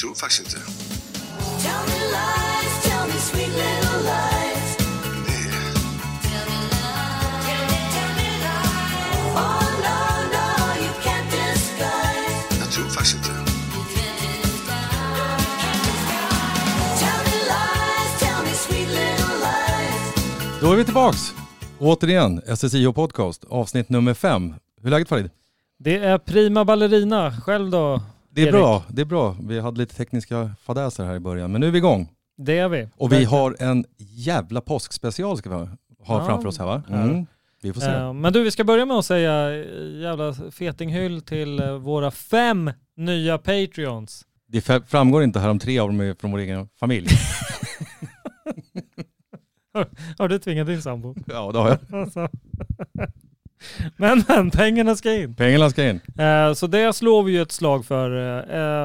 tror 0.00 0.14
faktiskt 0.14 0.40
inte. 0.40 0.58
Jag 12.60 12.70
tror 12.72 12.88
faktiskt 12.88 13.16
inte. 13.16 13.30
Då 20.60 20.72
är 20.72 20.76
vi 20.76 20.84
tillbaks. 20.84 21.34
Återigen, 21.78 22.42
SSIO 22.56 22.92
Podcast, 22.92 23.44
avsnitt 23.44 23.88
nummer 23.88 24.14
fem. 24.14 24.54
Hur 24.80 24.86
är 24.86 24.90
läget 24.90 25.08
Farid? 25.08 25.30
Det 25.78 25.96
är 25.96 26.18
prima 26.18 26.64
ballerina. 26.64 27.40
Själv 27.40 27.70
då? 27.70 28.00
Det 28.30 28.40
är 28.42 28.44
Erik? 28.46 28.54
bra, 28.54 28.84
det 28.88 29.00
är 29.02 29.06
bra. 29.06 29.36
Vi 29.48 29.60
hade 29.60 29.78
lite 29.78 29.94
tekniska 29.94 30.50
fadäser 30.62 31.04
här 31.04 31.14
i 31.14 31.20
början, 31.20 31.52
men 31.52 31.60
nu 31.60 31.66
är 31.66 31.70
vi 31.70 31.78
igång. 31.78 32.08
Det 32.36 32.58
är 32.58 32.68
vi. 32.68 32.88
Och 32.96 33.12
vi 33.12 33.16
Verkligen. 33.16 33.30
har 33.40 33.56
en 33.58 33.84
jävla 33.98 34.60
påskspecial 34.60 35.36
ska 35.38 35.50
vi 35.50 35.54
ha, 35.56 35.68
Ja. 36.06 36.26
framför 36.26 36.48
oss 36.48 36.58
här 36.58 36.66
va? 36.66 36.82
Mm. 36.88 37.26
Vi 37.62 37.72
får 37.72 37.80
se. 37.80 37.90
Eh, 37.90 38.12
Men 38.12 38.32
du, 38.32 38.42
vi 38.42 38.50
ska 38.50 38.64
börja 38.64 38.86
med 38.86 38.96
att 38.96 39.04
säga 39.04 39.50
eh, 39.54 40.00
jävla 40.00 40.34
fetinghyll 40.50 41.22
till 41.22 41.60
eh, 41.60 41.72
våra 41.74 42.10
fem 42.10 42.70
nya 42.96 43.38
Patreons. 43.38 44.24
Det 44.48 44.60
framgår 44.86 45.22
inte 45.22 45.40
här 45.40 45.48
om 45.48 45.58
tre 45.58 45.78
av 45.78 45.88
dem 45.88 46.00
är 46.00 46.14
från 46.14 46.30
vår 46.30 46.38
egen 46.38 46.68
familj. 46.80 47.08
Har 50.18 50.28
du 50.28 50.38
tvingat 50.38 50.66
din 50.66 50.82
sambo? 50.82 51.14
ja, 51.26 51.52
det 51.52 51.58
har 51.58 51.68
jag. 51.68 51.78
Men, 53.96 54.24
men 54.28 54.50
pengarna 54.50 54.96
ska 54.96 55.14
in. 55.14 55.34
Pengarna 55.34 55.70
ska 55.70 55.88
in. 55.90 56.00
Eh, 56.18 56.52
Så 56.52 56.66
det 56.66 56.92
slår 56.92 57.22
vi 57.22 57.32
ju 57.32 57.42
ett 57.42 57.52
slag 57.52 57.84
för. 57.86 58.10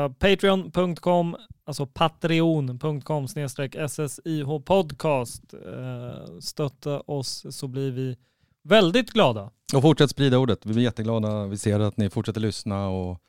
Eh, 0.04 0.10
Patreon.com, 0.12 1.36
alltså 1.66 1.86
patreon.com 1.86 3.28
snedstreck 3.28 3.76
SSIH 3.90 4.60
podcast. 4.66 5.54
Eh, 5.54 6.40
Stötta 6.40 7.00
oss 7.00 7.46
så 7.50 7.68
blir 7.68 7.92
vi 7.92 8.18
väldigt 8.64 9.12
glada. 9.12 9.50
Och 9.76 9.82
fortsätt 9.82 10.10
sprida 10.10 10.38
ordet. 10.38 10.66
Vi 10.66 10.74
blir 10.74 10.84
jätteglada. 10.84 11.46
Vi 11.46 11.58
ser 11.58 11.80
att 11.80 11.98
ni 11.98 12.10
fortsätter 12.10 12.42
lyssna 12.42 12.88
och 12.88 13.22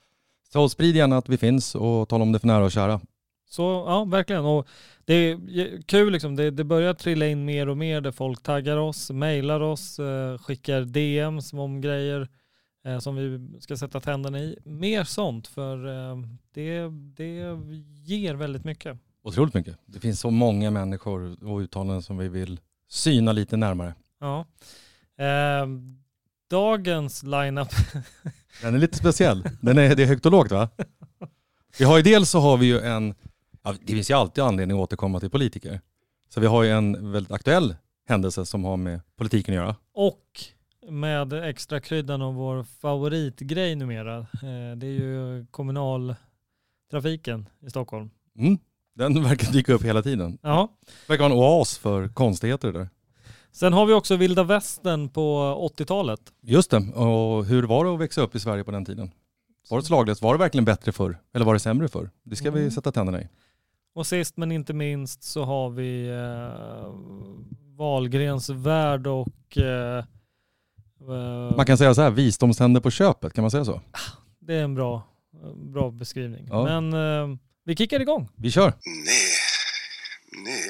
så 0.53 0.69
sprid 0.69 0.97
gärna 0.97 1.17
att 1.17 1.29
vi 1.29 1.37
finns 1.39 1.75
och 1.75 2.09
tala 2.09 2.23
om 2.23 2.33
det 2.33 2.39
för 2.39 2.47
nära 2.47 2.65
och 2.65 2.73
kära. 2.73 3.01
Så 3.49 3.63
ja, 3.63 4.05
verkligen. 4.05 4.45
Och 4.45 4.69
det 5.05 5.15
är 5.15 5.83
kul 5.83 6.13
liksom. 6.13 6.37
Det, 6.37 6.51
det 6.51 6.65
börjar 6.65 6.95
trilla 6.95 7.27
in 7.27 7.45
mer 7.45 7.69
och 7.69 7.77
mer 7.77 8.01
där 8.01 8.13
folk 8.13 8.43
taggar 8.43 8.77
oss, 8.77 9.11
mejlar 9.11 9.61
oss, 9.61 9.99
eh, 9.99 10.39
skickar 10.39 10.81
DMs 10.83 11.53
om 11.53 11.81
grejer 11.81 12.29
eh, 12.85 12.99
som 12.99 13.17
vi 13.17 13.61
ska 13.61 13.77
sätta 13.77 14.01
tänderna 14.01 14.39
i. 14.39 14.59
Mer 14.65 15.05
sånt 15.05 15.47
för 15.47 15.87
eh, 15.87 16.17
det, 16.53 16.89
det 17.17 17.59
ger 18.05 18.35
väldigt 18.35 18.65
mycket. 18.65 18.99
Otroligt 19.23 19.55
mycket. 19.55 19.79
Det 19.87 20.01
finns 20.01 20.21
så 20.21 20.31
många 20.31 20.71
människor 20.71 21.45
och 21.45 21.59
uttalanden 21.59 22.03
som 22.03 22.19
vi 22.19 22.29
vill 22.29 22.61
syna 22.89 23.33
lite 23.33 23.57
närmare. 23.57 23.95
Ja. 24.21 24.47
Eh, 25.25 25.67
dagens 26.51 27.23
lineup. 27.23 27.69
Den 28.63 28.75
är 28.75 28.79
lite 28.79 28.99
speciell. 28.99 29.45
Den 29.61 29.79
är, 29.79 29.95
det 29.95 30.03
är 30.03 30.07
högt 30.07 30.27
och 30.27 30.33
lågt 30.33 30.51
va? 30.53 30.69
Vi 31.79 31.85
har 31.85 31.97
ju 31.97 32.03
dels 32.03 32.31
så 32.31 32.41
har 32.41 32.57
vi 32.57 32.67
ju 32.67 32.81
en, 32.81 33.15
ja, 33.67 33.75
det 33.81 33.93
finns 33.93 34.11
ju 34.11 34.15
alltid 34.15 34.45
anledning 34.45 34.77
att 34.77 34.83
återkomma 34.83 35.21
till 35.21 35.31
politiker. 35.31 35.81
Så 36.29 36.41
vi 36.41 36.47
har 36.47 36.63
ju 36.63 36.71
en 36.71 37.13
väldigt 37.13 37.33
aktuell 37.33 37.75
händelse 38.09 38.47
som 38.47 38.65
har 38.65 38.77
med 38.77 39.01
politiken 39.17 39.55
att 39.55 39.57
göra. 39.65 39.77
Och 39.95 40.23
med 40.91 41.33
extra 41.33 41.81
kryddan 41.81 42.23
av 42.23 42.35
vår 42.35 42.63
favoritgrej 42.63 43.75
numera. 43.77 44.19
Eh, 44.19 44.77
det 44.77 44.87
är 44.87 44.91
ju 45.01 45.47
kommunaltrafiken 45.51 47.49
i 47.67 47.71
Stockholm. 47.71 48.11
Mm. 48.39 48.59
Den 48.95 49.23
verkar 49.23 49.53
dyka 49.53 49.73
upp 49.73 49.83
hela 49.83 50.03
tiden. 50.03 50.39
Ja. 50.43 50.69
Det 51.07 51.13
verkar 51.13 51.25
vara 51.25 51.33
en 51.33 51.39
oas 51.39 51.79
för 51.79 52.09
konstigheter 52.09 52.73
där. 52.73 52.89
Sen 53.53 53.73
har 53.73 53.87
vi 53.87 53.93
också 53.93 54.17
vilda 54.17 54.43
västern 54.45 55.09
på 55.09 55.39
80-talet. 55.79 56.21
Just 56.43 56.71
det, 56.71 56.77
och 56.95 57.45
hur 57.45 57.63
var 57.63 57.85
det 57.85 57.95
att 57.95 58.01
växa 58.01 58.21
upp 58.21 58.35
i 58.35 58.41
Sverige 58.41 58.65
på 58.65 58.71
den 58.71 58.85
tiden? 58.85 59.11
Var 59.71 59.79
det 59.79 59.85
slaglöst? 59.85 60.23
Var 60.23 60.35
det 60.35 60.39
verkligen 60.39 60.65
bättre 60.65 60.93
förr? 60.93 61.19
Eller 61.35 61.45
var 61.45 61.53
det 61.55 61.61
sämre 61.61 61.89
förr? 61.89 62.11
Det 62.25 62.37
ska 62.37 62.51
vi 62.51 62.61
Mm. 62.61 62.71
sätta 62.71 62.93
tänderna 62.93 63.23
i. 63.23 63.29
Och 63.97 64.07
sist 64.07 64.37
men 64.37 64.53
inte 64.53 64.73
minst 64.73 65.23
så 65.23 65.45
har 65.45 65.71
vi 65.71 66.09
eh, 66.09 66.95
Wahlgrens 67.79 68.49
värld 68.51 69.07
och 69.07 69.59
eh, 69.59 70.05
eh, 71.01 71.57
Man 71.57 71.67
kan 71.67 71.79
säga 71.79 71.95
så 71.95 72.03
här, 72.03 72.11
visdomständer 72.11 72.81
på 72.81 72.91
köpet, 72.91 73.33
kan 73.33 73.43
man 73.43 73.51
säga 73.51 73.65
så? 73.65 73.81
det 74.41 74.55
är 74.55 74.63
en 74.63 74.75
bra, 74.75 75.03
bra 75.55 75.91
beskrivning. 75.91 76.49
Ja. 76.51 76.65
Men 76.65 76.93
eh, 76.93 77.39
vi 77.65 77.77
kickar 77.77 78.01
igång. 78.01 78.29
Vi 78.37 78.51
kör. 78.51 78.65
Nej. 78.65 78.75
Nej. 80.45 80.63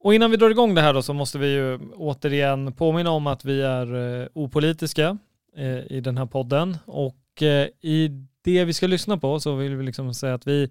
Och 0.00 0.14
innan 0.14 0.30
vi 0.30 0.36
drar 0.36 0.50
igång 0.50 0.74
det 0.74 0.80
här 0.80 0.94
då 0.94 1.02
så 1.02 1.12
måste 1.12 1.38
vi 1.38 1.46
ju 1.46 1.78
återigen 1.94 2.72
påminna 2.72 3.10
om 3.10 3.26
att 3.26 3.44
vi 3.44 3.62
är 3.62 4.20
eh, 4.20 4.28
opolitiska 4.34 5.18
eh, 5.56 5.92
i 5.92 6.00
den 6.00 6.18
här 6.18 6.26
podden 6.26 6.76
och 6.86 7.42
eh, 7.42 7.68
i 7.80 8.08
det 8.44 8.64
vi 8.64 8.72
ska 8.72 8.86
lyssna 8.86 9.18
på 9.18 9.40
så 9.40 9.54
vill 9.54 9.76
vi 9.76 9.84
liksom 9.84 10.14
säga 10.14 10.34
att 10.34 10.46
vi 10.46 10.70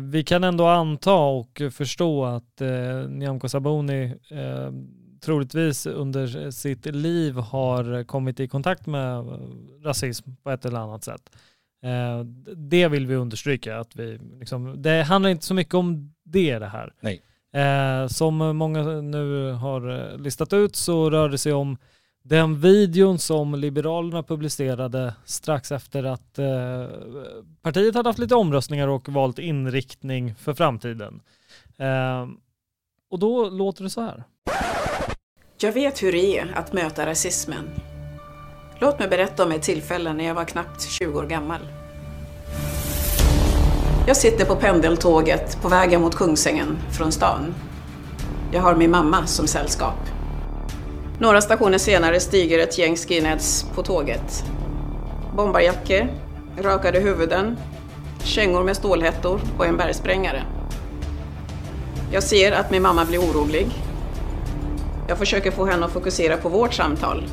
vi 0.00 0.24
kan 0.24 0.44
ändå 0.44 0.66
anta 0.66 1.14
och 1.14 1.62
förstå 1.72 2.24
att 2.24 2.60
eh, 2.60 3.08
Nyamko 3.08 3.48
Sabuni 3.48 4.14
eh, 4.30 4.70
troligtvis 5.24 5.86
under 5.86 6.50
sitt 6.50 6.86
liv 6.86 7.34
har 7.34 8.04
kommit 8.04 8.40
i 8.40 8.48
kontakt 8.48 8.86
med 8.86 9.18
eh, 9.18 9.38
rasism 9.84 10.30
på 10.42 10.50
ett 10.50 10.64
eller 10.64 10.78
annat 10.78 11.04
sätt. 11.04 11.30
Eh, 11.84 12.24
det 12.56 12.88
vill 12.88 13.06
vi 13.06 13.14
understryka. 13.14 13.78
Att 13.78 13.96
vi, 13.96 14.18
liksom, 14.40 14.82
det 14.82 15.02
handlar 15.02 15.30
inte 15.30 15.46
så 15.46 15.54
mycket 15.54 15.74
om 15.74 16.14
det 16.24 16.58
det 16.58 16.66
här. 16.66 16.92
Nej. 17.00 17.22
Eh, 17.54 18.06
som 18.06 18.36
många 18.36 18.82
nu 19.00 19.52
har 19.52 20.12
eh, 20.12 20.18
listat 20.18 20.52
ut 20.52 20.76
så 20.76 21.10
rör 21.10 21.28
det 21.28 21.38
sig 21.38 21.52
om 21.52 21.76
den 22.28 22.60
videon 22.60 23.18
som 23.18 23.54
Liberalerna 23.54 24.22
publicerade 24.22 25.14
strax 25.24 25.72
efter 25.72 26.04
att 26.04 26.38
eh, 26.38 26.86
partiet 27.62 27.94
hade 27.94 28.08
haft 28.08 28.18
lite 28.18 28.34
omröstningar 28.34 28.88
och 28.88 29.08
valt 29.08 29.38
inriktning 29.38 30.34
för 30.34 30.54
framtiden. 30.54 31.20
Eh, 31.78 32.28
och 33.10 33.18
då 33.18 33.50
låter 33.50 33.84
det 33.84 33.90
så 33.90 34.00
här. 34.00 34.24
Jag 35.60 35.72
vet 35.72 36.02
hur 36.02 36.12
det 36.12 36.38
är 36.38 36.52
att 36.54 36.72
möta 36.72 37.06
rasismen. 37.06 37.70
Låt 38.78 38.98
mig 38.98 39.08
berätta 39.08 39.44
om 39.44 39.52
ett 39.52 39.62
tillfälle 39.62 40.12
när 40.12 40.24
jag 40.24 40.34
var 40.34 40.44
knappt 40.44 40.82
20 40.82 41.18
år 41.18 41.26
gammal. 41.26 41.60
Jag 44.06 44.16
sitter 44.16 44.44
på 44.44 44.56
pendeltåget 44.56 45.62
på 45.62 45.68
vägen 45.68 46.00
mot 46.00 46.14
Kungsängen 46.14 46.78
från 46.90 47.12
stan. 47.12 47.54
Jag 48.52 48.60
har 48.60 48.76
min 48.76 48.90
mamma 48.90 49.26
som 49.26 49.46
sällskap. 49.46 50.13
Några 51.18 51.40
stationer 51.40 51.78
senare 51.78 52.20
stiger 52.20 52.58
ett 52.58 52.78
gäng 52.78 52.96
skinheads 52.96 53.66
på 53.74 53.82
tåget. 53.82 54.44
Bombarjackor, 55.36 56.08
rakade 56.58 57.00
huvuden, 57.00 57.56
kängor 58.24 58.64
med 58.64 58.76
stålhättor 58.76 59.40
och 59.58 59.66
en 59.66 59.76
bergsprängare. 59.76 60.42
Jag 62.12 62.22
ser 62.22 62.52
att 62.52 62.70
min 62.70 62.82
mamma 62.82 63.04
blir 63.04 63.18
orolig 63.18 63.68
jag 65.08 65.18
försöker 65.18 65.50
få 65.50 65.66
henne 65.66 65.86
att 65.86 65.92
fokusera 65.92 66.36
på 66.36 66.48
vårt 66.48 66.74
samtal. 66.74 67.28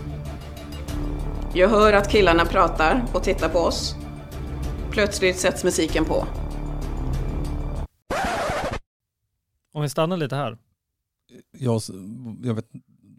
Jag 1.53 1.69
hör 1.69 1.94
att 1.94 2.12
killarna 2.12 2.46
pratar 2.46 3.06
och 3.13 3.24
tittar 3.24 3.50
på 3.50 3.59
oss. 3.59 3.96
Plötsligt 4.92 5.40
sätts 5.40 5.63
musiken 5.63 6.06
på. 6.06 6.25
Om 9.74 9.81
vi 9.81 9.90
stannar 9.90 10.18
lite 10.18 10.36
här. 10.36 10.58
Jag, 11.52 11.81
jag, 12.44 12.53
vet, 12.53 12.66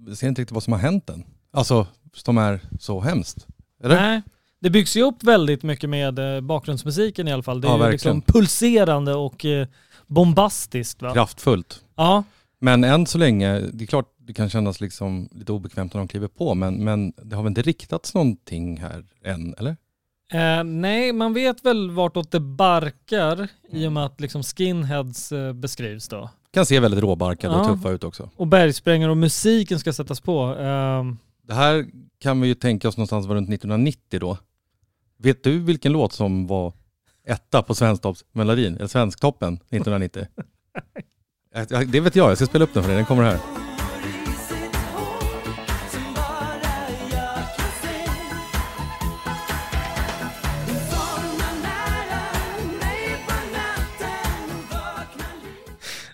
jag 0.06 0.16
ser 0.16 0.28
inte 0.28 0.40
riktigt 0.42 0.54
vad 0.54 0.62
som 0.62 0.72
har 0.72 0.80
hänt 0.80 1.10
än. 1.10 1.24
Alltså, 1.52 1.86
som 2.14 2.38
är 2.38 2.60
så 2.80 3.00
hemskt. 3.00 3.46
Eller? 3.84 4.00
Nej, 4.00 4.22
det 4.60 4.70
byggs 4.70 4.96
ju 4.96 5.02
upp 5.02 5.24
väldigt 5.24 5.62
mycket 5.62 5.90
med 5.90 6.18
eh, 6.36 6.40
bakgrundsmusiken 6.40 7.28
i 7.28 7.32
alla 7.32 7.42
fall. 7.42 7.60
Det 7.60 7.68
är 7.68 7.70
Ja, 7.70 7.76
ju 7.76 7.82
verkligen. 7.82 8.16
liksom 8.16 8.22
pulserande 8.34 9.14
och 9.14 9.44
eh, 9.44 9.66
bombastiskt. 10.06 11.02
Va? 11.02 11.12
Kraftfullt. 11.12 11.84
Ja, 11.96 12.24
Men 12.58 12.84
än 12.84 13.06
så 13.06 13.18
länge, 13.18 13.58
det 13.60 13.84
är 13.84 13.86
klart 13.86 14.08
det 14.18 14.32
kan 14.32 14.50
kännas 14.50 14.80
liksom 14.80 15.28
lite 15.32 15.52
obekvämt 15.52 15.94
när 15.94 15.98
de 15.98 16.08
kliver 16.08 16.28
på, 16.28 16.54
men, 16.54 16.84
men 16.84 17.12
det 17.22 17.36
har 17.36 17.42
väl 17.42 17.50
inte 17.50 17.62
riktats 17.62 18.14
någonting 18.14 18.76
här 18.80 19.04
än, 19.24 19.54
eller? 19.58 19.76
Eh, 20.32 20.64
nej, 20.64 21.12
man 21.12 21.34
vet 21.34 21.64
väl 21.64 21.90
vartåt 21.90 22.30
det 22.30 22.40
barkar 22.40 23.48
i 23.70 23.86
och 23.86 23.92
med 23.92 24.04
att 24.04 24.20
liksom 24.20 24.42
skinheads 24.42 25.32
eh, 25.32 25.52
beskrivs 25.52 26.08
då. 26.08 26.30
Kan 26.52 26.66
se 26.66 26.80
väldigt 26.80 27.00
råbarkade 27.00 27.54
och 27.54 27.60
Ja. 27.60 27.74
tuffa 27.74 27.90
ut 27.90 28.04
också. 28.04 28.30
Och 28.36 28.46
bergsprängare 28.46 29.10
och 29.10 29.16
musiken 29.16 29.78
ska 29.78 29.92
sättas 29.92 30.20
på. 30.20 30.40
Ehm, 30.42 31.18
Det 31.46 31.54
här 31.54 31.86
kan 32.20 32.40
vi 32.40 32.48
ju 32.48 32.54
tänka 32.54 32.88
oss 32.88 32.96
någonstans 32.96 33.26
var 33.26 33.34
runt 33.34 33.48
1990 33.48 34.20
då. 34.20 34.38
Vet 35.18 35.44
du 35.44 35.58
vilken 35.58 35.92
låt 35.92 36.12
som 36.12 36.46
var 36.46 36.72
etta 37.26 37.62
på 37.62 37.74
Svensktoppsmelodin, 37.74 38.76
eller 38.76 38.86
Svensktoppen 38.86 39.54
1990? 39.54 40.26
Ja, 41.54 41.84
Det 41.84 42.00
vet 42.00 42.16
jag, 42.16 42.30
jag 42.30 42.36
ska 42.38 42.46
spela 42.46 42.64
upp 42.64 42.74
den 42.74 42.82
för 42.82 42.90
dig, 42.90 42.96
den 42.96 43.06
kommer 43.06 43.22
här. 43.22 43.38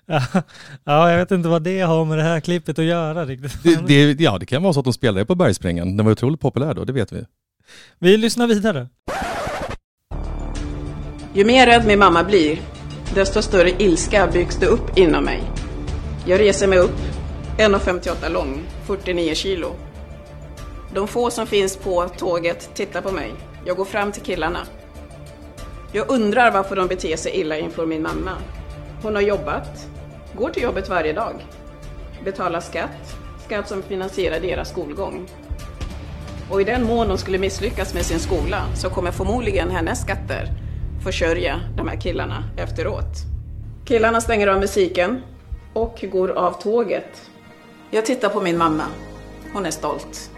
ja, 0.84 1.10
jag 1.10 1.19
vet 1.19 1.31
inte 1.31 1.49
vad 1.49 1.62
det 1.62 1.81
har 1.81 2.05
med 2.05 2.19
det 2.19 2.22
här 2.22 2.40
klippet 2.40 2.78
att 2.78 2.84
göra 2.84 3.25
riktigt. 3.25 3.62
Det, 3.62 4.14
det, 4.14 4.25
ja, 4.25 4.38
det 4.38 4.46
kan 4.46 4.62
vara 4.62 4.72
så 4.72 4.81
att 4.81 4.84
de 4.84 4.93
spelade 4.93 5.25
på 5.25 5.34
Bergsprängan. 5.34 5.96
Den 5.96 6.06
var 6.06 6.12
otroligt 6.12 6.40
populär 6.40 6.75
då, 6.75 6.84
det 6.84 6.93
vet 6.93 7.12
vi. 7.12 7.25
Vi 7.99 8.16
lyssnar 8.16 8.46
vidare. 8.46 8.88
Ju 11.34 11.44
mer 11.44 11.66
rädd 11.66 11.87
min 11.87 11.99
mamma 11.99 12.25
blir, 12.25 12.60
desto 13.14 13.43
större 13.43 13.70
ilska 13.82 14.26
byggs 14.32 14.56
det 14.56 14.66
upp 14.66 14.99
inom 14.99 15.25
mig. 15.25 15.43
Jag 16.26 16.40
reser 16.40 16.66
mig 16.66 16.78
upp, 16.78 16.99
1,58 17.58 18.32
lång, 18.32 18.60
49 18.87 19.34
kilo. 19.34 19.76
De 20.94 21.08
få 21.08 21.31
som 21.31 21.46
finns 21.46 21.76
på 21.76 22.08
tåget 22.08 22.70
tittar 22.75 23.00
på 23.00 23.12
mig. 23.12 23.34
Jag 23.66 23.76
går 23.76 23.84
fram 23.84 24.12
till 24.12 24.22
killarna. 24.22 24.60
Jag 25.93 26.10
undrar 26.10 26.50
varför 26.50 26.76
de 26.76 26.88
beter 26.88 27.16
sig 27.16 27.32
illa 27.40 27.58
inför 27.58 27.87
min 27.87 28.02
mamma. 28.02 28.32
Hon 29.02 29.14
har 29.14 29.22
jobbat, 29.22 29.88
går 30.37 30.51
till 30.51 30.63
jobbet 30.63 30.89
varje 30.89 31.13
dag, 31.13 31.47
betalar 32.25 32.61
skatt, 32.61 33.17
skatt 33.47 33.69
som 33.69 33.83
finansierar 33.83 34.41
deras 34.41 34.71
skolgång. 34.71 35.29
Och 36.51 36.61
i 36.61 36.65
den 36.65 36.85
mån 36.85 37.09
hon 37.09 37.19
skulle 37.19 37.39
misslyckas 37.39 37.95
med 37.95 38.07
sin 38.07 38.19
skola 38.19 38.65
så 38.75 38.91
kommer 38.91 39.11
förmodligen 39.11 39.71
hennes 39.71 40.01
skatter 40.01 40.49
försörja 41.05 41.61
de 41.77 41.89
här 41.89 42.01
killarna 42.01 42.45
efteråt. 42.57 43.17
Killarna 43.85 44.21
stänger 44.21 44.47
av 44.47 44.61
musiken 44.61 45.23
och 45.73 46.05
går 46.13 46.31
av 46.31 46.53
tåget. 46.53 47.31
Jag 47.91 48.07
tittar 48.07 48.29
på 48.29 48.41
min 48.41 48.59
mamma. 48.59 48.85
Hon 49.53 49.67
är 49.67 49.71
stolt. 49.71 50.31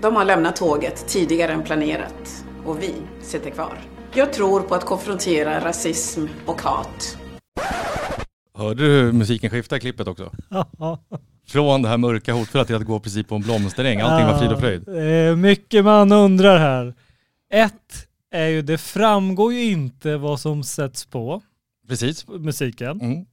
De 0.00 0.16
har 0.16 0.24
lämnat 0.24 0.56
tåget 0.56 1.08
tidigare 1.08 1.52
än 1.52 1.62
planerat 1.62 2.44
och 2.66 2.82
vi 2.82 2.94
sitter 3.22 3.50
kvar. 3.50 3.78
Jag 4.14 4.32
tror 4.32 4.60
på 4.60 4.74
att 4.74 4.84
konfrontera 4.84 5.64
rasism 5.64 6.26
och 6.46 6.62
hat. 6.62 7.16
Hörde 8.54 8.82
du 8.82 8.88
hur 8.88 9.12
musiken 9.12 9.50
skiftade 9.50 9.78
i 9.78 9.80
klippet 9.80 10.08
också? 10.08 10.32
Från 11.46 11.82
det 11.82 11.88
här 11.88 11.96
mörka 11.96 12.32
hotfulla 12.32 12.64
till 12.64 12.76
att 12.76 12.84
gå 12.84 13.00
precis 13.00 13.26
på 13.26 13.34
en 13.34 13.42
blomsteräng. 13.42 14.00
Allting 14.00 14.26
var 14.26 14.38
frid 14.38 14.52
och 14.52 14.60
fröjd. 14.60 15.38
Mycket 15.38 15.84
man 15.84 16.12
undrar 16.12 16.58
här. 16.58 16.94
Ett 17.52 18.06
är 18.30 18.46
ju, 18.46 18.62
det 18.62 18.78
framgår 18.78 19.52
ju 19.52 19.62
inte 19.62 20.16
vad 20.16 20.40
som 20.40 20.62
sätts 20.62 21.06
på 21.06 21.42
Precis. 21.88 22.28
musiken. 22.28 23.00
Mm. 23.00 23.26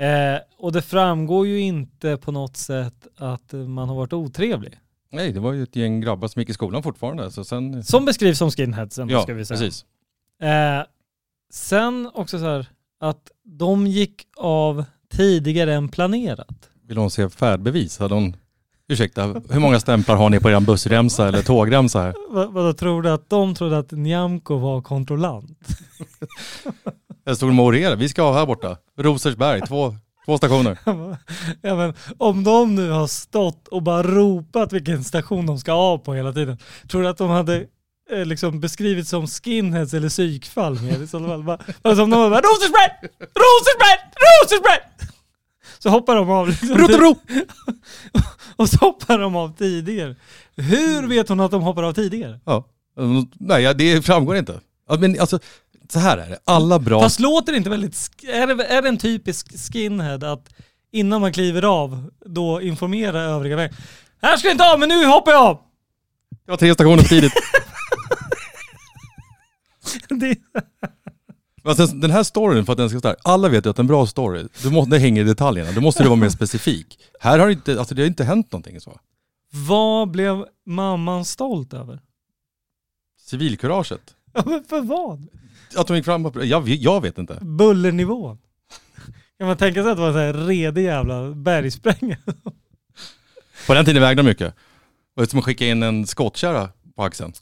Eh, 0.00 0.40
och 0.58 0.72
det 0.72 0.82
framgår 0.82 1.46
ju 1.46 1.60
inte 1.60 2.16
på 2.16 2.32
något 2.32 2.56
sätt 2.56 3.06
att 3.16 3.52
man 3.52 3.88
har 3.88 3.96
varit 3.96 4.12
otrevlig. 4.12 4.78
Nej, 5.12 5.32
det 5.32 5.40
var 5.40 5.52
ju 5.52 5.62
ett 5.62 5.76
gäng 5.76 6.00
grabbar 6.00 6.28
som 6.28 6.40
gick 6.40 6.48
i 6.48 6.54
skolan 6.54 6.82
fortfarande. 6.82 7.30
Så 7.30 7.44
sen... 7.44 7.84
Som 7.84 8.04
beskrivs 8.04 8.38
som 8.38 8.50
skinheads 8.50 8.98
ja, 9.08 9.22
ska 9.22 9.34
vi 9.34 9.44
säga. 9.44 9.58
precis. 9.60 9.84
Eh, 10.42 10.82
sen 11.50 12.10
också 12.14 12.38
så 12.38 12.44
här 12.44 12.66
att 13.00 13.30
de 13.44 13.86
gick 13.86 14.26
av 14.36 14.84
tidigare 15.12 15.74
än 15.74 15.88
planerat. 15.88 16.70
Vill 16.88 16.96
hon 16.96 17.10
se 17.10 17.28
färdbevis? 17.28 17.98
Hade 17.98 18.14
hon... 18.14 18.36
Ursäkta, 18.88 19.26
hur 19.50 19.60
många 19.60 19.80
stämplar 19.80 20.16
har 20.16 20.30
ni 20.30 20.40
på 20.40 20.50
er 20.50 20.60
bussremsa 20.60 21.28
eller 21.28 21.42
tågremsa 21.42 22.00
här? 22.00 22.14
Vad, 22.30 22.52
vad 22.52 22.76
tror 22.76 23.02
du 23.02 23.10
att 23.10 23.30
de 23.30 23.54
trodde 23.54 23.78
att 23.78 23.90
Nyamko 23.90 24.58
var 24.58 24.82
kontrollant? 24.82 25.68
Jag 27.24 27.36
stod 27.36 27.58
och 27.58 27.64
orerade. 27.64 27.96
Vi 27.96 28.08
ska 28.08 28.22
av 28.22 28.34
här 28.34 28.46
borta. 28.46 28.76
Rosersberg, 28.98 29.60
två, 29.60 29.94
två 30.26 30.38
stationer. 30.38 30.78
ja, 31.62 31.76
men, 31.76 31.94
om 32.18 32.44
de 32.44 32.74
nu 32.74 32.90
har 32.90 33.06
stått 33.06 33.68
och 33.68 33.82
bara 33.82 34.02
ropat 34.02 34.72
vilken 34.72 35.04
station 35.04 35.46
de 35.46 35.58
ska 35.58 35.72
av 35.72 35.98
på 35.98 36.14
hela 36.14 36.32
tiden, 36.32 36.58
tror 36.88 37.02
du 37.02 37.08
att 37.08 37.18
de 37.18 37.30
hade 37.30 37.66
eh, 38.12 38.24
liksom 38.24 38.60
beskrivits 38.60 39.10
som 39.10 39.26
skinheads 39.26 39.94
eller 39.94 40.08
psykfall 40.08 40.80
mer 40.80 41.02
i 41.02 41.06
så 41.06 41.26
fall? 41.26 41.42
Bara, 41.42 41.58
alltså 41.82 42.02
om 42.02 42.10
de 42.10 42.30
bara 42.30 42.40
Rosersberg! 42.40 42.90
Rosersberg! 43.18 43.98
Rosersberg! 44.16 44.80
Så 45.78 45.88
hoppar 45.88 46.16
de 46.16 46.30
av. 46.30 46.48
Liksom, 46.48 46.78
Rotero! 46.78 47.16
och 48.56 48.68
så 48.68 48.76
hoppar 48.76 49.18
de 49.18 49.36
av 49.36 49.56
tidigare. 49.56 50.16
Hur 50.56 51.08
vet 51.08 51.28
hon 51.28 51.40
att 51.40 51.50
de 51.50 51.62
hoppar 51.62 51.82
av 51.82 51.92
tidigare? 51.92 52.40
Ja. 52.44 52.64
Nej, 53.32 53.74
det 53.74 54.02
framgår 54.02 54.36
inte. 54.36 54.60
Men 54.98 55.20
alltså, 55.20 55.38
så 55.92 55.98
här 55.98 56.18
är 56.18 56.28
det. 56.30 56.38
Alla 56.44 56.78
bra... 56.78 57.00
Fast 57.00 57.20
låter 57.20 57.52
det 57.52 57.58
inte 57.58 57.70
väldigt... 57.70 58.10
Är 58.22 58.46
det, 58.46 58.64
är 58.64 58.82
det 58.82 58.88
en 58.88 58.98
typisk 58.98 59.72
skinhead 59.72 60.32
att 60.32 60.48
innan 60.92 61.20
man 61.20 61.32
kliver 61.32 61.64
av 61.64 62.10
då 62.26 62.62
informera 62.62 63.20
övriga 63.20 63.56
vägen? 63.56 63.76
Här 64.22 64.36
ska 64.36 64.48
jag 64.48 64.54
inte 64.54 64.72
av 64.72 64.78
men 64.78 64.88
nu 64.88 65.06
hoppar 65.06 65.32
jag 65.32 65.42
av! 65.42 65.58
Det 66.44 66.50
var 66.50 66.58
tre 66.58 66.74
stationer 66.74 67.02
för 67.02 67.08
tidigt. 67.08 67.32
Det, 70.08 70.36
Alltså, 71.64 71.86
den 71.86 72.10
här 72.10 72.22
storyn, 72.22 72.64
för 72.66 72.72
att 72.72 72.76
den 72.78 72.90
ska 72.90 72.98
stark, 72.98 73.16
alla 73.24 73.48
vet 73.48 73.66
ju 73.66 73.70
att 73.70 73.78
en 73.78 73.86
bra 73.86 74.06
story, 74.06 74.46
du 74.62 74.70
måste, 74.70 74.90
det 74.90 74.98
hänger 74.98 75.22
i 75.22 75.24
detaljerna. 75.24 75.72
Då 75.72 75.80
måste 75.80 76.02
du 76.02 76.08
vara 76.08 76.16
mer 76.20 76.28
specifik. 76.28 76.98
Här 77.20 77.38
har 77.38 77.46
det 77.46 77.52
inte, 77.52 77.78
alltså 77.78 77.94
det 77.94 78.02
har 78.02 78.06
inte 78.06 78.24
hänt 78.24 78.52
någonting 78.52 78.80
så. 78.80 79.00
vad 79.50 80.10
blev 80.10 80.44
mamman 80.66 81.24
stolt 81.24 81.72
över? 81.74 82.00
Civilkuraget. 83.20 84.14
Ja, 84.32 84.42
men 84.46 84.64
för 84.64 84.80
vad? 84.80 85.26
Att 85.76 85.86
de 85.86 85.96
gick 85.96 86.04
fram 86.04 86.32
jag, 86.42 86.60
vet- 86.64 86.80
jag 86.80 87.00
vet 87.00 87.18
inte. 87.18 87.38
Bullernivån. 87.40 88.38
Kan 89.38 89.46
man 89.46 89.56
tänka 89.56 89.82
sig 89.82 89.90
att 89.92 89.96
det 89.96 90.00
var 90.00 90.08
en 90.08 90.14
sån 90.14 90.22
här 90.22 90.46
redig 90.46 90.84
jävla 90.84 91.30
bergsprängare? 91.30 92.18
På 93.66 93.74
den 93.74 93.84
tiden 93.84 94.02
vägde 94.02 94.22
de 94.22 94.26
mycket. 94.28 94.54
Det 95.16 95.22
är 95.22 95.26
som 95.26 95.38
att 95.38 95.44
skicka 95.44 95.66
in 95.66 95.82
en 95.82 96.06
skottkärra 96.06 96.68
på 96.96 97.02
axeln. 97.02 97.32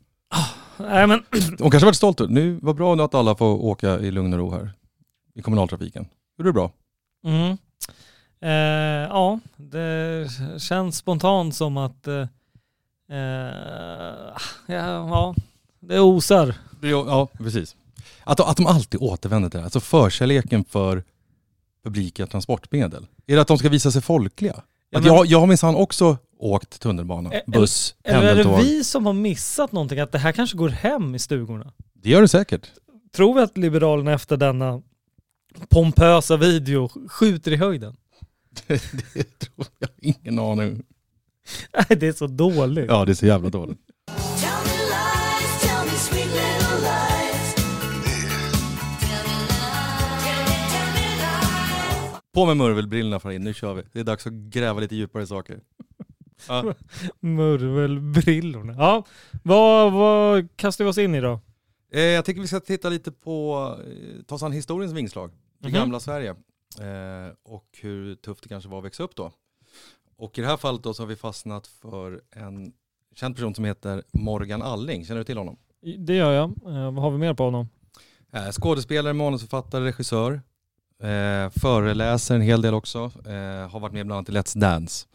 Nej 0.79 1.07
men, 1.07 1.23
Hon 1.59 1.71
kanske 1.71 1.85
varit 1.87 1.97
stolt. 1.97 2.21
Nu, 2.29 2.59
vad 2.63 2.77
bra 2.77 2.95
nu 2.95 3.03
att 3.03 3.15
alla 3.15 3.35
får 3.35 3.65
åka 3.65 3.99
i 3.99 4.11
lugn 4.11 4.33
och 4.33 4.39
ro 4.39 4.51
här. 4.51 4.73
I 5.35 5.43
kommunaltrafiken. 5.43 6.07
Gjorde 6.39 6.49
du 6.49 6.53
bra? 6.53 6.71
mm. 7.25 7.59
eh, 8.41 9.09
ja, 9.09 9.41
det 9.57 10.29
känns 10.59 10.97
spontant 10.97 11.55
som 11.55 11.77
att 11.77 12.07
eh, 12.07 12.15
eh, 13.11 13.19
ja, 14.67 15.09
ja, 15.09 15.35
det 15.81 16.01
osar. 16.01 16.55
Ja, 16.83 17.29
precis. 17.39 17.77
Att, 18.25 18.41
att 18.41 18.57
de 18.57 18.67
alltid 18.67 19.01
återvänder 19.03 19.49
till 19.49 19.57
det 19.57 19.61
här. 19.61 19.65
Alltså 19.67 19.81
förkärleken 19.81 20.65
för 20.65 21.03
publika 21.85 22.27
transportmedel. 22.27 23.07
Är 23.27 23.35
det 23.35 23.43
att 23.43 23.49
de 23.49 23.59
ska 23.59 23.69
visa 23.69 23.91
sig 23.91 24.03
folkliga? 24.03 24.63
Ja, 24.91 25.01
men- 25.01 25.09
jag, 25.09 25.27
jag 25.27 25.41
har 25.41 25.47
minsann 25.47 25.75
också 25.75 26.17
åkt 26.39 26.81
tunnelbana, 26.81 27.33
buss, 27.47 27.95
Eller 28.05 28.19
är 28.23 28.37
det 28.37 28.45
pendeltåg. 28.45 28.65
vi 28.65 28.85
som 28.85 29.07
har 29.07 29.13
missat 29.13 29.73
någonting? 29.73 30.01
Att 30.01 30.13
det 30.13 30.19
här 30.19 30.33
kanske 30.33 30.57
går 30.57 30.69
hem 30.69 31.15
i 31.15 31.19
stugorna? 31.19 31.73
Det 31.95 32.11
gör 32.11 32.21
det 32.23 32.29
säkert. 32.29 32.71
Tror 33.13 33.35
vi 33.35 33.41
att 33.41 33.57
Liberalerna 33.57 34.13
efter 34.13 34.37
denna 34.37 34.83
pompösa 35.69 36.37
video 36.37 37.09
skjuter 37.09 37.53
i 37.53 37.57
höjden? 37.57 37.97
det 39.15 39.39
tror 39.39 39.67
jag. 39.79 39.91
Ingen 39.99 40.39
aning. 40.39 40.83
Nej, 41.73 41.99
det 41.99 42.07
är 42.07 42.13
så 42.13 42.27
dåligt. 42.27 42.87
Ja, 42.89 43.05
det 43.05 43.13
är 43.13 43.15
så 43.15 43.27
jävla 43.27 43.51
dåligt. 43.51 43.79
På 52.35 52.47
med 52.47 52.57
murvelbrillorna 52.57 53.21
Farin, 53.21 53.45
nu 53.45 53.55
kör 53.55 53.75
vi. 53.75 53.83
Det 53.93 54.01
är 54.01 54.05
dags 54.05 54.27
att 54.27 54.33
gräva 54.33 54.81
lite 54.81 54.97
djupare 54.97 55.23
i 55.23 55.27
saker. 55.27 55.61
Ja. 56.49 56.75
Murvelbrillorna. 57.21 58.75
Ja, 58.79 59.05
vad, 59.43 59.93
vad 59.93 60.57
kastar 60.57 60.85
vi 60.85 60.91
oss 60.91 60.99
in 60.99 61.15
i 61.15 61.21
då? 61.21 61.41
Eh, 61.93 62.01
jag 62.03 62.25
tycker 62.25 62.41
vi 62.41 62.47
ska 62.47 62.61
titta 62.61 62.89
lite 62.89 63.13
på, 63.13 63.75
eh, 63.87 64.23
ta 64.27 64.35
oss 64.35 64.43
an 64.43 64.53
historiens 64.53 64.93
vingslag. 64.93 65.31
Det 65.59 65.69
Mhm. 65.69 65.75
gamla 65.75 66.01
Sverige. 66.01 66.31
Eh, 66.81 67.35
och 67.45 67.65
hur 67.81 68.15
tufft 68.15 68.43
det 68.43 68.49
kanske 68.49 68.71
var 68.71 68.79
att 68.79 68.85
växa 68.85 69.03
upp 69.03 69.17
då. 69.17 69.33
Och 70.17 70.39
i 70.39 70.41
det 70.41 70.47
här 70.47 70.57
fallet 70.57 70.83
då 70.83 70.95
så 70.95 71.03
har 71.03 71.09
vi 71.09 71.17
fastnat 71.17 71.67
för 71.67 72.21
en 72.31 72.73
känd 73.17 73.35
person 73.35 73.55
som 73.55 73.65
heter 73.65 74.03
Morgan 74.13 74.63
Alling. 74.63 75.05
Känner 75.07 75.19
du 75.19 75.25
till 75.25 75.39
honom? 75.39 75.57
Det 75.99 76.15
gör 76.15 76.33
jag. 76.33 76.51
Eh, 76.51 76.93
vad 76.93 77.03
har 77.03 77.11
vi 77.11 77.19
mer 77.19 77.35
på 77.35 77.45
honom? 77.45 77.69
Eh, 78.33 78.51
skådespelare, 78.51 79.13
manusförfattare, 79.13 79.85
regissör. 79.85 80.41
Föreläser 81.61 82.35
en 82.35 82.41
hel 82.41 82.63
del 82.63 82.75
också. 82.75 82.99
Har 83.71 83.81
varit 83.81 83.93
med 83.93 84.07
bland 84.07 84.19
annat 84.19 84.29
i 84.29 84.33
Let's 84.33 84.59
Dance. 84.61 85.07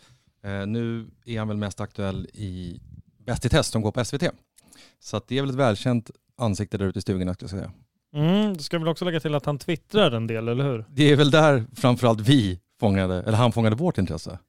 Eh, 0.43 0.67
nu 0.67 1.07
är 1.25 1.39
han 1.39 1.47
väl 1.47 1.57
mest 1.57 1.81
aktuell 1.81 2.27
i 2.33 2.81
Bäst 3.25 3.45
i 3.45 3.50
test 3.50 3.71
som 3.71 3.81
går 3.81 3.91
på 3.91 4.05
SVT. 4.05 4.23
Så 5.00 5.21
det 5.27 5.38
är 5.38 5.41
väl 5.41 5.50
ett 5.50 5.55
välkänt 5.55 6.12
ansikte 6.38 6.77
där 6.77 6.85
ute 6.85 7.00
i 7.00 7.01
stugorna 7.01 7.33
ska 7.33 7.43
jag 7.43 7.50
säga. 7.50 7.71
Mm, 8.15 8.57
du 8.57 8.63
ska 8.63 8.79
väl 8.79 8.88
också 8.88 9.05
lägga 9.05 9.19
till 9.19 9.35
att 9.35 9.45
han 9.45 9.57
twittrar 9.57 10.12
en 10.12 10.27
del, 10.27 10.47
eller 10.47 10.63
hur? 10.63 10.85
Det 10.89 11.12
är 11.12 11.15
väl 11.15 11.31
där 11.31 11.65
framförallt 11.75 12.19
vi 12.19 12.59
fångade, 12.79 13.23
eller 13.23 13.38
han 13.38 13.51
fångade 13.51 13.75
vårt 13.75 13.97
intresse. 13.97 14.39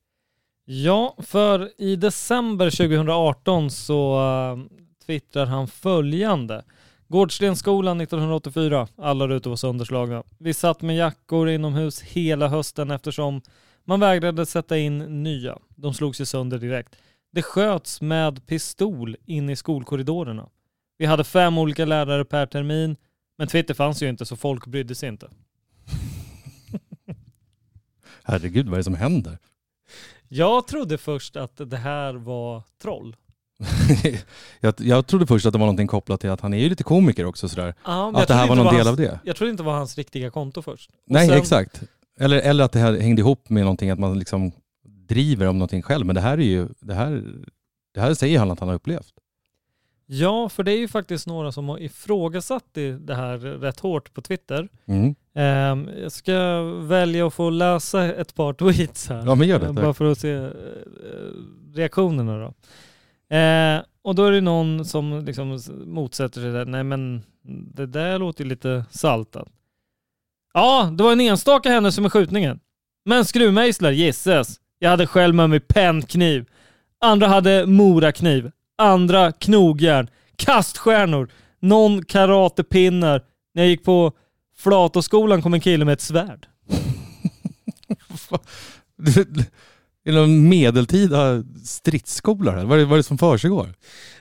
Ja, 0.65 1.17
för 1.19 1.71
i 1.79 1.97
december 1.97 2.71
2018 2.71 3.71
så 3.71 4.21
uh, 4.21 4.65
twittrar 5.07 5.47
han 5.47 5.69
följande. 5.69 6.65
Gårdstensskolan 7.09 8.01
1984, 8.01 8.89
alla 8.97 9.29
rutor 9.29 9.51
var 9.51 9.57
sönderslagna. 9.57 10.23
Vi 10.39 10.55
satt 10.55 10.83
med 10.83 10.97
jackor 10.97 11.49
inomhus 11.49 12.03
hela 12.03 12.49
hösten 12.49 12.91
eftersom 12.91 13.43
man 13.85 14.01
vägrade 14.01 14.47
sätta 14.47 14.79
in 14.79 15.23
nya. 15.23 15.59
De 15.77 15.95
slog 15.95 16.17
sig 16.17 16.27
sönder 16.27 16.59
direkt. 16.59 16.97
Det 17.33 17.43
sköts 17.43 18.01
med 18.01 18.47
pistol 18.47 19.17
in 19.27 19.51
i 19.51 19.57
skolkorridorerna. 19.57 20.49
Vi 20.99 21.07
hade 21.07 21.25
fem 21.25 21.59
olika 21.59 21.85
lärare 21.85 22.25
per 22.25 22.47
termin, 22.47 22.97
men 23.39 23.49
Twitter 23.49 23.75
fanns 23.75 24.03
ju 24.03 24.09
inte 24.09 24.27
så 24.27 24.37
folk 24.37 24.67
brydde 24.67 24.95
sig 24.95 25.09
inte. 25.09 25.31
Herregud, 28.25 28.67
vad 28.67 28.75
är 28.75 28.79
det 28.79 28.85
som 28.85 28.95
händer? 28.95 29.39
Jag 30.29 30.67
trodde 30.67 30.99
först 30.99 31.37
att 31.37 31.71
det 31.71 31.77
här 31.77 32.15
var 32.15 32.63
troll. 32.83 33.17
jag, 34.61 34.75
jag 34.79 35.07
trodde 35.07 35.27
först 35.27 35.47
att 35.47 35.53
det 35.53 35.59
var 35.59 35.67
någonting 35.67 35.87
kopplat 35.87 36.21
till 36.21 36.31
att 36.31 36.41
han 36.41 36.55
är 36.55 36.59
ju 36.59 36.69
lite 36.69 36.85
komiker 36.85 37.25
också 37.25 37.49
sådär. 37.49 37.75
Ja, 37.85 38.13
Att 38.15 38.29
det 38.29 38.35
här 38.35 38.49
var 38.49 38.57
någon 38.57 38.67
del 38.67 38.75
hans, 38.77 38.89
av 38.89 38.97
det. 38.97 39.21
Jag 39.25 39.37
trodde 39.37 39.51
inte 39.51 39.63
det 39.63 39.67
var 39.67 39.77
hans 39.77 39.97
riktiga 39.99 40.31
konto 40.31 40.63
först. 40.63 40.91
Och 40.91 40.97
Nej, 41.07 41.29
sen- 41.29 41.39
exakt. 41.39 41.83
Eller, 42.21 42.41
eller 42.41 42.65
att 42.65 42.73
det 42.73 42.79
här 42.79 42.99
hängde 43.01 43.21
ihop 43.21 43.51
med 43.51 43.63
någonting, 43.63 43.91
att 43.91 43.99
man 43.99 44.19
liksom 44.19 44.53
driver 44.85 45.47
om 45.47 45.59
någonting 45.59 45.83
själv. 45.83 46.07
Men 46.07 46.15
det 46.15 46.21
här 46.21 46.39
är 46.39 46.43
ju, 46.43 46.69
det 46.81 46.95
här, 46.95 47.23
det 47.95 48.01
här 48.01 48.15
säger 48.15 48.39
han 48.39 48.51
att 48.51 48.61
han 48.61 48.69
har 48.69 48.77
upplevt. 48.77 49.15
Ja, 50.07 50.49
för 50.49 50.63
det 50.63 50.73
är 50.73 50.79
ju 50.79 50.89
faktiskt 50.89 51.27
några 51.27 51.53
som 51.53 51.69
har 51.69 51.79
ifrågasatt 51.79 52.65
det 52.73 52.93
det 52.93 53.15
här 53.15 53.39
rätt 53.39 53.81
hårt 53.81 54.15
på 54.15 54.23
Twitter. 54.23 54.69
Mm. 54.87 55.15
Ehm, 55.35 55.89
jag 56.03 56.13
ska 56.13 56.63
välja 56.81 57.27
att 57.27 57.35
få 57.35 57.51
läsa 57.51 58.05
ett 58.15 58.35
par 58.35 58.53
tweets 58.53 59.09
här. 59.09 59.23
Ja, 59.27 59.35
men 59.35 59.49
gör 59.49 59.59
det, 59.59 59.67
Eh, 59.67 59.75
tack. 59.75 59.85
Bara 59.85 59.95
för 59.95 60.05
att 60.05 60.19
se 60.19 60.33
eh, 60.33 60.51
reaktionerna 61.75 62.39
då. 62.39 62.55
Eh, 63.37 63.83
och 64.03 64.15
då 64.15 64.25
är 64.25 64.33
det 64.33 64.41
någon 64.41 64.85
som 64.85 65.25
liksom 65.25 65.61
motsätter 65.87 66.41
sig 66.41 66.51
det. 66.51 66.65
Nej 66.65 66.85
men 66.85 67.23
det 67.75 67.87
där 67.87 68.19
låter 68.19 68.45
ju 68.45 68.51
lite 68.51 68.85
saltat. 68.91 69.49
Ja, 70.55 70.91
det 70.93 71.03
var 71.03 71.13
en 71.13 71.21
enstaka 71.21 71.71
händelse 71.71 72.01
med 72.01 72.13
skjutningen. 72.13 72.61
Men 73.05 73.25
skruvmejslar, 73.25 73.91
gisses. 73.91 74.61
Jag 74.79 74.91
hade 74.91 75.07
själv 75.07 75.35
med 75.35 75.51
mig 75.51 75.61
pennkniv. 75.61 76.47
Andra 77.01 77.27
hade 77.29 77.67
morakniv. 77.67 78.51
Andra 78.79 79.33
knogjärn. 79.33 80.11
Kaststjärnor. 80.37 81.29
Någon 81.61 82.05
karatepinnar. 82.05 83.23
När 83.55 83.63
jag 83.63 83.71
gick 83.71 83.85
på 83.85 84.13
Flatoskolan 84.57 85.43
kom 85.43 85.55
en 85.55 85.61
kille 85.61 85.85
med 85.85 85.93
ett 85.93 86.01
svärd. 86.01 86.47
Är 90.07 90.13
det 90.13 90.21
någon 90.21 90.49
medeltida 90.49 91.45
stridsskola 91.65 92.53
här? 92.53 92.65
Vad 92.65 92.79
är 92.79 92.83
det, 92.83 92.85
vad 92.85 92.93
är 92.93 92.97
det 92.97 93.03
som 93.03 93.19
försiggår? 93.19 93.75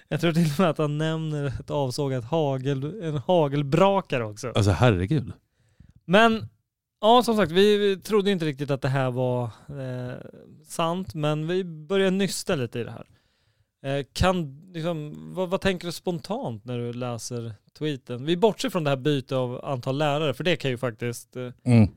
Jag 0.07 0.21
tror 0.21 0.33
till 0.33 0.51
och 0.53 0.59
med 0.59 0.69
att 0.69 0.77
han 0.77 0.97
nämner 0.97 1.45
ett 1.45 1.71
avsågat 1.71 2.25
hagel, 2.25 3.03
en 3.03 3.17
hagelbrakare 3.17 4.25
också. 4.25 4.51
Alltså 4.55 4.71
herregud. 4.71 5.31
Men 6.05 6.45
ja, 7.01 7.23
som 7.23 7.35
sagt, 7.35 7.51
vi 7.51 7.77
vi 7.77 7.97
trodde 7.97 8.31
inte 8.31 8.45
riktigt 8.45 8.71
att 8.71 8.81
det 8.81 8.89
här 8.89 9.11
var 9.11 9.43
eh, 9.43 10.17
sant, 10.67 11.13
men 11.13 11.47
vi 11.47 11.63
började 11.63 12.11
nysta 12.11 12.55
lite 12.55 12.79
i 12.79 12.83
det 12.83 12.91
här. 12.91 13.05
Eh, 13.85 14.05
kan, 14.13 14.61
liksom, 14.73 15.13
vad, 15.35 15.49
vad 15.49 15.61
tänker 15.61 15.85
du 15.87 15.91
spontant 15.91 16.65
när 16.65 16.77
du 16.77 16.93
läser 16.93 17.53
tweeten? 17.77 18.25
Vi 18.25 18.37
bortser 18.37 18.69
från 18.69 18.83
det 18.83 18.89
här 18.89 18.97
bytet 18.97 19.31
av 19.31 19.65
antal 19.65 19.97
lärare, 19.97 20.33
för 20.33 20.43
det 20.43 20.55
kan 20.55 20.71
ju 20.71 20.77
faktiskt... 20.77 21.35
Eh, 21.35 21.49
Mm. 21.63 21.89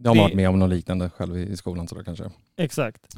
Det 0.00 0.08
har 0.08 0.14
Det- 0.16 0.20
varit 0.22 0.34
med 0.34 0.48
om 0.48 0.58
något 0.58 0.70
liknande 0.70 1.10
själv 1.10 1.36
i 1.38 1.42
i 1.52 1.56
skolan 1.56 1.88
sådär 1.88 2.02
kanske. 2.02 2.30
exakt. 2.56 3.16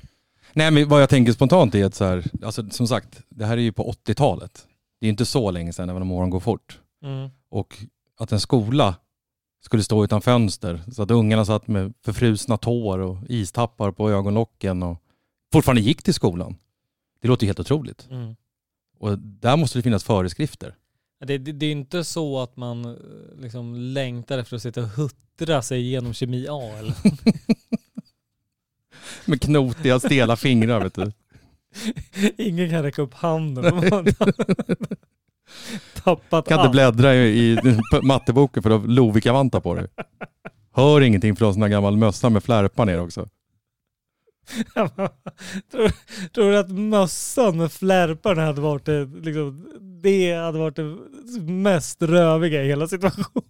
Nej 0.53 0.71
men 0.71 0.89
vad 0.89 1.03
jag 1.03 1.09
tänker 1.09 1.33
spontant 1.33 1.75
är 1.75 1.85
att 1.85 1.95
så 1.95 2.05
här, 2.05 2.25
alltså 2.45 2.71
som 2.71 2.87
sagt, 2.89 3.23
det 3.29 3.45
här 3.47 3.57
är 3.57 3.61
ju 3.61 3.73
på 3.73 3.93
80-talet. 3.93 4.67
Det 5.01 5.07
är 5.07 5.11
inte 5.11 5.27
så 5.27 5.51
länge 5.51 5.73
sedan, 5.73 5.89
även 5.91 6.03
om 6.03 6.11
åren 6.13 6.31
går 6.31 6.41
fort. 6.41 6.81
Mm. 7.05 7.31
Och 7.51 7.77
att 8.19 8.33
en 8.33 8.41
skola 8.41 8.95
skulle 9.61 9.83
stå 9.83 10.05
utan 10.05 10.23
fönster 10.23 10.83
så 10.93 11.03
att 11.03 11.11
ungarna 11.11 11.45
satt 11.45 11.69
med 11.69 11.95
förfrusna 12.05 12.57
tår 12.57 12.99
och 12.99 13.17
istappar 13.29 13.93
på 13.93 14.11
ögonlocken 14.11 14.83
och 14.83 15.03
fortfarande 15.53 15.83
gick 15.83 16.03
till 16.03 16.15
skolan. 16.15 16.57
Det 17.23 17.29
låter 17.29 17.45
ju 17.45 17.49
helt 17.49 17.61
otroligt. 17.61 18.09
Mm. 18.11 18.37
Och 18.99 19.19
där 19.19 19.57
måste 19.57 19.79
det 19.79 19.83
finnas 19.83 20.05
föreskrifter. 20.05 20.75
Det, 21.25 21.39
det, 21.39 21.53
det 21.53 21.67
är 21.67 21.73
inte 21.73 22.05
så 22.05 22.41
att 22.41 22.57
man 22.57 22.85
eh, 22.85 22.95
liksom 23.39 23.75
längtar 23.75 24.39
efter 24.39 24.57
att 24.57 24.63
sitta 24.63 24.83
och 24.83 24.89
huttra 24.89 25.63
sig 25.63 25.81
igenom 25.81 26.15
kemi 26.15 26.47
A 26.51 26.63
eller 26.79 26.95
Med 29.25 29.43
knotiga, 29.43 30.01
stela 30.01 30.37
fingrar 30.37 30.81
vet 30.83 30.95
du. 30.95 31.13
Ingen 32.37 32.71
kan 32.71 32.83
räcka 32.83 33.03
upp 33.03 33.15
handen. 33.15 33.65
Tappat 36.05 36.49
Kan 36.49 36.55
inte 36.55 36.63
allt. 36.63 36.73
bläddra 36.73 37.15
i, 37.15 37.51
i 37.53 37.59
matteboken 38.03 38.63
för 38.63 38.71
du 38.71 38.77
har 38.77 38.87
Lovikka-vantar 38.87 39.61
på 39.61 39.75
dig. 39.75 39.87
Hör 40.73 41.01
ingenting 41.01 41.37
från 41.37 41.53
sån 41.55 41.63
här 41.63 41.69
gammal 41.69 41.97
mössa 41.97 42.31
med 42.31 42.45
flärpar 42.45 42.87
ner 42.87 43.01
också. 43.01 43.29
tror, 45.71 45.93
tror 46.35 46.51
du 46.51 46.59
att 46.59 46.71
mössan 46.71 47.57
med 47.57 47.73
flärparna 47.73 48.43
hade 48.45 48.61
varit 48.61 48.85
det, 48.85 49.05
liksom, 49.05 49.69
det 50.03 50.33
hade 50.33 50.59
varit 50.59 50.77
det 50.77 50.97
mest 51.43 52.03
röviga 52.03 52.63
i 52.65 52.67
hela 52.67 52.89
situationen? 52.89 53.43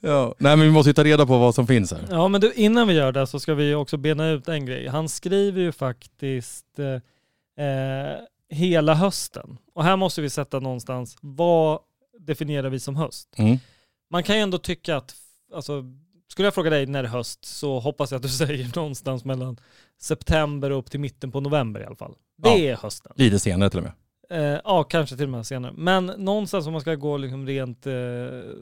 Ja. 0.00 0.34
Nej 0.38 0.56
men 0.56 0.66
vi 0.66 0.72
måste 0.72 0.90
ju 0.90 0.94
ta 0.94 1.04
reda 1.04 1.26
på 1.26 1.38
vad 1.38 1.54
som 1.54 1.66
finns 1.66 1.92
här. 1.92 2.00
Ja 2.10 2.28
men 2.28 2.40
du, 2.40 2.52
innan 2.52 2.88
vi 2.88 2.94
gör 2.94 3.12
det 3.12 3.26
så 3.26 3.40
ska 3.40 3.54
vi 3.54 3.74
också 3.74 3.96
bena 3.96 4.28
ut 4.28 4.48
en 4.48 4.66
grej. 4.66 4.86
Han 4.86 5.08
skriver 5.08 5.60
ju 5.60 5.72
faktiskt 5.72 6.78
eh, 6.78 7.66
eh, 7.66 8.16
hela 8.50 8.94
hösten. 8.94 9.58
Och 9.74 9.84
här 9.84 9.96
måste 9.96 10.22
vi 10.22 10.30
sätta 10.30 10.60
någonstans, 10.60 11.16
vad 11.20 11.78
definierar 12.18 12.70
vi 12.70 12.80
som 12.80 12.96
höst? 12.96 13.28
Mm. 13.36 13.56
Man 14.10 14.22
kan 14.22 14.36
ju 14.36 14.42
ändå 14.42 14.58
tycka 14.58 14.96
att, 14.96 15.14
alltså, 15.54 15.84
skulle 16.28 16.46
jag 16.46 16.54
fråga 16.54 16.70
dig 16.70 16.86
när 16.86 17.02
det 17.02 17.08
är 17.08 17.12
höst 17.12 17.44
så 17.44 17.78
hoppas 17.80 18.10
jag 18.10 18.16
att 18.16 18.22
du 18.22 18.28
säger 18.44 18.76
någonstans 18.76 19.24
mellan 19.24 19.56
september 20.00 20.70
och 20.70 20.78
upp 20.78 20.90
till 20.90 21.00
mitten 21.00 21.30
på 21.32 21.40
november 21.40 21.80
i 21.80 21.84
alla 21.84 21.96
fall. 21.96 22.14
Det 22.38 22.48
Ja. 22.48 22.56
är 22.58 22.76
hösten. 22.76 23.12
Lite 23.16 23.38
senare 23.38 23.70
till 23.70 23.78
och 23.78 23.84
med. 23.84 23.92
Eh, 24.54 24.60
ja, 24.64 24.84
kanske 24.84 25.16
till 25.16 25.24
och 25.24 25.30
med 25.30 25.46
senare. 25.46 25.72
Men 25.76 26.06
någonstans 26.06 26.66
om 26.66 26.72
man 26.72 26.80
ska 26.80 26.94
gå 26.94 27.16
liksom 27.16 27.46
rent, 27.46 27.86
eh, 27.86 27.92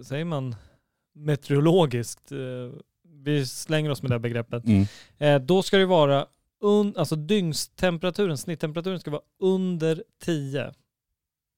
säger 0.03 0.25
man, 0.25 0.57
meteorologiskt, 1.15 2.33
eh, 2.33 2.39
vi 3.25 3.47
slänger 3.47 3.91
oss 3.91 4.03
med 4.03 4.11
det 4.11 4.15
här 4.15 4.19
begreppet, 4.19 4.65
Mm. 4.67 4.87
eh, 5.19 5.39
då 5.41 5.63
ska 5.63 5.77
det 5.79 5.87
vara, 5.87 6.27
un, 6.63 6.95
alltså 6.97 7.17
dygnstemperaturen, 7.17 8.39
snitttemperaturen 8.39 9.01
ska 9.01 9.11
vara 9.11 9.23
under 9.43 10.03
10, 10.25 10.73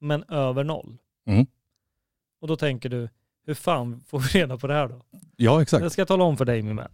men 0.01 0.25
över 0.29 0.65
noll. 0.65 0.97
Mm. 1.29 1.47
Och 2.41 2.49
då 2.49 2.57
tänker 2.57 2.89
du, 2.89 3.09
hur 3.47 3.55
fan 3.55 4.01
får 4.09 4.19
vi 4.19 4.27
reda 4.41 4.57
på 4.59 4.67
det 4.67 4.75
här 4.75 4.89
då? 4.89 5.01
Ja 5.37 5.63
exakt. 5.63 5.83
Jag 5.83 5.93
ska 5.93 6.07
tala 6.07 6.25
om 6.25 6.37
för 6.37 6.45
dig 6.45 6.63
min 6.63 6.77
vän. 6.77 6.91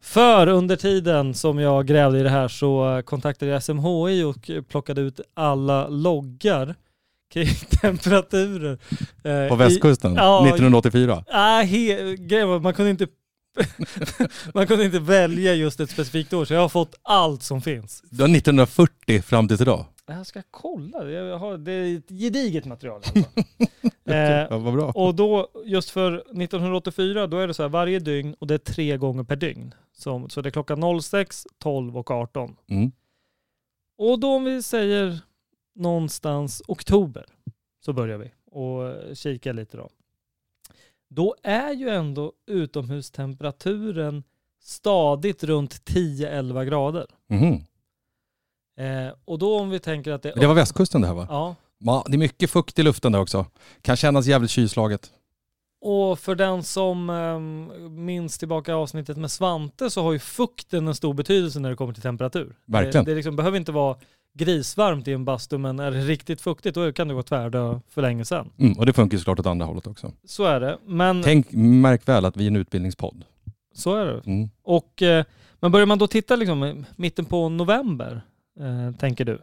För 0.00 0.46
under 0.46 0.76
tiden 0.76 1.34
som 1.34 1.58
jag 1.58 1.86
grävde 1.86 2.18
i 2.18 2.22
det 2.22 2.28
här 2.30 2.48
så 2.48 3.02
kontaktade 3.04 3.50
jag 3.52 3.62
SMHI 3.62 4.22
och 4.22 4.50
plockade 4.68 5.00
ut 5.00 5.20
alla 5.34 5.88
loggar 5.88 6.74
kring 7.32 7.46
temperaturer. 7.82 8.72
eh, 9.24 9.48
På 9.48 9.54
i- 9.54 9.58
västkusten 9.58 10.14
Ja, 10.14 10.46
1984. 10.48 11.24
Nej, 11.32 12.54
att 12.56 12.62
man 12.62 12.74
kunde 12.74 12.90
inte 12.90 13.06
man 14.54 14.66
kunde 14.66 14.84
inte 14.84 14.98
välja 14.98 15.54
just 15.54 15.80
ett 15.80 15.90
specifikt 15.90 16.32
år 16.32 16.44
så 16.44 16.54
jag 16.54 16.60
har 16.60 16.68
fått 16.68 16.94
allt 17.02 17.42
som 17.42 17.62
finns. 17.62 18.02
Det 18.10 18.22
var 18.22 18.36
1940 18.36 19.22
fram 19.22 19.48
till 19.48 19.62
idag. 19.62 19.84
Jag 20.06 20.26
ska 20.26 20.42
kolla, 20.50 21.10
jag 21.10 21.38
har, 21.38 21.58
det 21.58 21.72
är 21.72 21.96
ett 21.96 22.08
gediget 22.08 22.64
material. 22.64 23.02
fall. 23.12 23.24
eh, 24.04 24.14
Ja, 24.50 24.58
vad 24.58 24.74
bra. 24.74 24.90
och 24.90 25.14
då, 25.14 25.48
just 25.64 25.90
för 25.90 26.14
1984, 26.14 27.26
då 27.26 27.38
är 27.38 27.46
det 27.46 27.54
så 27.54 27.62
här 27.62 27.68
varje 27.70 27.98
dygn 27.98 28.34
och 28.38 28.46
det 28.46 28.54
är 28.54 28.58
tre 28.58 28.96
gånger 28.96 29.24
per 29.24 29.36
dygn. 29.36 29.74
Så, 29.92 30.28
så 30.28 30.40
det 30.42 30.48
är 30.48 30.50
klockan 30.50 31.00
06, 31.02 31.46
12 31.58 31.96
och 31.98 32.10
18. 32.10 32.56
Mm. 32.70 32.92
Och 33.98 34.18
då 34.20 34.28
om 34.34 34.44
vi 34.44 34.62
säger 34.62 35.18
någonstans 35.74 36.62
oktober 36.68 37.24
så 37.84 37.92
börjar 37.92 38.18
vi 38.18 38.30
och 38.50 39.16
kika 39.16 39.52
lite 39.52 39.76
då. 39.76 39.90
Då 41.14 41.34
är 41.42 41.72
ju 41.72 41.88
ändå 41.88 42.32
utomhustemperaturen 42.46 44.22
stadigt 44.62 45.44
runt 45.44 45.84
10-11 45.84 46.64
grader. 46.64 47.06
Mhm. 47.28 47.64
Eh, 48.78 49.12
och 49.24 49.38
då 49.38 49.58
om 49.58 49.70
vi 49.70 49.78
tänker 49.78 50.12
att 50.12 50.22
det... 50.22 50.32
Det 50.36 50.46
var 50.46 50.54
västkusten 50.54 51.00
det 51.00 51.06
här 51.06 51.14
va? 51.14 51.26
Ja, 51.30 51.54
Ja, 51.84 52.04
det 52.08 52.16
är 52.16 52.18
mycket 52.18 52.50
fukt 52.50 52.78
i 52.78 52.82
luften 52.82 53.12
där 53.12 53.20
också. 53.20 53.46
Kan 53.82 53.96
kännas 53.96 54.26
jävligt 54.26 54.50
kylslaget. 54.50 55.12
Och 55.80 56.18
för 56.18 56.34
den 56.34 56.62
som 56.62 57.10
um, 57.10 58.04
minns 58.04 58.38
tillbaka 58.38 58.74
avsnittet 58.74 59.16
med 59.16 59.30
Svante 59.30 59.90
så 59.90 60.02
har 60.02 60.12
ju 60.12 60.18
fukten 60.18 60.88
en 60.88 60.94
stor 60.94 61.14
betydelse 61.14 61.60
när 61.60 61.70
det 61.70 61.76
kommer 61.76 61.92
till 61.92 62.02
temperatur. 62.02 62.56
Verkligen. 62.64 63.04
Det, 63.04 63.10
det 63.10 63.14
liksom 63.14 63.36
behöver 63.36 63.58
inte 63.58 63.72
vara 63.72 63.96
grisvarmt 64.34 65.08
i 65.08 65.12
en 65.12 65.24
bastu 65.24 65.58
men 65.58 65.78
är 65.78 65.90
det 65.90 66.00
riktigt 66.00 66.40
fuktigt 66.40 66.74
då 66.74 66.92
kan 66.92 67.08
det 67.08 67.14
gå 67.14 67.22
tvärdö 67.22 67.80
för 67.88 68.02
länge 68.02 68.24
sedan. 68.24 68.50
Mm, 68.58 68.78
och 68.78 68.86
det 68.86 68.92
funkar 68.92 69.14
ju 69.14 69.18
såklart 69.18 69.38
åt 69.38 69.46
andra 69.46 69.66
hållet 69.66 69.86
också. 69.86 70.12
Så 70.24 70.44
är 70.44 70.60
det. 70.60 70.78
Men 70.86 71.22
Tänk, 71.22 71.52
märk 71.52 72.08
väl 72.08 72.24
att 72.24 72.36
vi 72.36 72.44
är 72.44 72.48
en 72.48 72.56
utbildningspodd. 72.56 73.24
så 73.74 73.94
är 73.94 74.06
det. 74.06 74.22
Mm. 74.26 74.50
Och, 74.62 75.02
eh, 75.02 75.24
men 75.60 75.72
börjar 75.72 75.86
man 75.86 75.98
då 75.98 76.06
titta 76.06 76.36
liksom 76.36 76.84
mitten 76.96 77.24
på 77.24 77.48
november, 77.48 78.22
eh, 78.60 78.96
tänker 78.96 79.24
du, 79.24 79.38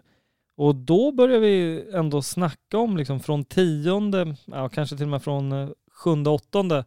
och 0.58 0.76
då 0.76 1.12
börjar 1.12 1.40
vi 1.40 1.86
ändå 1.94 2.22
snacka 2.22 2.78
om 2.78 2.98
liksom 2.98 3.20
från 3.20 3.44
tionde, 3.44 4.36
ja, 4.46 4.70
kanske 4.70 4.96
till 4.96 5.06
och 5.06 5.10
med 5.10 5.24
från 5.24 5.52
eh, 5.52 5.70
sjunde, 5.92 6.30
åttonde, 6.30 6.86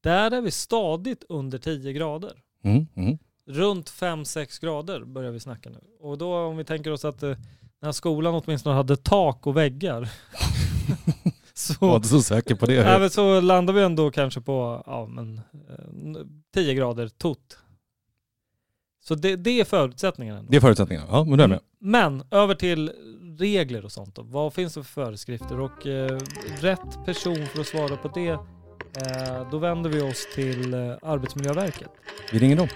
där 0.00 0.30
är 0.30 0.40
vi 0.40 0.50
stadigt 0.50 1.24
under 1.28 1.58
10 1.58 1.92
grader. 1.92 2.32
Mm. 2.64 3.18
Mm. 3.48 3.60
Runt 3.60 3.90
5-6 3.90 4.60
grader 4.60 5.04
börjar 5.04 5.30
vi 5.30 5.40
snacka 5.40 5.70
nu. 5.70 5.80
Och 6.00 6.18
då 6.18 6.36
om 6.36 6.56
vi 6.56 6.64
tänker 6.64 6.90
oss 6.92 7.04
att 7.04 7.22
eh, 7.22 7.28
den 7.28 7.38
här 7.82 7.92
skolan 7.92 8.34
åtminstone 8.34 8.76
hade 8.76 8.96
tak 8.96 9.46
och 9.46 9.56
väggar 9.56 10.08
Jag 11.80 11.80
var 11.80 11.90
så, 11.90 11.96
inte 11.96 12.08
så 12.08 12.22
säker 12.22 12.54
på 12.54 12.66
det. 12.66 12.84
nej, 12.84 13.00
men 13.00 13.10
så 13.10 13.40
landar 13.40 13.74
vi 13.74 13.82
ändå 13.82 14.10
kanske 14.10 14.40
på 14.40 14.82
ja, 14.86 15.06
men, 15.06 15.36
eh, 15.36 16.24
10 16.54 16.74
grader 16.74 17.08
tot. 17.08 17.58
Så 19.04 19.14
det, 19.14 19.36
det 19.36 19.60
är 19.60 19.64
förutsättningen. 19.64 20.36
Ändå. 20.36 20.50
Det 20.50 20.56
är 20.56 20.60
förutsättningarna. 20.60 21.06
Ja, 21.10 21.24
men 21.24 21.38
då 21.38 21.44
är 21.44 21.48
med. 21.48 21.60
Men 21.80 22.24
över 22.30 22.54
till 22.54 22.92
regler 23.38 23.84
och 23.84 23.92
sånt 23.92 24.14
då. 24.14 24.22
Vad 24.22 24.54
finns 24.54 24.74
det 24.74 24.84
för 24.84 25.04
föreskrifter? 25.04 25.60
Och 25.60 25.86
eh, 25.86 26.18
rätt 26.60 27.04
person 27.04 27.46
för 27.46 27.60
att 27.60 27.66
svara 27.66 27.96
på 27.96 28.08
det, 28.08 28.28
eh, 28.28 29.50
då 29.50 29.58
vänder 29.58 29.90
vi 29.90 30.00
oss 30.00 30.26
till 30.34 30.74
eh, 30.74 30.80
Arbetsmiljöverket. 31.02 31.90
Vi 32.32 32.38
ringer 32.38 32.56
dem. 32.56 32.68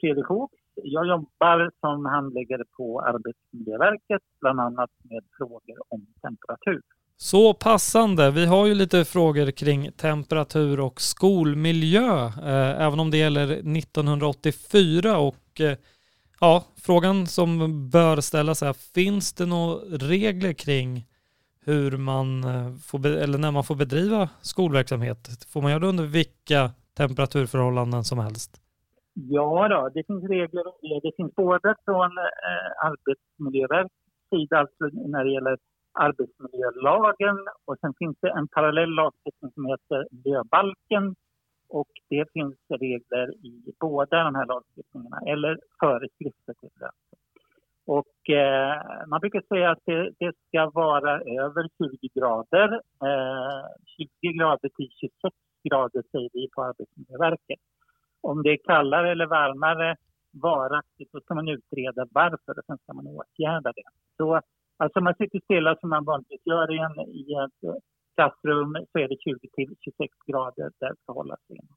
Fredrik 0.00 0.26
Håk. 0.26 0.50
Jag 0.74 1.06
jobbar 1.06 1.70
som 1.80 2.04
handläggare 2.04 2.64
på 2.76 3.00
Arbetsmiljöverket, 3.00 4.22
bland 4.40 4.60
annat 4.60 4.90
med 5.02 5.22
frågor 5.38 5.76
om 5.88 6.06
temperatur. 6.22 6.82
Så 7.16 7.54
passande. 7.54 8.30
Vi 8.30 8.46
har 8.46 8.66
ju 8.66 8.74
lite 8.74 9.04
frågor 9.04 9.50
kring 9.50 9.92
temperatur 9.92 10.80
och 10.80 11.00
skolmiljö, 11.00 12.26
eh, 12.26 12.86
även 12.86 13.00
om 13.00 13.10
det 13.10 13.16
gäller 13.16 13.46
1984. 13.78 15.18
Och 15.18 15.60
eh, 15.60 15.76
ja, 16.40 16.64
frågan 16.76 17.26
som 17.26 17.58
bör 17.90 18.20
ställas 18.20 18.62
är, 18.62 18.72
finns 18.72 19.32
det 19.32 19.46
några 19.46 19.80
regler 19.84 20.52
kring 20.52 21.06
hur 21.64 21.96
man 21.96 22.44
eh, 22.44 22.74
får, 22.76 23.06
eller 23.06 23.38
när 23.38 23.50
man 23.50 23.64
får 23.64 23.74
bedriva 23.74 24.28
skolverksamhet? 24.40 25.44
Får 25.48 25.62
man 25.62 25.70
göra 25.70 25.80
det 25.80 25.86
under 25.86 26.04
vilka 26.04 26.70
temperaturförhållanden 26.96 28.04
som 28.04 28.18
helst? 28.18 28.60
Ja, 29.14 29.68
då, 29.68 29.88
det 29.94 30.06
finns 30.06 30.24
regler 30.24 30.66
och 30.66 30.78
det. 30.82 31.00
Det 31.02 31.16
finns 31.16 31.34
både 31.34 31.74
från 31.84 32.18
eh, 32.18 32.86
Arbetsmiljöverkets 32.88 33.94
sida, 34.30 34.58
alltså 34.58 34.84
när 34.92 35.24
det 35.24 35.30
gäller 35.30 35.58
arbetsmiljölagen 35.92 37.36
och 37.64 37.78
sen 37.80 37.94
finns 37.98 38.16
det 38.20 38.30
en 38.30 38.48
parallell 38.48 38.90
lagstiftning 38.90 39.50
som 39.52 39.66
heter 39.66 40.06
miljöbalken 40.10 41.14
och 41.68 41.88
det 42.08 42.32
finns 42.32 42.56
regler 42.68 43.46
i 43.46 43.74
båda 43.80 44.24
de 44.24 44.34
här 44.34 44.46
lagstiftningarna, 44.46 45.20
eller 45.26 45.58
föreskrifter 45.80 46.54
till 46.60 46.70
det. 46.78 46.90
Och 47.86 48.30
eh, 48.30 49.06
man 49.06 49.20
brukar 49.20 49.42
säga 49.48 49.70
att 49.70 49.82
det, 49.84 50.10
det 50.18 50.32
ska 50.48 50.70
vara 50.70 51.20
över 51.20 51.68
20 51.78 52.08
grader, 52.14 52.72
eh, 53.04 53.66
20 54.22 54.32
grader 54.38 54.68
till 54.68 54.88
26 55.00 55.36
grader 55.68 56.02
säger 56.12 56.30
vi 56.32 56.48
på 56.54 56.62
Arbetsmiljöverket. 56.64 57.60
Om 58.20 58.42
det 58.42 58.50
är 58.50 58.58
kallare 58.64 59.10
eller 59.12 59.26
varmare 59.26 59.96
varaktigt, 60.32 61.12
då 61.12 61.20
ska 61.20 61.34
man 61.34 61.48
utreda 61.48 62.06
varför 62.10 62.58
och 62.58 62.64
sen 62.66 62.78
ska 62.78 62.92
man 62.92 63.06
åtgärda 63.06 63.72
det. 63.72 63.88
Så 64.16 64.40
alltså 64.76 64.98
om 64.98 65.04
man 65.04 65.14
sitter 65.14 65.40
stilla 65.40 65.76
som 65.80 65.90
man 65.90 66.04
vanligtvis 66.04 66.40
gör 66.44 66.74
i, 66.74 66.78
en, 66.78 67.00
i 67.00 67.32
ett 67.44 67.68
eh, 67.68 67.74
klassrum 68.14 68.86
så 68.92 68.98
är 68.98 69.08
det 69.08 69.16
20 69.24 69.48
till 69.56 69.76
26 69.80 70.12
grader 70.26 70.70
där 70.80 70.88
det 70.88 70.96
ska 71.02 71.12
hållas 71.12 71.40
in. 71.48 71.68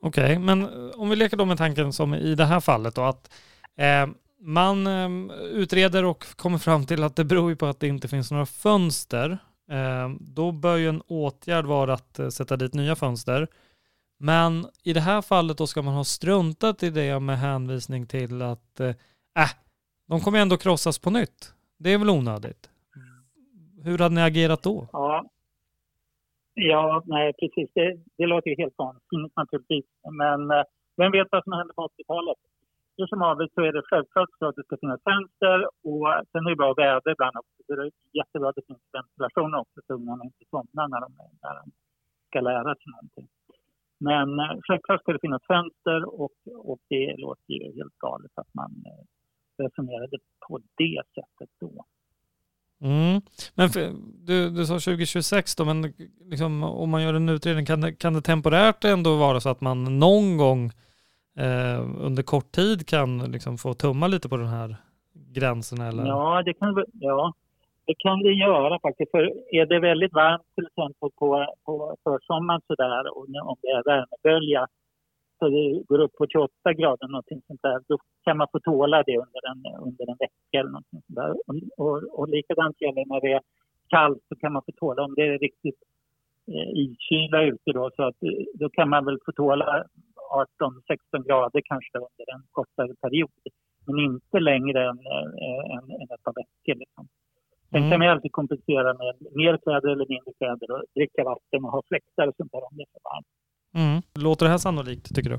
Okej, 0.00 0.38
men 0.38 0.62
eh, 0.62 1.00
om 1.00 1.10
vi 1.10 1.16
leker 1.16 1.36
då 1.36 1.44
med 1.44 1.58
tanken 1.58 1.92
som 1.92 2.14
i 2.14 2.34
det 2.34 2.44
här 2.44 2.60
fallet 2.60 2.94
då 2.94 3.02
att 3.02 3.32
eh, 3.76 4.06
man 4.40 4.86
eh, 4.86 5.08
utreder 5.52 6.04
och 6.04 6.24
kommer 6.36 6.58
fram 6.58 6.86
till 6.86 7.04
att 7.04 7.16
det 7.16 7.24
beror 7.24 7.50
ju 7.50 7.56
på 7.56 7.66
att 7.66 7.80
det 7.80 7.88
inte 7.88 8.08
finns 8.08 8.30
några 8.30 8.46
fönster. 8.46 9.38
Eh, 9.70 10.08
då 10.20 10.52
bör 10.52 10.76
ju 10.76 10.88
en 10.88 11.02
åtgärd 11.06 11.66
vara 11.66 11.94
att 11.94 12.18
eh, 12.18 12.28
sätta 12.28 12.56
dit 12.56 12.74
nya 12.74 12.96
fönster. 12.96 13.48
Men 14.18 14.64
i 14.84 14.92
det 14.92 15.00
här 15.00 15.22
fallet 15.22 15.58
då 15.58 15.66
ska 15.66 15.82
man 15.82 15.94
ha 15.94 16.04
struntat 16.04 16.82
i 16.82 16.90
det 16.90 17.20
med 17.20 17.38
hänvisning 17.38 18.06
till 18.06 18.42
att 18.42 18.80
eh, 18.80 18.88
äh, 19.44 19.52
de 20.08 20.20
kommer 20.20 20.38
ändå 20.38 20.56
krossas 20.56 20.98
på 20.98 21.10
nytt. 21.10 21.54
Det 21.78 21.92
är 21.92 21.98
väl 21.98 22.10
onödigt. 22.10 22.70
Hur 23.84 23.98
hade 23.98 24.14
ni 24.14 24.22
agerat 24.22 24.62
då? 24.62 24.88
Ja, 24.92 25.24
ja 26.54 27.02
nej 27.06 27.32
precis. 27.40 27.70
Det, 27.74 27.98
det 28.18 28.26
låter 28.26 28.50
ju 28.50 28.56
helt 28.56 28.78
vansinnigt 28.78 29.36
naturligtvis. 29.36 29.86
Men 30.20 30.50
eh, 30.50 30.64
vem 30.96 31.12
vet 31.12 31.28
vad 31.30 31.44
som 31.44 31.52
hände 31.52 31.74
på 31.74 31.82
80-talet? 31.86 32.38
Hur 32.96 33.06
som 33.06 33.20
haver 33.20 33.48
så 33.54 33.60
är 33.60 33.72
det 33.72 33.82
självklart 33.90 34.30
så 34.38 34.48
att 34.48 34.56
det 34.56 34.64
ska 34.64 34.76
finnas 34.80 35.00
fönster 35.10 35.58
och 35.88 36.06
sen 36.32 36.46
är 36.46 36.50
det 36.50 36.62
bra 36.62 36.74
väder 36.74 37.10
ibland 37.12 37.36
också. 37.36 37.58
Så 37.66 37.74
det 37.76 37.82
är 37.82 37.90
jättebra 38.20 38.48
att 38.48 38.58
det 38.60 38.66
finns 38.66 38.84
ventilation 38.98 39.54
också 39.54 39.78
så 39.86 39.94
ungarna 39.94 40.24
inte 40.24 40.44
somnar 40.50 40.86
när 40.92 41.00
de, 41.04 41.10
när 41.42 41.54
de 41.58 41.64
ska 42.28 42.40
lära 42.40 42.74
sig 42.74 42.88
någonting. 42.94 43.28
Men 43.98 44.38
eh, 44.38 44.58
självklart 44.62 45.00
ska 45.00 45.12
det 45.12 45.20
finnas 45.20 45.42
fönster 45.46 46.20
och, 46.20 46.36
och 46.54 46.78
det 46.88 47.16
låter 47.16 47.52
ju 47.52 47.64
helt 47.78 47.98
galet 47.98 48.32
att 48.34 48.54
man 48.54 48.82
eh, 48.86 49.04
resonerade 49.64 50.16
på 50.48 50.60
det 50.76 51.02
sättet 51.14 51.50
då. 51.60 51.84
Mm. 52.80 53.20
Men 53.54 53.68
för, 53.68 53.92
du, 54.26 54.50
du 54.50 54.66
sa 54.66 54.74
2026 54.74 55.56
då, 55.56 55.64
men 55.64 55.92
liksom, 56.20 56.62
om 56.62 56.90
man 56.90 57.02
gör 57.02 57.14
en 57.14 57.28
utredning, 57.28 57.66
kan 57.66 57.80
det, 57.80 57.92
kan 57.92 58.14
det 58.14 58.22
temporärt 58.22 58.84
ändå 58.84 59.16
vara 59.16 59.40
så 59.40 59.48
att 59.48 59.60
man 59.60 59.98
någon 59.98 60.36
gång 60.36 60.64
eh, 61.36 61.80
under 62.00 62.22
kort 62.22 62.52
tid 62.52 62.86
kan 62.86 63.18
liksom 63.18 63.58
få 63.58 63.74
tumma 63.74 64.06
lite 64.06 64.28
på 64.28 64.36
den 64.36 64.46
här 64.46 64.76
gränsen? 65.14 65.80
Eller? 65.80 66.06
Ja, 66.06 66.42
det 66.42 66.54
kan, 66.54 66.84
ja, 66.92 67.34
det 67.88 67.94
kan 67.98 68.18
det 68.22 68.32
göra 68.32 68.78
faktiskt. 68.86 69.10
För 69.10 69.22
är 69.60 69.66
det 69.66 69.80
väldigt 69.80 70.14
varmt 70.14 70.48
till 70.54 70.66
exempel 70.66 71.10
på, 71.20 71.28
på 71.64 71.96
försommaren 72.04 72.60
så 72.66 72.74
där 72.74 73.16
och 73.16 73.26
om 73.50 73.56
det 73.62 73.68
är 73.68 73.82
värmebölja 73.90 74.66
så 75.38 75.48
det 75.48 75.82
går 75.88 75.98
upp 75.98 76.14
på 76.18 76.26
28 76.26 76.72
grader 76.72 77.08
någonting 77.08 77.40
sånt 77.46 77.62
där, 77.62 77.80
då 77.88 77.98
kan 78.24 78.36
man 78.36 78.48
få 78.52 78.60
tåla 78.60 79.02
det 79.02 79.16
under 79.16 79.42
en, 79.50 79.60
under 79.86 80.04
en 80.10 80.16
vecka 80.24 80.54
eller 80.60 80.70
någonting 80.70 81.02
sånt 81.06 81.18
där. 81.20 81.30
Och, 81.46 81.54
och, 81.84 81.96
och 82.18 82.28
likadant 82.28 82.80
gäller 82.80 83.04
när 83.06 83.20
det 83.20 83.32
är 83.32 83.42
kallt 83.88 84.22
så 84.28 84.36
kan 84.36 84.52
man 84.52 84.62
få 84.66 84.72
tåla 84.72 85.02
om 85.02 85.14
det 85.14 85.22
är 85.22 85.38
riktigt 85.38 85.80
eh, 86.52 86.68
iskyla 86.82 87.42
ute 87.42 87.72
då 87.72 87.90
så 87.96 88.02
att 88.02 88.22
eh, 88.22 88.44
då 88.54 88.68
kan 88.68 88.88
man 88.88 89.04
väl 89.04 89.18
få 89.26 89.32
tåla 89.32 89.84
18-16 90.60 91.26
grader 91.28 91.62
kanske 91.64 91.98
under 91.98 92.26
en 92.34 92.42
kortare 92.50 92.94
period 93.02 93.42
men 93.86 93.98
inte 93.98 94.38
längre 94.40 94.80
än, 94.88 94.98
eh, 94.98 95.76
än, 95.76 95.84
än 95.90 96.08
ett 96.14 96.24
par 96.24 96.34
veckor. 96.40 96.78
Liksom. 96.80 97.08
Sen 97.70 97.78
Mm. 97.80 97.90
kan 97.90 97.98
man 98.00 98.08
alltid 98.08 98.32
kompensera 98.32 98.94
med 98.94 99.14
mer 99.40 99.56
kläder 99.64 99.88
eller 99.88 100.06
mindre 100.08 100.32
kläder 100.38 100.70
och 100.70 100.82
dricka 100.94 101.24
vatten 101.24 101.64
och 101.64 101.70
ha 101.70 101.82
fläktar 101.88 102.26
och 102.28 102.34
sånt 102.36 102.52
där 102.52 102.64
om 102.64 102.76
det 102.76 102.82
är 102.82 102.86
för 102.92 103.00
varmt. 103.10 103.26
Mm. 103.74 104.02
Låter 104.24 104.44
det 104.46 104.50
här 104.50 104.58
sannolikt 104.58 105.14
tycker 105.14 105.30
du? 105.30 105.38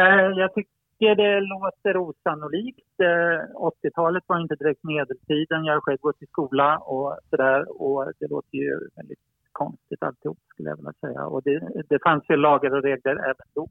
Eh, 0.00 0.30
jag 0.42 0.54
tycker 0.54 1.14
det 1.14 1.40
låter 1.40 1.96
osannolikt. 1.96 3.00
Eh, 3.00 3.56
80-talet 3.56 4.24
var 4.26 4.40
inte 4.40 4.54
direkt 4.54 4.84
medeltiden. 4.84 5.64
Jag 5.64 5.74
har 5.74 5.80
själv 5.80 5.98
gått 6.00 6.22
i 6.22 6.26
skola 6.26 6.78
och 6.78 7.18
sådär 7.30 7.82
och 7.82 8.12
det 8.18 8.26
låter 8.30 8.56
ju 8.58 8.78
väldigt 8.96 9.18
konstigt 9.52 10.02
alltihop 10.02 10.38
skulle 10.52 10.68
jag 10.68 10.76
vilja 10.76 10.92
säga. 11.00 11.26
Och 11.26 11.42
det, 11.42 11.68
det 11.88 11.98
fanns 12.02 12.24
ju 12.28 12.36
lagar 12.36 12.70
och 12.76 12.82
regler 12.82 13.16
även 13.16 13.46
då. 13.54 13.68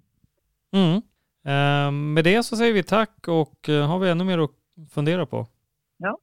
Mm. 0.74 0.96
Eh, 1.46 1.92
med 1.92 2.24
det 2.24 2.44
så 2.44 2.56
säger 2.56 2.74
vi 2.74 2.84
tack 2.84 3.28
och 3.28 3.70
eh, 3.70 3.88
har 3.88 4.00
vi 4.00 4.10
ännu 4.10 4.24
mer 4.24 4.40
att 4.40 4.52
fundera 4.94 5.26
på? 5.26 5.46
Ja, 5.98 6.18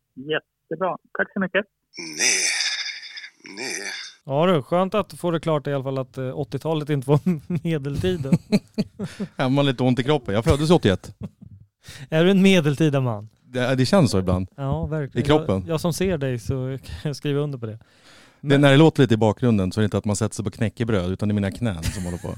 jättebra. 0.72 0.96
Tack 1.18 1.32
så 1.32 1.40
mycket. 1.40 1.64
Nej. 1.98 3.56
Nej. 3.56 3.92
Ja 4.24 4.46
du, 4.46 4.62
skönt 4.62 4.94
att 4.94 5.12
få 5.12 5.30
det 5.30 5.40
klart 5.40 5.66
i 5.66 5.72
alla 5.72 5.84
fall 5.84 5.98
att 5.98 6.18
eh, 6.18 6.22
80-talet 6.22 6.90
inte 6.90 7.10
var 7.10 7.20
medeltiden. 7.62 8.38
Jag 9.36 9.50
har 9.50 9.62
lite 9.62 9.82
ont 9.82 9.98
i 9.98 10.04
kroppen. 10.04 10.34
Jag 10.34 10.44
föddes 10.44 10.70
81. 10.70 11.14
är 12.08 12.24
du 12.24 12.30
en 12.30 12.42
medeltida 12.42 13.00
man? 13.00 13.28
Det, 13.42 13.74
det 13.74 13.86
känns 13.86 14.10
så 14.10 14.18
ibland. 14.18 14.48
Ja, 14.56 14.86
verkligen. 14.86 15.24
I 15.24 15.28
kroppen? 15.28 15.60
Jag, 15.60 15.68
jag 15.68 15.80
som 15.80 15.92
ser 15.92 16.18
dig 16.18 16.38
så 16.38 16.78
kan 16.84 16.96
jag 17.02 17.16
skriva 17.16 17.40
under 17.40 17.58
på 17.58 17.66
det. 17.66 17.78
Det, 18.40 18.58
när 18.58 18.70
det 18.70 18.76
låter 18.76 19.02
lite 19.02 19.14
i 19.14 19.16
bakgrunden 19.16 19.72
så 19.72 19.80
är 19.80 19.82
det 19.82 19.84
inte 19.84 19.98
att 19.98 20.04
man 20.04 20.16
sätter 20.16 20.34
sig 20.34 20.44
på 20.44 20.50
knäckebröd 20.50 21.12
utan 21.12 21.28
det 21.28 21.32
är 21.32 21.34
mina 21.34 21.50
knän 21.50 21.82
som 21.82 22.04
håller 22.04 22.18
på. 22.18 22.34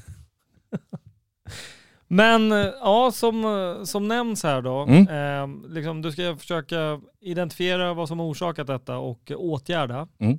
Men 2.09 2.53
eh, 2.53 2.59
ja, 2.81 3.11
som, 3.13 3.45
eh, 3.45 3.85
som 3.85 4.09
nämns 4.09 4.43
här 4.43 4.63
då, 4.63 4.79
Mm. 4.89 5.09
eh, 5.09 5.71
liksom, 5.73 6.03
du 6.03 6.13
ska 6.13 6.37
försöka 6.37 7.01
identifiera 7.21 7.95
vad 7.95 8.09
som 8.09 8.19
har 8.19 8.27
orsakat 8.27 8.67
detta 8.67 8.97
och 8.97 9.33
åtgärda. 9.37 10.09
Mm. 10.19 10.39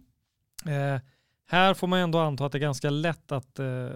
Eh, 0.65 1.01
här 1.47 1.73
får 1.73 1.87
man 1.87 1.99
ändå 1.99 2.19
anta 2.19 2.45
att 2.45 2.51
det 2.51 2.57
är 2.57 2.59
ganska 2.59 2.89
lätt 2.89 3.31
att 3.31 3.59
eh, 3.59 3.87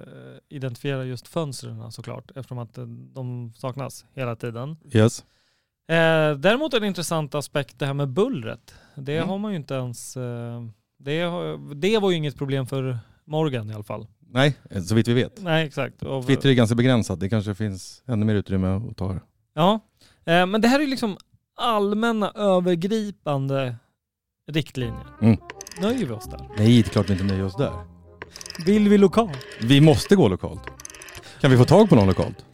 identifiera 0.50 1.04
just 1.04 1.28
fönstren 1.28 1.92
såklart, 1.92 2.32
eftersom 2.36 2.58
att 2.58 2.78
eh, 2.78 2.86
de 2.86 3.54
saknas 3.56 4.06
hela 4.14 4.36
tiden. 4.36 4.78
Yes. 4.94 5.26
Däremot 6.38 6.74
en 6.74 6.84
intressant 6.84 7.36
aspekt 7.36 7.80
det 7.80 7.86
här 7.86 7.94
med 7.94 8.10
bullret. 8.10 8.76
Det 8.96 9.18
Mm. 9.18 9.30
har 9.30 9.38
man 9.38 9.52
ju 9.52 9.58
inte 9.58 9.74
ens, 9.74 10.14
det, 11.00 11.32
det 11.76 11.98
var 11.98 12.12
ju 12.12 12.18
inget 12.18 12.38
problem 12.38 12.68
för 12.68 12.98
Morgan 13.26 13.70
i 13.70 13.74
alla 13.74 13.84
fall. 13.84 14.08
Nej, 14.32 14.58
så 14.88 14.96
vitt 14.96 15.08
vi 15.08 15.14
vet. 15.14 15.42
Nej, 15.44 15.66
exakt. 15.68 16.04
Och- 16.04 16.26
Twitter 16.26 16.50
är 16.50 16.54
ganska 16.54 16.76
begränsat. 16.76 17.20
Det 17.20 17.30
kanske 17.30 17.56
finns 17.56 18.04
ännu 18.08 18.26
mer 18.26 18.36
utrymme 18.36 18.68
att 18.90 18.98
ta 18.98 19.12
här. 19.12 19.22
Ja, 19.54 19.80
eh, 20.26 20.46
men 20.46 20.62
det 20.62 20.68
här 20.68 20.80
är 20.80 20.88
liksom 20.88 21.18
allmänna 21.56 22.32
övergripande 22.36 23.76
riktlinjer. 24.52 25.08
Mm. 25.22 25.38
Nöjer 25.82 26.06
vi 26.06 26.12
oss 26.14 26.26
där? 26.30 26.40
Nej, 26.58 26.82
det 26.82 26.90
är 26.90 26.92
klart 26.92 27.10
vi 27.10 27.14
inte 27.14 27.26
nöjer 27.26 27.46
oss 27.46 27.56
där. 27.58 27.72
Vill 28.66 28.90
vi 28.90 28.98
lokalt? 28.98 29.46
Vi 29.62 29.82
måste 29.82 30.16
gå 30.16 30.28
lokalt. 30.28 30.62
Kan 31.42 31.52
vi 31.52 31.58
få 31.58 31.66
tag 31.66 31.90
på 31.90 31.96
någon 31.96 32.08
lokalt? 32.08 32.46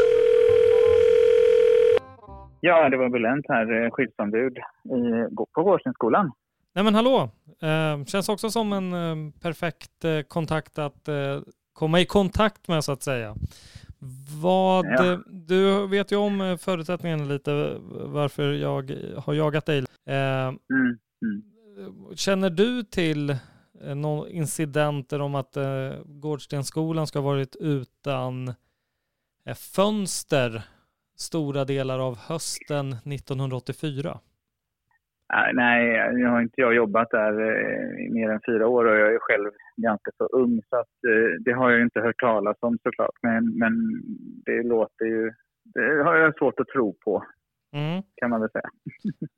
Ja, 2.59 2.89
det 2.89 2.97
var 2.97 3.09
Bulent 3.09 3.45
här, 3.49 3.83
eh, 3.85 3.91
skyddsombud 3.91 4.57
i, 4.57 5.35
på 5.53 5.63
Gårdstenskolan. 5.63 6.31
Nej 6.75 6.83
men 6.83 6.95
hallå, 6.95 7.29
Eh, 7.61 8.05
känns 8.05 8.29
också 8.29 8.49
som 8.49 8.73
en 8.73 8.93
eh, 8.93 9.31
perfekt 9.41 10.05
eh, 10.05 10.21
kontakt 10.21 10.77
att 10.79 11.07
eh, 11.07 11.15
komma 11.75 11.99
i 12.01 12.05
kontakt 12.05 12.67
med 12.67 12.83
så 12.83 12.91
att 12.91 13.03
säga. 13.03 13.35
Vad, 14.41 14.85
Ja. 14.85 15.19
Du 15.27 15.87
vet 15.87 16.11
ju 16.11 16.15
om 16.15 16.41
eh, 16.41 16.57
förutsättningarna 16.57 17.25
lite 17.25 17.77
varför 17.89 18.53
jag 18.53 18.91
har 19.17 19.33
jagat 19.33 19.65
dig. 19.65 19.77
Eh, 20.05 20.53
Mm. 20.69 20.97
Mm. 21.25 22.15
Känner 22.15 22.49
du 22.49 22.83
till 22.83 23.29
eh, 23.81 23.95
några 23.95 24.29
incidenter 24.29 25.19
om 25.21 25.35
att 25.35 25.57
eh, 25.57 25.91
Gårdstensskolan 26.05 27.07
ska 27.07 27.19
ha 27.19 27.23
varit 27.29 27.55
utan 27.55 28.47
eh, 29.45 29.55
fönster 29.55 30.61
stora 31.17 31.65
delar 31.65 31.99
av 31.99 32.17
hösten 32.17 32.93
1984? 32.93 34.19
Nej, 35.53 36.13
nu 36.13 36.25
har 36.25 36.41
inte 36.41 36.61
jag 36.61 36.75
jobbat 36.75 37.09
där 37.11 37.41
eh, 37.41 38.05
i 38.05 38.09
mer 38.09 38.29
än 38.29 38.39
fyra 38.45 38.67
år 38.67 38.85
och 38.85 38.95
jag 38.95 39.13
är 39.13 39.19
själv 39.19 39.51
ganska 39.77 40.11
så 40.17 40.25
ung 40.25 40.61
så 40.69 40.75
att 40.75 41.03
eh, 41.07 41.41
det 41.45 41.51
har 41.51 41.71
jag 41.71 41.81
inte 41.81 41.99
hört 41.99 42.19
talas 42.19 42.57
om 42.59 42.77
såklart. 42.83 43.15
Men, 43.21 43.57
men 43.57 43.73
det 44.45 44.63
låter 44.63 45.05
ju, 45.05 45.31
det 45.63 46.03
har 46.03 46.15
jag 46.15 46.37
svårt 46.37 46.59
att 46.59 46.67
tro 46.67 46.93
på 47.05 47.23
Mm. 47.73 48.03
kan 48.15 48.29
man 48.29 48.41
väl 48.41 48.49
säga. 48.49 48.69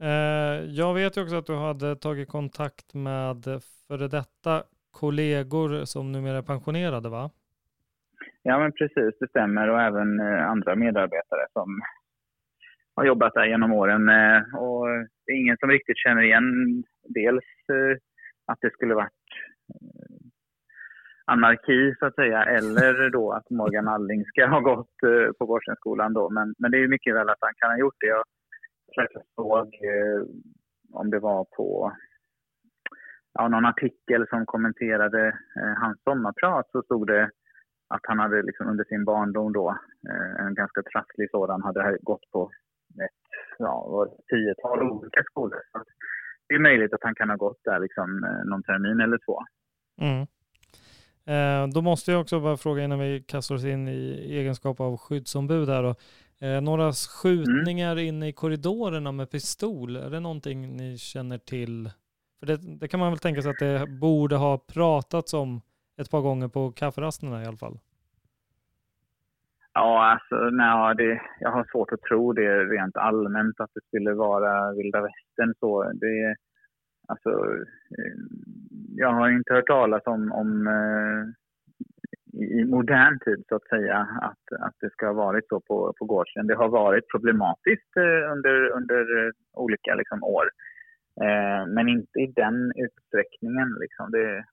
Eh, 0.02 0.66
jag 0.66 0.94
vet 0.94 1.18
ju 1.18 1.22
också 1.22 1.36
att 1.36 1.46
du 1.46 1.56
hade 1.56 1.96
tagit 1.96 2.30
kontakt 2.30 2.94
med 2.94 3.44
före 3.88 4.08
detta 4.08 4.64
kollegor 4.92 5.86
som 5.86 6.12
numera 6.12 6.38
är 6.38 6.42
pensionerade 6.42 7.10
va? 7.10 7.30
Ja 8.42 8.60
men 8.60 8.72
precis, 8.72 9.20
det 9.20 9.30
stämmer 9.30 9.70
och 9.70 9.82
även 9.82 10.20
andra 10.22 10.76
medarbetare 10.76 11.46
som 11.54 11.82
har 12.98 13.06
jobbat 13.06 13.34
där 13.34 13.46
genom 13.46 13.72
åren. 13.72 14.10
Eh, 14.10 14.56
och 14.56 14.88
det 15.26 15.32
är 15.32 15.40
ingen 15.40 15.58
som 15.58 15.70
riktigt 15.70 15.98
känner 15.98 16.22
igen 16.22 16.84
dels 17.04 17.50
eh, 17.72 17.98
att 18.46 18.58
det 18.62 18.74
skulle 18.74 18.96
varit 18.96 19.28
eh, 19.74 20.28
anarki 21.26 21.96
så 22.00 22.06
att 22.06 22.16
säga 22.16 22.44
eller 22.44 23.10
då 23.10 23.32
att 23.32 23.50
Morgan 23.50 23.88
Alling 23.88 24.26
ska 24.26 24.48
ha 24.48 24.60
gått 24.60 24.96
på 25.40 25.46
Borsenskolan 25.46 26.14
då. 26.14 26.30
Men, 26.30 26.56
men 26.58 26.72
det 26.72 26.78
är 26.78 26.82
ju 26.82 26.88
mycket 26.88 27.16
väl 27.16 27.30
att 27.30 27.42
han 27.42 27.54
kan 27.56 27.72
ha 27.72 27.78
gjort 27.78 28.00
det. 28.00 28.08
Jag 28.08 28.26
såg 29.36 29.76
om 30.94 31.10
det 31.10 31.20
var 31.20 31.46
på 31.58 31.94
ja, 33.34 33.48
någon 33.48 33.66
artikel 33.66 34.28
som 34.30 34.46
kommenterade 34.46 35.38
hans 35.78 36.04
sommarprat 36.04 36.70
så 36.72 36.82
stod 36.82 37.08
det 37.08 37.30
att 37.88 38.02
han 38.04 38.20
hade 38.20 38.42
liksom 38.42 38.68
under 38.68 38.84
sin 38.84 39.06
barndom 39.06 39.54
då, 39.54 39.78
en 40.40 40.54
ganska 40.54 40.84
trasslig 40.84 41.30
sådan, 41.32 41.62
hade 41.62 41.98
gått 42.02 42.32
på 42.32 42.52
ja, 43.60 43.88
var 43.90 44.06
det 44.06 44.36
tiotal 44.36 44.92
olika 44.92 45.24
skolor. 45.24 45.62
Så 45.72 45.84
det 46.48 46.56
är 46.56 46.60
möjligt 46.60 46.94
att 46.94 47.04
han 47.04 47.16
kan 47.16 47.30
ha 47.30 47.36
gått 47.36 47.64
där 47.64 47.80
liksom 47.80 48.24
eh, 48.24 48.50
någon 48.50 48.64
termin 48.64 49.00
eller 49.00 49.20
två. 49.26 49.40
Mm. 50.02 50.28
Eh, 51.28 51.74
då 51.74 51.82
måste 51.82 52.12
jag 52.12 52.22
också 52.22 52.40
bara 52.40 52.58
fråga 52.58 52.84
innan 52.84 53.00
vi 53.00 53.24
kastar 53.28 53.56
oss 53.56 53.66
in 53.66 53.88
i 53.88 54.28
egenskap 54.30 54.80
av 54.80 54.98
skyddsombud 54.98 55.70
här 55.70 55.84
då. 55.84 55.96
Eh, 56.48 56.62
några 56.62 56.94
skjutningar 56.94 58.00
inne 58.00 58.28
i 58.28 58.34
korridorerna 58.34 59.12
med 59.12 59.32
pistol, 59.32 59.96
är 59.96 60.10
det 60.10 60.20
någonting 60.20 60.78
ni 60.78 60.98
känner 60.98 61.38
till? 61.38 61.90
För 62.40 62.46
det, 62.46 62.58
det 62.58 62.88
kan 62.88 63.00
man 63.00 63.12
väl 63.12 63.20
tänka 63.20 63.42
sig 63.42 63.52
att 63.52 63.60
det 63.60 63.88
borde 63.88 64.36
ha 64.36 64.58
pratats 64.58 65.34
om 65.34 65.62
ett 66.02 66.12
par 66.12 66.22
gånger 66.22 66.48
på 66.48 66.72
kafferasterna 66.72 67.44
i 67.44 67.46
alla 67.46 67.58
fall. 67.58 67.80
Ja, 69.80 70.06
alltså, 70.06 70.36
nej, 70.36 70.96
det, 70.96 71.22
jag 71.40 71.52
har 71.52 71.68
svårt 71.72 71.92
att 71.92 72.02
tro 72.02 72.34
det 72.34 72.64
rent 72.64 72.98
allmänt 72.98 73.60
att 73.60 73.74
det 73.74 73.82
skulle 73.88 74.14
vara 74.14 74.74
vilda 74.74 75.02
västern 75.02 75.54
så. 75.60 75.92
Det, 75.94 76.36
alltså, 77.08 77.30
eh, 77.98 78.18
jag 78.96 79.12
har 79.12 79.30
inte 79.30 79.54
hört 79.54 79.68
talas 79.68 80.02
om, 80.06 80.32
om 80.32 80.68
eh, 80.68 81.24
i 82.44 82.66
modern 82.66 83.20
tid 83.20 83.44
så 83.50 83.56
att 83.56 83.68
säga 83.68 83.98
att, 84.22 84.62
att 84.62 84.76
det 84.80 84.90
ska 84.90 85.06
ha 85.06 85.14
varit 85.14 85.48
så 85.48 85.60
på, 85.60 85.94
på 86.00 86.06
gårdsen. 86.06 86.48
Det 86.48 86.56
har 86.56 86.70
varit 86.70 87.12
problematiskt 87.12 87.98
eh, 87.98 88.32
under, 88.32 88.70
under 88.70 89.32
olika 89.54 89.96
liksom, 89.96 90.24
år. 90.24 90.46
Eh, 91.22 91.68
men 91.68 91.88
inte 91.88 92.20
i 92.20 92.28
den 92.36 92.72
utsträckningen. 92.76 93.70
Liksom. 93.80 94.12
Det, 94.12 94.46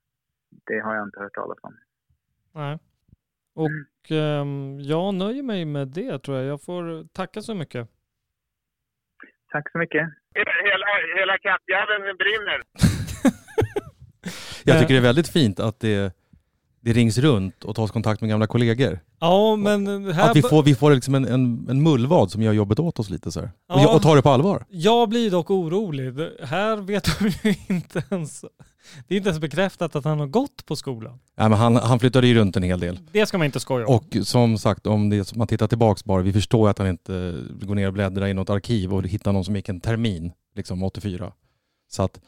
det 0.67 0.79
har 0.79 0.95
jag 0.95 1.07
inte 1.07 1.21
hört 1.21 1.35
talas 1.35 1.59
om. 1.63 1.75
Nej. 2.55 2.79
Och 3.55 3.67
ehm, 3.67 3.85
jag 4.81 5.15
nöjer 5.15 5.43
mig 5.43 5.65
med 5.65 5.89
det 5.89 6.19
tror 6.19 6.37
jag. 6.37 6.47
Jag 6.47 6.63
får 6.63 7.09
tacka 7.09 7.43
så 7.43 7.55
mycket. 7.55 7.89
Tack 9.53 9.71
så 9.73 9.79
mycket. 9.79 10.09
Hela, 10.35 10.87
hela 11.17 11.39
Kattjärven 11.39 12.17
brinner. 12.17 12.63
Jag 14.65 14.81
tycker 14.81 14.95
det 14.95 15.01
är 15.01 15.03
väldigt 15.03 15.33
fint 15.33 15.61
att 15.61 15.81
det, 15.81 16.13
det 16.85 16.93
rings 16.93 17.19
runt 17.19 17.65
och 17.65 17.77
tas 17.77 17.91
kontakt 17.91 18.21
med 18.21 18.31
gamla 18.31 18.47
kollegor. 18.47 19.01
Ja, 19.21 19.57
men 19.57 20.13
här... 20.13 20.31
Att 20.31 20.37
vi 20.37 20.43
får, 20.43 20.63
vi 20.63 20.75
får 20.75 20.95
liksom 20.95 21.15
en, 21.15 21.25
en, 21.25 21.67
en 21.71 21.83
mullvad 21.83 22.31
som 22.31 22.43
gör 22.43 22.53
jobbet 22.53 22.79
åt 22.79 22.99
oss 22.99 23.11
lite 23.11 23.33
så 23.33 23.41
här. 23.41 23.51
Och, 23.69 23.81
Ja. 23.81 23.95
och 23.97 24.03
tar 24.03 24.17
det 24.17 24.23
på 24.23 24.31
allvar. 24.31 24.65
Jag 24.69 25.09
blir 25.09 25.31
dock 25.31 25.51
orolig. 25.51 26.15
Här 26.43 26.77
vet 26.77 27.19
de 27.19 27.29
ju 27.49 27.55
inte 27.69 28.03
ens... 28.11 28.45
Det 29.09 29.15
är 29.15 29.17
inte 29.17 29.29
ens 29.29 29.41
bekräftat 29.41 29.97
att 29.97 30.05
han 30.05 30.19
har 30.21 30.27
gått 30.27 30.67
på 30.67 30.77
skolan. 30.77 31.19
Nej, 31.37 31.49
men 31.49 31.59
han, 31.59 31.77
han 31.77 31.99
flyttade 32.01 32.27
ju 32.27 32.35
runt 32.35 32.57
en 32.57 32.63
hel 32.63 32.81
del. 32.81 32.99
Det 33.13 33.27
ska 33.27 33.39
man 33.39 33.45
inte 33.45 33.61
skoja 33.61 33.87
om. 33.87 33.95
Och 33.97 34.17
som 34.27 34.59
sagt, 34.59 34.87
om 34.87 35.11
det, 35.11 35.37
man 35.37 35.47
tittar 35.47 35.67
tillbaks 35.67 36.05
bara, 36.05 36.23
vi 36.23 36.33
förstår 36.33 36.69
att 36.69 36.79
han 36.79 36.89
inte 36.89 37.35
går 37.63 37.75
ner 37.75 37.87
och 37.87 37.93
bläddrar 37.93 38.27
i 38.27 38.35
något 38.35 38.51
arkiv 38.51 38.95
och 38.95 39.07
hittar 39.07 39.33
någon 39.33 39.45
som 39.45 39.57
gick 39.57 39.69
en 39.69 39.81
termin, 39.81 40.33
liksom 40.57 40.83
84. 40.83 41.33
Så 41.91 42.03
att, 42.03 42.21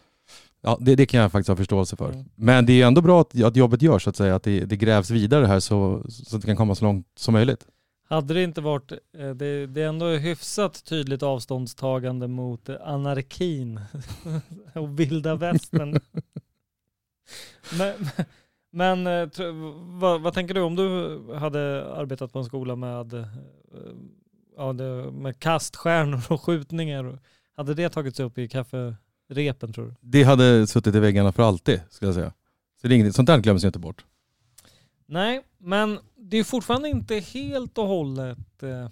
ja, 0.67 0.79
det, 0.81 0.95
det 0.95 1.07
kan 1.07 1.21
jag 1.21 1.33
faktiskt 1.33 1.49
ha 1.49 1.57
förståelse 1.57 1.97
för. 1.97 2.13
Mm. 2.13 2.25
Men 2.35 2.67
det 2.67 2.83
är 2.83 2.87
ändå 2.87 3.01
bra 3.01 3.21
att, 3.21 3.43
att 3.43 3.57
jobbet 3.57 3.83
görs, 3.83 4.03
så 4.03 4.11
att 4.11 4.17
säga, 4.17 4.35
att 4.35 4.43
det, 4.43 4.65
det 4.65 4.77
grävs 4.77 5.11
vidare 5.11 5.47
här 5.47 5.61
så, 5.61 6.05
så 6.09 6.37
att 6.37 6.43
det 6.43 6.47
kan 6.47 6.57
komma 6.57 6.75
så 6.75 6.85
långt 6.85 7.07
som 7.17 7.33
möjligt. 7.33 7.67
Hade 8.09 8.35
det 8.35 8.43
inte 8.43 8.61
varit, 8.61 8.93
eh, 8.93 9.31
det, 9.31 9.67
det 9.67 9.83
är 9.83 9.89
ändå 9.89 10.07
hyfsat 10.07 10.85
tydligt 10.85 11.23
avståndstagande 11.23 12.29
mot 12.29 12.69
eh, 12.69 12.77
anarkin 12.85 13.81
och 14.75 15.01
vilda 15.01 15.35
västern. 15.35 16.01
men 17.79 17.93
men 18.71 19.07
eh, 19.07 19.29
vad, 19.75 20.21
vad 20.21 20.35
tänker 20.35 20.55
du 20.55 20.61
om 20.61 20.77
du 20.77 21.21
hade 21.35 21.93
arbetat 21.95 22.33
på 22.33 22.39
en 22.39 22.45
skola 22.45 22.77
med, 22.77 23.27
ja, 24.57 24.73
med 25.13 25.39
kaststjärnor 25.39 26.23
och 26.29 26.43
skjutningar? 26.43 27.19
Hade 27.57 27.75
det 27.75 27.89
tagits 27.89 28.21
upp 28.21 28.39
i 28.39 28.49
kafferepen 29.29 29.73
tror 29.73 29.85
du? 29.85 29.95
Det 30.01 30.23
hade 30.23 30.67
suttit 30.67 30.95
i 30.95 31.01
väggarna 31.01 31.33
för 31.33 31.43
alltid, 31.43 31.81
skulle 31.91 32.09
jag 32.09 32.15
säga. 32.15 32.33
Så 32.81 32.89
det 32.89 32.95
är 32.95 32.99
inget, 32.99 33.15
sånt 33.15 33.27
där 33.27 33.39
glöms 33.39 33.65
inte 33.65 33.79
bort. 33.79 34.05
Nej, 35.07 35.43
men 35.59 35.99
det 36.17 36.37
är 36.37 36.45
fortfarande 36.45 36.89
inte 36.89 37.15
helt 37.15 37.79
och 37.79 37.87
hållet 37.87 38.63
eh, 38.63 38.89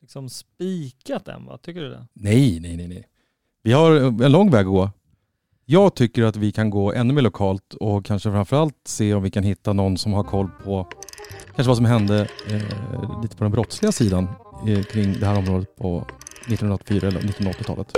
liksom 0.00 0.28
spikat 0.28 1.28
än 1.28 1.46
va? 1.46 1.58
Tycker 1.58 1.80
du 1.80 1.90
det? 1.90 2.06
Nej, 2.12 2.60
nej, 2.60 2.76
nej, 2.76 2.88
nej. 2.88 3.08
Vi 3.62 3.72
har 3.72 3.92
en 4.24 4.32
lång 4.32 4.50
väg 4.50 4.66
att 4.66 4.72
gå. 4.72 4.90
Jag 5.64 5.94
tycker 5.94 6.22
att 6.22 6.36
vi 6.36 6.52
kan 6.52 6.70
gå 6.70 6.92
ännu 6.92 7.14
mer 7.14 7.22
lokalt 7.22 7.74
och 7.74 8.04
kanske 8.04 8.30
framförallt 8.30 8.76
se 8.84 9.14
om 9.14 9.22
vi 9.22 9.30
kan 9.30 9.44
hitta 9.44 9.72
någon 9.72 9.98
som 9.98 10.12
har 10.12 10.24
koll 10.24 10.48
på 10.64 10.88
kanske 11.54 11.68
vad 11.68 11.76
som 11.76 11.86
hände 11.86 12.28
eh, 12.48 13.22
lite 13.22 13.36
på 13.36 13.44
den 13.44 13.52
brottsliga 13.52 13.92
sidan 13.92 14.28
eh, 14.68 14.82
kring 14.82 15.12
det 15.20 15.26
här 15.26 15.38
området 15.38 15.76
på 15.76 16.06
1984 16.46 17.08
eller 17.08 17.20
1980-talet. 17.20 17.92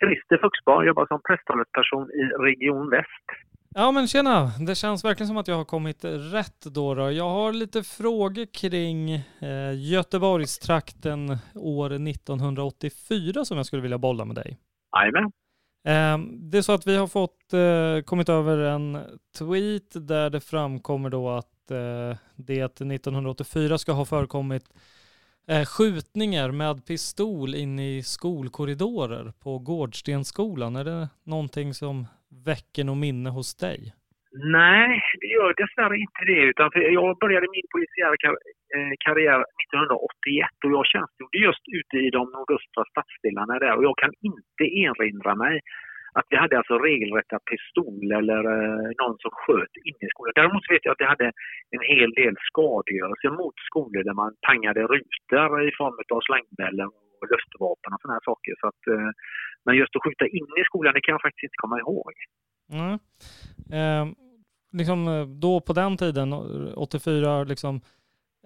Christer 0.00 0.38
Fuxbar 0.38 0.84
jobbar 0.84 1.06
som 1.06 1.20
presstalesperson 1.28 2.10
i 2.10 2.22
Region 2.46 2.90
Väst. 2.90 3.26
Ja 3.74 3.92
men 3.92 4.06
tjena, 4.06 4.50
det 4.66 4.74
känns 4.74 5.04
verkligen 5.04 5.28
som 5.28 5.36
att 5.36 5.48
jag 5.48 5.56
har 5.56 5.64
kommit 5.64 6.04
rätt 6.34 6.60
då. 6.74 6.94
då. 6.94 7.10
Jag 7.10 7.28
har 7.28 7.52
lite 7.52 7.82
frågor 7.82 8.46
kring 8.54 9.10
eh, 9.40 9.90
Göteborgstrakten 9.92 11.36
år 11.54 11.92
1984 11.92 13.44
som 13.44 13.56
jag 13.56 13.66
skulle 13.66 13.82
vilja 13.82 13.98
bolla 13.98 14.24
med 14.24 14.36
dig. 14.36 14.58
Jajamän. 14.96 15.32
Eh, 15.86 16.18
det 16.50 16.58
är 16.58 16.62
så 16.62 16.72
att 16.72 16.86
vi 16.86 16.96
har 16.96 17.06
fått, 17.06 17.52
eh, 17.52 18.04
kommit 18.04 18.28
över 18.28 18.58
en 18.58 18.98
tweet 19.38 20.08
där 20.08 20.30
det 20.30 20.40
framkommer 20.40 21.10
då 21.10 21.28
att 21.30 21.70
eh, 21.70 22.16
det 22.36 22.80
1984 22.80 23.78
ska 23.78 23.92
ha 23.92 24.04
förekommit 24.04 24.64
Eh, 25.52 25.64
skjutningar 25.74 26.50
med 26.62 26.76
pistol 26.86 27.54
in 27.54 27.78
i 27.78 28.02
skolkorridorer 28.02 29.26
på 29.44 29.58
Gårdstensskolan. 29.58 30.76
Är 30.76 30.84
det 30.84 31.08
någonting 31.34 31.68
som 31.74 31.94
väcker 32.46 32.84
något 32.84 33.02
minne 33.06 33.30
hos 33.30 33.50
dig? 33.66 33.80
Nej, 34.60 34.90
det 35.20 35.26
gör 35.36 35.50
dessvärre 35.62 35.96
inte 36.06 36.22
det. 36.32 36.42
Utan 36.52 36.70
jag 37.00 37.18
började 37.24 37.46
min 37.56 37.68
polisiära 37.74 38.16
kar- 38.24 38.42
eh, 38.76 38.92
karriär 39.06 39.40
1981 39.62 40.64
och 40.64 40.72
jag 40.76 40.84
tjänstgjorde 40.92 41.38
just 41.46 41.64
ute 41.78 41.96
i 42.06 42.08
de 42.16 42.22
nordöstra 42.36 42.82
stadsdelarna 42.92 43.54
där. 43.64 43.74
Och 43.76 43.84
jag 43.88 43.96
kan 44.02 44.12
inte 44.30 44.64
erinra 44.84 45.32
mig 45.44 45.54
att 46.18 46.28
vi 46.32 46.36
hade 46.42 46.58
alltså 46.58 46.74
regelrätta 46.88 47.36
pistoler 47.50 48.16
eller 48.22 48.42
eh, 48.56 48.88
någon 49.00 49.16
som 49.24 49.32
sköt 49.40 49.74
inne 49.88 50.04
i 50.06 50.12
skolan. 50.12 50.38
Däremot 50.40 50.64
vet 50.72 50.84
jag 50.84 50.92
att 50.92 51.02
det 51.02 51.12
hade 51.14 51.28
en 51.76 51.84
hel 51.94 52.10
del 52.20 52.34
skadegörelse 52.50 53.28
mot 53.40 53.58
skolor 53.70 54.02
där 54.08 54.16
man 54.22 54.30
pangade 54.48 54.82
rutor 54.94 55.50
i 55.68 55.72
form 55.80 55.96
av 56.14 56.20
slangbällen 56.28 56.88
och 57.20 57.28
lustvapen 57.32 57.48
luftvapen 57.58 57.90
och 57.94 58.00
sådana 58.00 58.14
här 58.16 58.26
saker. 58.30 58.52
Så 58.60 58.66
att, 58.70 58.82
eh, 58.92 59.10
men 59.64 59.74
just 59.76 59.96
att 59.96 60.02
skjuta 60.04 60.26
in 60.38 60.48
i 60.60 60.64
skolan, 60.64 60.94
det 60.94 61.00
kan 61.04 61.12
jag 61.12 61.22
faktiskt 61.26 61.46
inte 61.48 61.62
komma 61.64 61.78
ihåg. 61.84 62.12
Mm. 62.78 62.94
Eh, 63.78 64.04
liksom 64.72 64.98
då 65.40 65.60
på 65.60 65.72
den 65.72 65.96
tiden, 65.96 66.32
eh, 66.32 66.38
84, 66.76 67.44
liksom, 67.44 67.74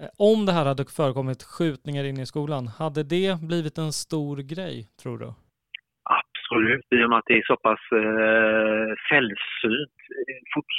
eh, 0.00 0.08
om 0.30 0.46
det 0.46 0.52
här 0.52 0.64
hade 0.64 0.84
förekommit 0.84 1.42
skjutningar 1.42 2.04
inne 2.04 2.22
i 2.22 2.26
skolan, 2.26 2.66
hade 2.66 3.02
det 3.02 3.40
blivit 3.40 3.78
en 3.78 3.92
stor 3.92 4.36
grej 4.36 4.88
tror 5.02 5.18
du? 5.18 5.32
Absolut, 6.52 6.86
i 6.96 7.04
och 7.04 7.10
med 7.10 7.18
att 7.18 7.28
det 7.30 7.38
är 7.40 7.46
så 7.52 7.56
pass 7.56 7.82
eh, 8.02 8.90
sällsynt 9.10 9.98
fort, 10.54 10.72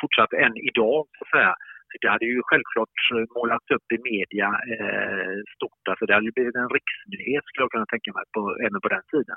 fortsatt 0.00 0.32
än 0.32 0.56
idag. 0.70 0.98
Så 1.16 1.24
att 1.24 1.30
säga. 1.36 1.54
Så 1.90 1.94
det 2.00 2.08
hade 2.08 2.24
ju 2.24 2.40
självklart 2.44 2.96
målats 3.36 3.70
upp 3.70 3.92
i 3.96 3.98
media 4.10 4.46
eh, 4.46 5.36
stort. 5.54 5.84
Alltså 5.90 6.06
det 6.06 6.14
hade 6.14 6.26
ju 6.26 6.32
blivit 6.32 6.54
en 6.54 6.68
riksnyhet 6.76 7.44
skulle 7.46 7.64
jag 7.64 7.70
kunna 7.70 7.86
tänka 7.86 8.12
mig 8.12 8.24
på, 8.34 8.40
även 8.66 8.80
på 8.80 8.88
den 8.88 9.02
tiden. 9.12 9.36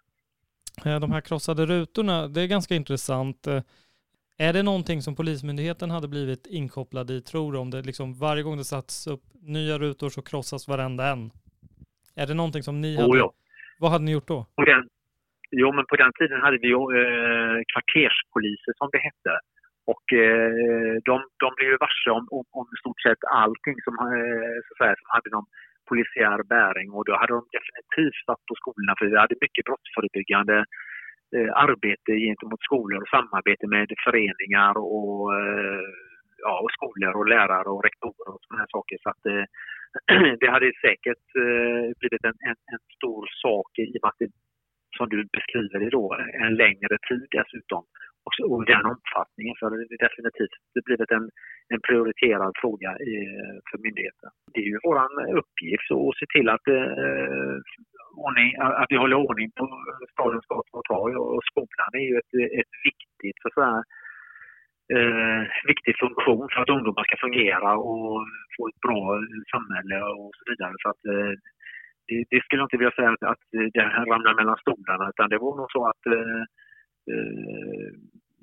Eh, 0.86 0.99
De 0.99 1.12
här 1.12 1.21
krossade 1.21 1.65
rutorna, 1.65 2.27
det 2.27 2.41
är 2.41 2.47
ganska 2.47 2.75
intressant. 2.75 3.47
Eh, 3.47 3.62
Är 4.38 4.54
det 4.54 4.63
någonting 4.63 5.01
som 5.01 5.15
Polismyndigheten 5.15 5.89
hade 5.91 6.08
blivit 6.08 6.47
inkopplad 6.47 7.12
i, 7.12 7.21
tror 7.21 7.51
du? 7.54 7.58
Om 7.60 7.69
det 7.69 7.82
liksom 7.82 8.13
varje 8.13 8.43
gång 8.43 8.58
det 8.58 8.63
satts 8.63 9.08
upp 9.08 9.23
nya 9.41 9.77
rutor 9.77 10.10
så 10.10 10.21
krossas 10.21 10.67
varenda 10.67 11.08
en? 11.08 11.32
Är 12.15 12.27
det 12.27 12.34
någonting 12.34 12.63
som 12.63 12.82
ni 12.82 12.95
hade? 12.95 13.08
Oh, 13.08 13.17
ja. 13.17 13.34
Vad 13.80 13.91
hade 13.91 14.04
ni 14.06 14.12
gjort 14.12 14.27
då? 14.27 14.45
På 14.56 14.65
den, 14.65 14.89
jo, 15.51 15.67
men 15.75 15.85
på 15.85 15.95
den 15.95 16.13
tiden 16.19 16.41
hade 16.41 16.57
vi 16.61 16.67
ju 16.75 16.81
eh, 17.01 17.59
kvarterspoliser 17.71 18.73
som 18.79 18.89
det 18.91 19.01
hette. 19.07 19.33
Och 19.91 20.05
eh, 20.23 20.95
de, 21.07 21.15
de 21.43 21.47
blev 21.57 21.69
ju 21.73 21.77
varse 21.85 22.09
om, 22.17 22.25
om, 22.37 22.45
om 22.59 22.67
i 22.75 22.77
stort 22.83 23.01
sett 23.01 23.23
allting 23.43 23.77
som, 23.85 23.93
eh, 24.07 24.57
så 24.65 24.71
säga, 24.79 24.95
som 25.01 25.09
hade 25.15 25.29
någon 25.35 25.49
polisiär 25.89 26.39
bäring. 26.55 26.89
Och 26.95 27.05
då 27.07 27.13
hade 27.21 27.33
de 27.37 27.43
definitivt 27.57 28.27
varit 28.27 28.45
på 28.49 28.55
skolorna 28.61 28.93
för 28.97 29.05
vi 29.05 29.17
hade 29.23 29.43
mycket 29.45 29.65
brottsförebyggande 29.67 30.57
eh, 31.35 31.51
arbete 31.65 32.11
gentemot 32.25 32.63
skolor 32.69 32.99
och 33.01 33.13
samarbete 33.15 33.65
med 33.75 33.87
föreningar 34.05 34.73
och, 34.77 35.19
eh, 35.39 35.89
ja, 36.45 36.53
och 36.63 36.71
skolor 36.77 37.13
och 37.19 37.27
lärare 37.33 37.69
och 37.73 37.83
rektorer 37.87 38.29
och 38.33 38.41
sådana 38.41 38.61
här 38.61 38.71
saker. 38.75 38.97
Så 39.03 39.09
att, 39.13 39.23
eh, 39.33 39.45
det 40.41 40.49
hade 40.55 40.67
säkert 40.87 41.25
eh, 41.45 41.83
blivit 41.99 42.23
en, 42.29 42.37
en, 42.49 42.57
en 42.73 42.83
stor 42.97 43.23
sak 43.43 43.69
i 43.79 43.97
och 43.97 44.03
med 44.03 44.09
att 44.11 44.21
det, 44.21 44.29
som 45.01 45.09
du 45.09 45.19
beskriver 45.37 45.77
det 45.79 45.89
då, 45.99 46.05
en 46.45 46.55
längre 46.63 46.95
tid 47.09 47.25
dessutom. 47.37 47.83
Och, 48.25 48.33
i 48.39 48.43
och 48.43 48.65
den 48.73 48.85
omfattningen 48.93 49.55
så 49.55 49.61
har 49.65 49.71
det 49.71 50.03
definitivt 50.07 50.55
blivit 50.87 51.11
en, 51.17 51.27
en 51.73 51.81
prioriterad 51.87 52.51
fråga 52.61 52.91
i, 53.09 53.13
för 53.69 53.77
myndigheten. 53.85 54.29
Det 54.53 54.59
är 54.65 54.69
ju 54.73 54.79
vår 54.87 54.97
uppgift 55.41 55.87
att 55.91 56.17
se 56.19 56.25
till 56.33 56.47
att, 56.55 56.67
eh, 56.77 57.55
ordning, 58.25 58.49
att 58.81 58.91
vi 58.93 58.97
håller 59.03 59.17
ordning 59.27 59.49
på 59.57 59.65
stadens 60.13 60.45
gator 60.53 60.77
och 60.79 60.87
torg 60.91 61.13
och 61.15 61.43
skolan 61.49 61.91
är 62.01 62.05
ju 62.09 62.15
ett, 62.21 62.33
ett 62.61 62.73
viktigt 62.89 63.37
så 63.41 63.61
att 63.61 63.85
eh, 64.95 65.41
viktig 65.71 65.93
funktion 66.03 66.47
för 66.51 66.59
att 66.61 66.73
ungdomar 66.75 67.03
ska 67.05 67.15
fungera 67.25 67.69
och 67.89 68.17
få 68.55 68.61
ett 68.69 68.81
bra 68.85 69.01
samhälle 69.53 69.97
och 70.21 70.31
så 70.37 70.43
vidare. 70.49 70.73
Så 70.83 70.87
att, 70.93 71.03
eh, 71.13 71.33
det, 72.12 72.19
det 72.34 72.39
skulle 72.43 72.60
jag 72.62 72.67
inte 72.69 72.82
vilja 72.82 72.97
säga 73.00 73.12
att, 73.15 73.24
att 73.34 73.43
det 73.76 73.86
här 73.95 74.06
ramlar 74.12 74.34
mellan 74.39 74.58
stolarna 74.63 75.06
utan 75.12 75.30
det 75.32 75.43
var 75.45 75.54
nog 75.60 75.69
så 75.76 75.82
att 75.91 76.04
eh, 76.15 76.43
eh, 77.12 77.89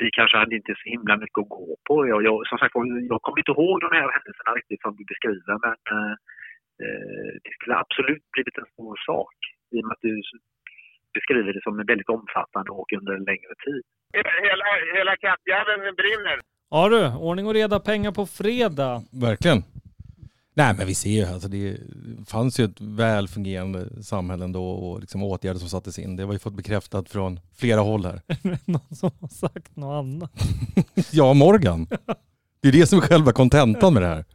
vi 0.01 0.09
kanske 0.19 0.37
hade 0.43 0.57
inte 0.61 0.75
så 0.81 0.87
himla 0.95 1.15
mycket 1.23 1.43
att 1.43 1.55
gå 1.59 1.69
på. 1.89 1.95
Jag, 2.13 2.21
jag, 2.29 2.37
som 2.51 2.59
sagt, 2.59 2.75
jag 3.13 3.23
kommer 3.23 3.39
inte 3.43 3.55
ihåg 3.57 3.77
de 3.85 3.91
här 3.97 4.09
händelserna 4.17 4.51
riktigt 4.59 4.83
som 4.85 4.93
du 4.99 5.05
beskriver 5.13 5.55
men 5.67 5.79
eh, 5.95 6.15
eh, 6.83 7.31
det 7.45 7.53
skulle 7.57 7.75
absolut 7.85 8.25
blivit 8.35 8.59
en 8.63 8.71
stor 8.75 8.95
sak 9.11 9.37
i 9.75 9.77
och 9.81 9.87
med 9.87 9.95
att 9.97 10.05
du 10.09 10.15
beskriver 11.17 11.51
det 11.57 11.63
som 11.67 11.75
en 11.81 11.91
väldigt 11.93 12.13
omfattande 12.19 12.71
och 12.81 12.91
under 12.99 13.13
en 13.19 13.27
längre 13.31 13.55
tid. 13.67 13.83
Hela, 14.49 14.67
hela 14.99 15.15
kattjäveln 15.25 15.83
brinner. 16.03 16.39
Ja 16.75 16.83
du, 16.95 17.03
ordning 17.29 17.47
och 17.47 17.55
reda 17.61 17.79
pengar 17.91 18.13
på 18.19 18.25
fredag. 18.41 18.95
Verkligen. 19.27 19.61
Nej 20.59 20.75
men 20.75 20.87
vi 20.87 20.95
ser 20.95 21.11
ju, 21.11 21.25
alltså 21.25 21.49
det 21.49 21.77
fanns 22.27 22.61
ju 22.61 22.65
ett 22.65 22.81
väl 22.81 23.29
fungerande 23.29 24.03
samhälle 24.05 24.45
ändå 24.45 24.71
och 24.71 25.01
liksom 25.01 25.23
åtgärder 25.23 25.61
som 25.61 25.69
sattes 25.69 25.99
in. 25.99 26.17
Det 26.17 26.23
har 26.23 26.33
vi 26.33 26.39
fått 26.39 26.55
bekräftat 26.55 27.09
från 27.09 27.41
flera 27.57 27.81
håll 27.81 28.05
här. 28.05 28.23
Någon 28.65 28.95
som 28.97 29.11
har 29.21 29.29
sagt 29.29 29.77
något 29.77 30.05
annat. 30.05 30.31
Ja, 31.13 31.35
Morgan. 31.35 31.87
Det 32.63 32.69
är 32.69 32.73
det 32.73 32.87
som 32.87 32.99
är 32.99 33.03
själva 33.03 33.33
kontentan 33.33 33.95
med 33.95 34.03
det 34.03 34.09
här. 34.09 34.25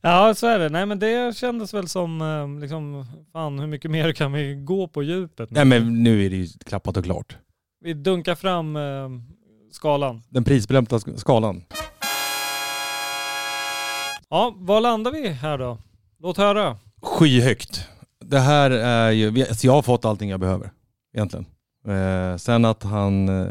Ja, 0.00 0.34
så 0.34 0.46
är 0.46 0.58
det. 0.58 0.68
Nej, 0.68 0.86
men 0.86 0.98
det 0.98 1.36
kändes 1.36 1.74
väl 1.74 1.88
som, 1.88 2.20
eh, 2.20 2.60
liksom, 2.60 3.06
fan 3.32 3.58
hur 3.58 3.66
mycket 3.66 3.90
mer 3.90 4.12
kan 4.12 4.32
vi 4.32 4.54
gå 4.54 4.88
på 4.88 5.02
djupet? 5.02 5.50
Nej 5.50 5.64
men 5.64 6.02
nu 6.02 6.26
är 6.26 6.30
det 6.30 6.36
ju 6.36 6.48
klappat 6.66 6.96
och 6.96 7.04
klart. 7.04 7.36
Vi 7.84 7.94
dunkar 7.94 8.34
fram 8.34 8.76
eh, 8.76 8.82
skalan. 9.72 10.22
Den 10.28 10.44
prisbelönta 10.44 10.96
sk- 10.98 11.16
skalan. 11.16 11.62
Ja, 14.30 14.54
vad 14.56 14.82
landar 14.82 15.10
vi 15.12 15.28
här 15.28 15.58
då? 15.58 15.78
Låt 16.18 16.36
höra. 16.36 16.76
Skyhögt. 17.02 17.88
Det 18.24 18.38
här 18.38 18.70
är 18.70 19.10
ju, 19.10 19.42
alltså 19.48 19.66
jag 19.66 19.72
har 19.72 19.82
fått 19.82 20.04
allting 20.04 20.30
jag 20.30 20.40
behöver 20.40 20.70
egentligen. 21.14 21.46
Eh, 21.86 22.36
sen 22.36 22.64
att 22.64 22.82
han 22.82 23.28
eh, 23.28 23.46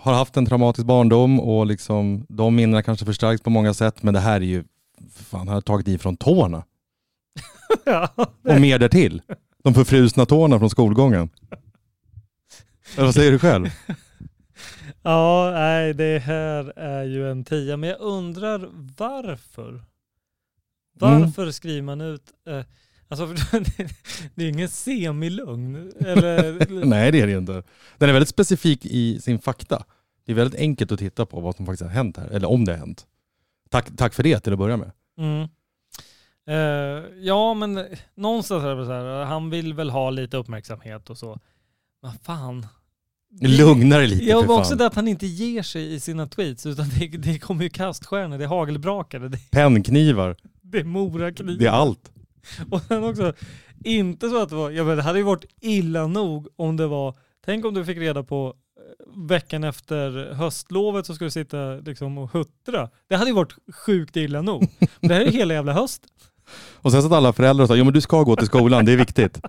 har 0.00 0.14
haft 0.14 0.36
en 0.36 0.46
traumatisk 0.46 0.86
barndom 0.86 1.40
och 1.40 1.66
liksom 1.66 2.26
de 2.28 2.54
minnena 2.54 2.82
kanske 2.82 3.04
förstärks 3.06 3.42
på 3.42 3.50
många 3.50 3.74
sätt 3.74 4.02
men 4.02 4.14
det 4.14 4.20
här 4.20 4.36
är 4.40 4.44
ju, 4.44 4.64
fan 5.10 5.48
han 5.48 5.54
har 5.54 5.60
tagit 5.60 5.88
i 5.88 5.98
från 5.98 6.16
tårna. 6.16 6.64
ja, 7.84 8.08
Och 8.48 8.60
mer 8.60 8.78
därtill. 8.78 9.22
De 9.64 9.74
förfrusna 9.74 10.26
tårna 10.26 10.58
från 10.58 10.70
skolgången. 10.70 11.30
Eller 12.94 13.04
vad 13.04 13.14
säger 13.14 13.32
du 13.32 13.38
själv? 13.38 13.66
ja, 15.02 15.50
nej 15.54 15.94
det 15.94 16.18
här 16.18 16.72
är 16.78 17.04
ju 17.04 17.30
en 17.30 17.44
tia. 17.44 17.76
Men 17.76 17.90
jag 17.90 18.00
undrar 18.00 18.68
varför? 18.96 19.82
Varför 21.00 21.50
skriver 21.50 21.82
man 21.82 22.00
ut, 22.00 22.22
eh, 22.48 22.64
alltså 23.08 23.26
det, 24.34 24.44
är 24.44 24.48
ingen 24.48 24.68
semilugn. 24.68 25.92
Eller, 26.00 26.84
Nej 26.86 27.12
det 27.12 27.20
är 27.20 27.26
det 27.26 27.32
inte. 27.32 27.62
Den 27.98 28.08
är 28.08 28.12
väldigt 28.12 28.28
specifik 28.28 28.86
i 28.86 29.20
sin 29.20 29.38
fakta. 29.38 29.84
Det 30.26 30.32
är 30.32 30.36
väldigt 30.36 30.60
enkelt 30.60 30.92
att 30.92 30.98
titta 30.98 31.26
på 31.26 31.40
vad 31.40 31.56
som 31.56 31.66
faktiskt 31.66 31.82
har 31.82 31.90
hänt 31.90 32.16
här, 32.16 32.28
eller 32.28 32.50
om 32.50 32.64
det 32.64 32.72
har 32.72 32.78
hänt. 32.78 33.06
Tack, 33.70 33.96
tack 33.96 34.14
för 34.14 34.22
det 34.22 34.40
till 34.40 34.52
att 34.52 34.58
börja 34.58 34.76
med. 34.76 34.90
Mm. 35.18 35.48
Eh, 36.48 37.04
ja, 37.20 37.54
men 37.54 37.86
någonstans 38.14 38.64
är 38.64 38.76
det 38.76 38.86
så 38.86 38.92
här, 38.92 39.24
han 39.24 39.50
vill 39.50 39.74
väl 39.74 39.90
ha 39.90 40.10
lite 40.10 40.36
uppmärksamhet 40.36 41.10
och 41.10 41.18
så. 41.18 41.40
Men 42.02 42.12
fan. 42.22 42.66
Lugna 43.40 43.98
dig 43.98 44.06
lite 44.06 44.24
Ja, 44.24 44.40
för 44.40 44.48
men 44.48 44.56
också 44.56 44.74
det 44.74 44.86
att 44.86 44.94
han 44.94 45.08
inte 45.08 45.26
ger 45.26 45.62
sig 45.62 45.94
i 45.94 46.00
sina 46.00 46.26
tweets, 46.26 46.66
utan 46.66 46.88
det, 46.98 47.06
det 47.06 47.38
kommer 47.38 47.62
ju 47.62 47.70
kaststjärnor, 47.70 48.38
det 48.38 48.44
är 48.44 48.48
hagelbrakare, 48.48 49.28
det, 49.28 49.50
Pennknivar, 49.50 50.36
det 50.70 50.78
är 50.78 50.84
moraknivar. 50.84 51.58
det 51.58 51.66
är 51.66 51.70
allt. 51.70 52.12
Och 52.70 52.82
sen 52.82 53.04
också, 53.04 53.32
inte 53.84 54.28
så 54.28 54.42
att 54.42 54.48
det 54.48 54.56
var, 54.56 54.70
ja 54.70 54.84
men 54.84 54.96
det 54.96 55.02
hade 55.02 55.18
ju 55.18 55.24
varit 55.24 55.44
illa 55.60 56.06
nog 56.06 56.48
om 56.56 56.76
det 56.76 56.86
var, 56.86 57.14
tänk 57.44 57.64
om 57.64 57.74
du 57.74 57.84
fick 57.84 57.98
reda 57.98 58.22
på 58.22 58.54
eh, 58.76 59.26
veckan 59.28 59.64
efter 59.64 60.32
höstlovet 60.34 61.06
så 61.06 61.14
skulle 61.14 61.26
du 61.26 61.30
sitta 61.30 61.74
liksom 61.74 62.18
och 62.18 62.32
huttra. 62.32 62.90
Det 63.08 63.16
hade 63.16 63.30
ju 63.30 63.36
varit 63.36 63.54
sjukt 63.86 64.16
illa 64.16 64.42
nog. 64.42 64.68
Det 65.00 65.14
här 65.14 65.20
är 65.20 65.24
ju 65.24 65.30
hela 65.30 65.54
jävla 65.54 65.72
höst. 65.72 66.02
Och 66.74 66.92
sen 66.92 67.02
satt 67.02 67.12
alla 67.12 67.32
föräldrar 67.32 67.62
och 67.62 67.68
sa, 67.68 67.76
jo 67.76 67.84
men 67.84 67.92
du 67.94 68.00
ska 68.00 68.22
gå 68.22 68.36
till 68.36 68.46
skolan, 68.46 68.84
det 68.84 68.92
är 68.92 68.96
viktigt. 68.96 69.40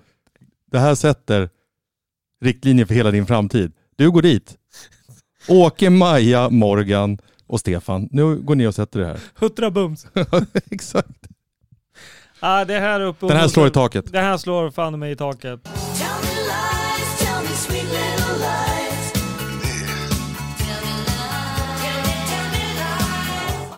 Det 0.71 0.79
här 0.79 0.95
sätter 0.95 1.49
riktlinjer 2.41 2.85
för 2.85 2.93
hela 2.93 3.11
din 3.11 3.25
framtid. 3.25 3.71
Du 3.95 4.11
går 4.11 4.21
dit. 4.21 4.57
Åke, 5.47 5.89
Maja, 5.89 6.49
Morgan 6.49 7.17
och 7.49 7.59
Stefan, 7.59 8.09
nu 8.11 8.35
går 8.35 8.55
ni 8.55 8.67
och 8.67 8.75
sätter 8.75 8.99
det 8.99 9.05
här. 9.05 9.19
Huttra 9.39 9.71
bums. 9.71 10.07
Exakt. 10.71 11.27
Ah, 12.39 12.65
det 12.65 12.79
här 12.79 12.99
är 12.99 13.05
uppe 13.05 13.27
Den 13.27 13.37
här 13.37 13.47
slår 13.47 13.67
i 13.67 13.71
taket. 13.71 14.11
Det 14.11 14.19
här 14.19 14.37
slår 14.37 14.71
fan 14.71 14.99
mig 14.99 15.11
i 15.11 15.15
taket. 15.15 15.69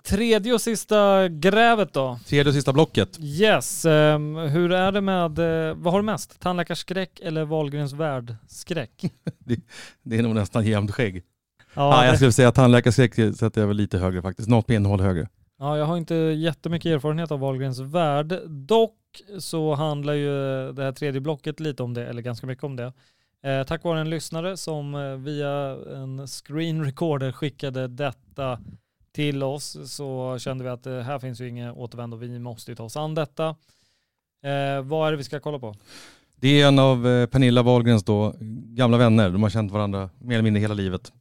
Tredje 0.04 0.54
och 0.54 0.62
sista 0.62 1.28
grävet 1.28 1.94
då. 1.94 2.20
Tredje 2.28 2.50
och 2.50 2.54
sista 2.54 2.74
blocket. 2.74 3.20
Yes, 3.20 3.86
ehm, 3.86 4.36
hur 4.36 4.72
är 4.72 4.92
det 4.92 5.02
med, 5.02 5.40
eh, 5.40 5.76
vad 5.76 5.94
har 5.94 6.00
du 6.00 6.06
mest? 6.06 6.40
Tandläkarskräck 6.40 7.20
eller 7.20 7.46
Wahlgrens 7.46 7.94
värld-skräck? 7.94 9.12
Det 10.04 10.18
är 10.18 10.24
nog 10.24 10.36
nästan 10.36 10.66
jämnt 10.66 10.92
skägg. 10.92 11.24
Ja, 11.74 12.04
Ja, 12.04 12.06
jag 12.06 12.16
skulle 12.16 12.32
säga 12.32 12.48
att 12.48 12.56
tandläkarskräck 12.56 13.16
sätter 13.16 13.62
jag 13.62 13.68
väl 13.68 13.78
lite 13.78 13.98
högre 13.98 14.22
faktiskt. 14.22 14.50
Något 14.50 14.68
med 14.68 14.76
innehåll 14.76 15.02
högre. 15.02 15.28
Ja, 15.60 15.78
jag 15.78 15.86
har 15.86 15.98
inte 15.98 16.16
jättemycket 16.16 16.90
erfarenhet 16.90 17.32
av 17.32 17.40
Wahlgrens 17.40 17.80
värld. 17.80 18.40
Dock 18.48 18.98
så 19.40 19.76
handlar 19.76 20.14
ju 20.14 20.32
det 20.72 20.84
här 20.84 20.92
tredje 20.92 21.22
blocket 21.22 21.60
lite 21.60 21.84
om 21.84 21.94
det, 21.94 22.06
eller 22.08 22.22
ganska 22.22 22.48
mycket 22.48 22.64
om 22.64 22.76
det. 22.76 22.94
Eh, 23.44 23.64
tack 23.64 23.84
vare 23.84 24.02
en 24.02 24.10
lyssnare 24.10 24.58
som 24.58 24.96
eh, 24.96 25.16
via 25.16 25.78
en 25.96 26.28
screen 26.28 26.86
recorder 26.86 27.32
skickade 27.32 27.88
detta 27.88 28.60
till 29.14 29.44
oss 29.44 29.78
så 29.86 30.38
kände 30.40 30.64
vi 30.64 30.70
att 30.70 30.86
eh, 30.86 31.00
här 31.00 31.20
finns 31.20 31.42
ju 31.42 31.48
inget 31.50 31.76
återvändo. 31.76 32.18
Vi 32.18 32.40
måste 32.40 32.72
ju 32.72 32.76
ta 32.76 32.84
oss 32.84 32.98
an 32.98 33.16
detta. 33.16 33.48
Eh, 34.44 34.82
vad 34.84 35.08
är 35.08 35.12
det 35.12 35.18
vi 35.18 35.24
ska 35.24 35.40
kolla 35.40 35.60
på? 35.60 35.76
Det 36.36 36.62
är 36.62 36.68
en 36.68 36.80
av 36.80 37.08
eh, 37.08 37.26
Pernilla 37.26 37.64
Wahlgrens 37.64 38.04
då 38.04 38.34
gamla 38.66 38.98
vänner. 38.98 39.30
De 39.30 39.44
har 39.44 39.50
känt 39.50 39.72
varandra 39.72 40.10
mer 40.20 40.34
eller 40.36 40.44
mindre 40.44 40.62
hela 40.62 40.74
livet. 40.74 41.12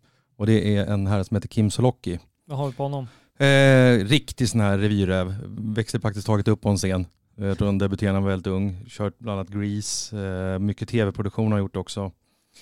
Och 0.41 0.47
det 0.47 0.77
är 0.77 0.87
en 0.87 1.07
herre 1.07 1.25
som 1.25 1.35
heter 1.35 1.49
Kim 1.49 1.71
Sulocki. 1.71 2.19
Vad 2.47 2.59
har 2.59 2.67
vi 2.67 2.73
på 2.73 2.83
honom? 2.83 3.09
Eh, 3.39 4.05
riktig 4.09 4.49
sån 4.49 4.61
här 4.61 4.79
revyräv. 4.79 5.35
Växte 5.59 6.01
praktiskt 6.01 6.27
taget 6.27 6.49
upp 6.49 6.61
på 6.61 6.69
en 6.69 6.77
scen. 6.77 7.07
Eh, 7.39 7.47
Jag 7.47 7.59
tror 7.59 7.67
han 7.69 7.79
debuterade 7.79 8.13
när 8.13 8.17
han 8.17 8.23
var 8.25 8.31
väldigt 8.31 8.47
ung. 8.47 8.85
Kört 8.89 9.19
bland 9.19 9.39
annat 9.41 9.53
Grease. 9.53 10.19
Eh, 10.19 10.59
mycket 10.59 10.89
tv-produktion 10.89 11.53
har 11.53 11.59
gjort 11.59 11.77
också. 11.77 12.13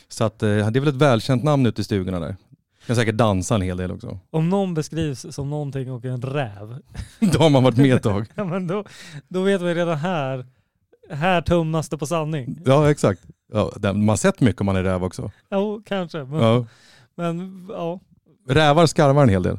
Så 0.09 0.25
att, 0.25 0.43
eh, 0.43 0.49
det 0.49 0.79
är 0.79 0.81
väl 0.81 0.89
ett 0.89 0.95
välkänt 0.95 1.45
namn 1.45 1.67
ute 1.67 1.81
i 1.81 1.85
stugorna 1.85 2.21
där. 2.21 2.37
Kan 2.87 2.97
säkert 2.97 3.15
dansa 3.15 3.55
en 3.55 3.63
hel 3.63 3.77
del 3.77 3.91
också. 3.91 4.19
Om 4.31 4.49
någon 4.49 4.75
beskrivs 4.75 5.27
som 5.35 5.51
någonting 5.51 5.93
och 5.93 6.05
en 6.05 6.23
räv, 6.23 6.79
Då 7.33 7.39
har 7.39 7.51
man 7.51 7.63
varit 7.65 7.77
med 7.77 7.97
ett 7.97 8.03
tag. 8.03 8.27
ja, 8.35 8.45
men 8.45 8.67
då, 8.67 8.85
då 9.29 9.43
vet 9.43 9.61
vi 9.63 9.75
redan 9.75 9.97
här, 9.99 10.47
här 11.11 11.43
tumnas 11.43 11.89
det 11.89 11.99
på 11.99 12.07
sanning. 12.07 12.59
Ja 12.65 12.91
exakt. 12.91 13.21
Ja, 13.53 13.73
man 13.83 14.09
har 14.09 14.17
sett 14.17 14.41
mycket 14.41 14.61
om 14.61 14.67
man 14.67 14.77
är 14.77 14.83
räv 14.83 15.05
också. 15.05 15.31
Jo, 15.51 15.83
kanske. 15.87 16.25
Men, 16.25 16.41
Ja. 16.41 16.67
Men 17.19 17.67
ja, 17.69 18.01
Rävar 18.49 18.87
skarvar 18.87 19.23
en 19.23 19.29
hel 19.29 19.43
del. 19.43 19.59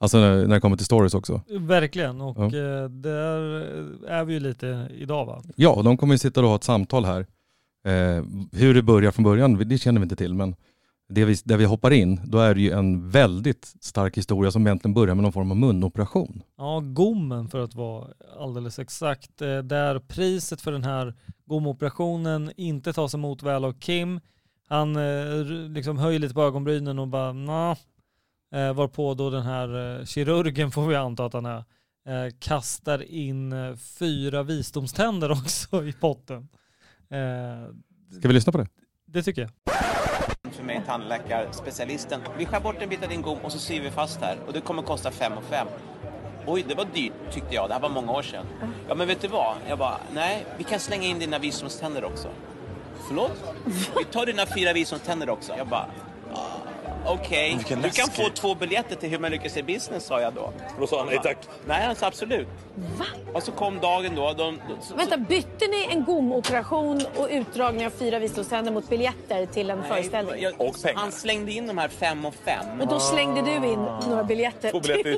Alltså 0.00 0.18
när, 0.18 0.46
när 0.46 0.54
det 0.54 0.60
kommer 0.60 0.76
till 0.76 0.86
stories 0.86 1.14
också. 1.14 1.40
verkligen. 1.60 2.20
Och 2.20 2.36
Ja. 2.38 2.44
eh, 2.44 2.88
där 2.88 3.40
är 4.08 4.24
vi 4.24 4.34
ju 4.34 4.40
lite 4.40 4.88
idag 4.94 5.26
va? 5.26 5.42
Ja, 5.56 5.70
och 5.70 5.84
de 5.84 5.96
kommer 5.96 6.14
ju 6.14 6.18
sitta 6.18 6.40
och 6.42 6.48
ha 6.48 6.56
ett 6.56 6.64
samtal 6.64 7.04
här. 7.04 7.20
Eh, 7.84 8.24
hur 8.52 8.74
det 8.74 8.82
börjar 8.82 9.10
från 9.10 9.24
början, 9.24 9.68
det 9.68 9.78
känner 9.78 10.00
vi 10.00 10.02
inte 10.02 10.16
till. 10.16 10.34
Men 10.34 10.54
det 11.08 11.24
vi, 11.24 11.36
där 11.44 11.56
vi 11.56 11.64
hoppar 11.64 11.90
in, 11.90 12.20
då 12.24 12.38
är 12.38 12.54
det 12.54 12.60
ju 12.60 12.70
en 12.70 13.10
väldigt 13.10 13.74
stark 13.80 14.16
historia 14.18 14.50
som 14.50 14.66
egentligen 14.66 14.94
börjar 14.94 15.14
med 15.14 15.22
någon 15.22 15.32
form 15.32 15.50
av 15.50 15.56
munoperation. 15.56 16.42
Ja, 16.58 16.80
gommen 16.80 17.48
för 17.48 17.60
att 17.64 17.74
vara 17.74 18.06
alldeles 18.40 18.78
exakt. 18.78 19.42
Eh, 19.42 19.58
Där 19.58 19.98
priset 19.98 20.60
för 20.60 20.72
den 20.72 20.84
här 20.84 21.14
gomoperationen 21.46 22.52
inte 22.56 22.92
tas 22.92 23.14
emot 23.14 23.42
väl 23.42 23.64
av 23.64 23.72
Kim. 23.72 24.20
Han 24.70 24.96
eh, 24.96 25.44
liksom 25.70 25.98
höjer 25.98 26.18
lite 26.18 26.34
på 26.34 26.42
ögonbrynen 26.42 26.98
och 26.98 27.08
bara 27.08 27.32
nja. 27.32 27.76
Eh, 28.54 28.72
varpå 28.72 29.14
då 29.14 29.30
den 29.30 29.42
här 29.42 29.98
eh, 29.98 30.04
kirurgen, 30.04 30.70
får 30.70 30.86
vi 30.86 30.96
anta 30.96 31.24
att 31.24 31.32
han 31.32 31.46
är, 31.46 31.56
eh, 32.08 32.32
kastar 32.38 33.02
in 33.02 33.52
eh, 33.52 33.76
fyra 33.76 34.42
visdomständer 34.42 35.30
också 35.42 35.84
i 35.84 35.92
potten. 35.92 36.48
Eh, 37.10 37.74
Ska 38.18 38.28
vi 38.28 38.34
lyssna 38.34 38.52
på 38.52 38.58
det? 38.58 38.66
det 39.06 39.22
tycker 39.22 39.42
jag. 39.42 39.50
för 40.54 40.64
mig, 40.64 40.82
tandläkarspecialisten. 40.86 42.20
Vi 42.38 42.46
skär 42.46 42.60
bort 42.60 42.76
en 42.82 42.88
bit 42.88 43.02
av 43.02 43.08
din 43.08 43.22
gom 43.22 43.38
och 43.38 43.52
så 43.52 43.58
syr 43.58 43.80
vi 43.82 43.90
fast 43.90 44.20
här 44.20 44.36
och 44.46 44.52
det 44.52 44.60
kommer 44.60 44.82
kosta 44.82 45.10
fem 45.10 45.32
och 45.32 45.44
fem. 45.44 45.66
Oj, 46.46 46.64
det 46.68 46.74
var 46.74 46.86
dyrt 46.94 47.12
tyckte 47.32 47.54
jag. 47.54 47.68
Det 47.68 47.74
här 47.74 47.80
var 47.80 47.88
många 47.88 48.12
år 48.12 48.22
sedan. 48.22 48.46
Ja, 48.88 48.94
men 48.94 49.08
vet 49.08 49.20
du 49.22 49.28
vad? 49.28 49.56
Jag 49.68 49.78
bara, 49.78 49.96
nej, 50.14 50.46
vi 50.58 50.64
kan 50.64 50.80
slänga 50.80 51.04
in 51.06 51.18
dina 51.18 51.38
visdomständer 51.38 52.04
också. 52.04 52.28
Förlåt? 53.10 53.32
Vi 53.98 54.04
tar 54.04 54.26
dina 54.26 54.46
fyra 54.46 54.72
visdomständer 54.72 55.30
också. 55.30 55.52
Jag 55.58 55.66
bara, 55.66 55.86
okej. 57.06 57.54
Vilken 57.56 57.82
Du 57.82 57.90
kan 57.90 58.08
få 58.08 58.28
två 58.28 58.54
biljetter 58.54 58.96
till 58.96 59.08
Hur 59.08 59.18
man 59.18 59.30
lyckas 59.30 59.56
i 59.56 59.62
business, 59.62 60.04
sa 60.04 60.20
jag 60.20 60.34
då. 60.34 60.40
Och 60.40 60.80
då 60.80 60.86
sa 60.86 60.98
han 60.98 61.06
nej 61.06 61.20
tack. 61.22 61.38
Nej, 61.66 61.86
han 61.86 61.94
sa 61.96 62.06
absolut. 62.06 62.48
Va? 62.74 63.04
Och 63.34 63.42
så 63.42 63.52
kom 63.52 63.78
dagen 63.78 64.14
då. 64.14 64.32
De, 64.32 64.58
så, 64.82 64.94
Vänta, 64.94 65.16
bytte 65.16 65.66
ni 65.66 65.88
en 65.90 66.04
gomoperation 66.04 67.02
och 67.16 67.28
utdragning 67.30 67.86
av 67.86 67.90
fyra 67.90 68.18
visdomständer 68.18 68.72
mot 68.72 68.88
biljetter 68.88 69.46
till 69.46 69.70
en 69.70 69.84
föreställning? 69.84 70.42
jag, 70.42 70.74
Han 70.94 71.12
slängde 71.12 71.52
in 71.52 71.66
de 71.66 71.78
här 71.78 71.88
fem 71.88 72.24
och 72.24 72.34
fem. 72.34 72.80
Och 72.80 72.86
då 72.86 73.00
slängde 73.00 73.42
du 73.42 73.50
in 73.54 73.86
några 74.08 74.24
biljetter? 74.24 74.70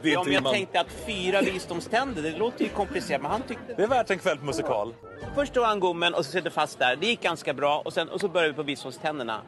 Ja, 0.04 0.24
men 0.24 0.32
jag 0.32 0.44
tänkte 0.52 0.80
att 0.80 0.90
fyra 1.06 1.40
visdomständer, 1.40 2.22
det 2.22 2.30
låter 2.30 2.64
ju 2.64 2.70
komplicerat, 2.70 3.22
men 3.22 3.30
han 3.30 3.42
tyckte... 3.42 3.74
Det 3.76 3.82
är 3.82 3.86
värt 3.88 4.10
en 4.10 4.18
kväll 4.18 4.38
på 4.38 4.44
musikal. 4.44 4.94
Först 5.34 5.54
tog 5.54 5.64
han 5.64 5.80
gommen 5.80 6.14
och 6.14 6.24
så 6.24 6.32
sitter 6.32 6.50
fast 6.50 6.78
där. 6.78 6.96
Det 6.96 7.06
gick 7.06 7.22
ganska 7.22 7.54
bra 7.54 7.82
och, 7.84 7.92
sen, 7.92 8.08
och 8.08 8.20
så 8.20 8.28
började 8.28 8.52
vi 8.52 8.56
på 8.56 8.62
visdomständerna. 8.62 9.40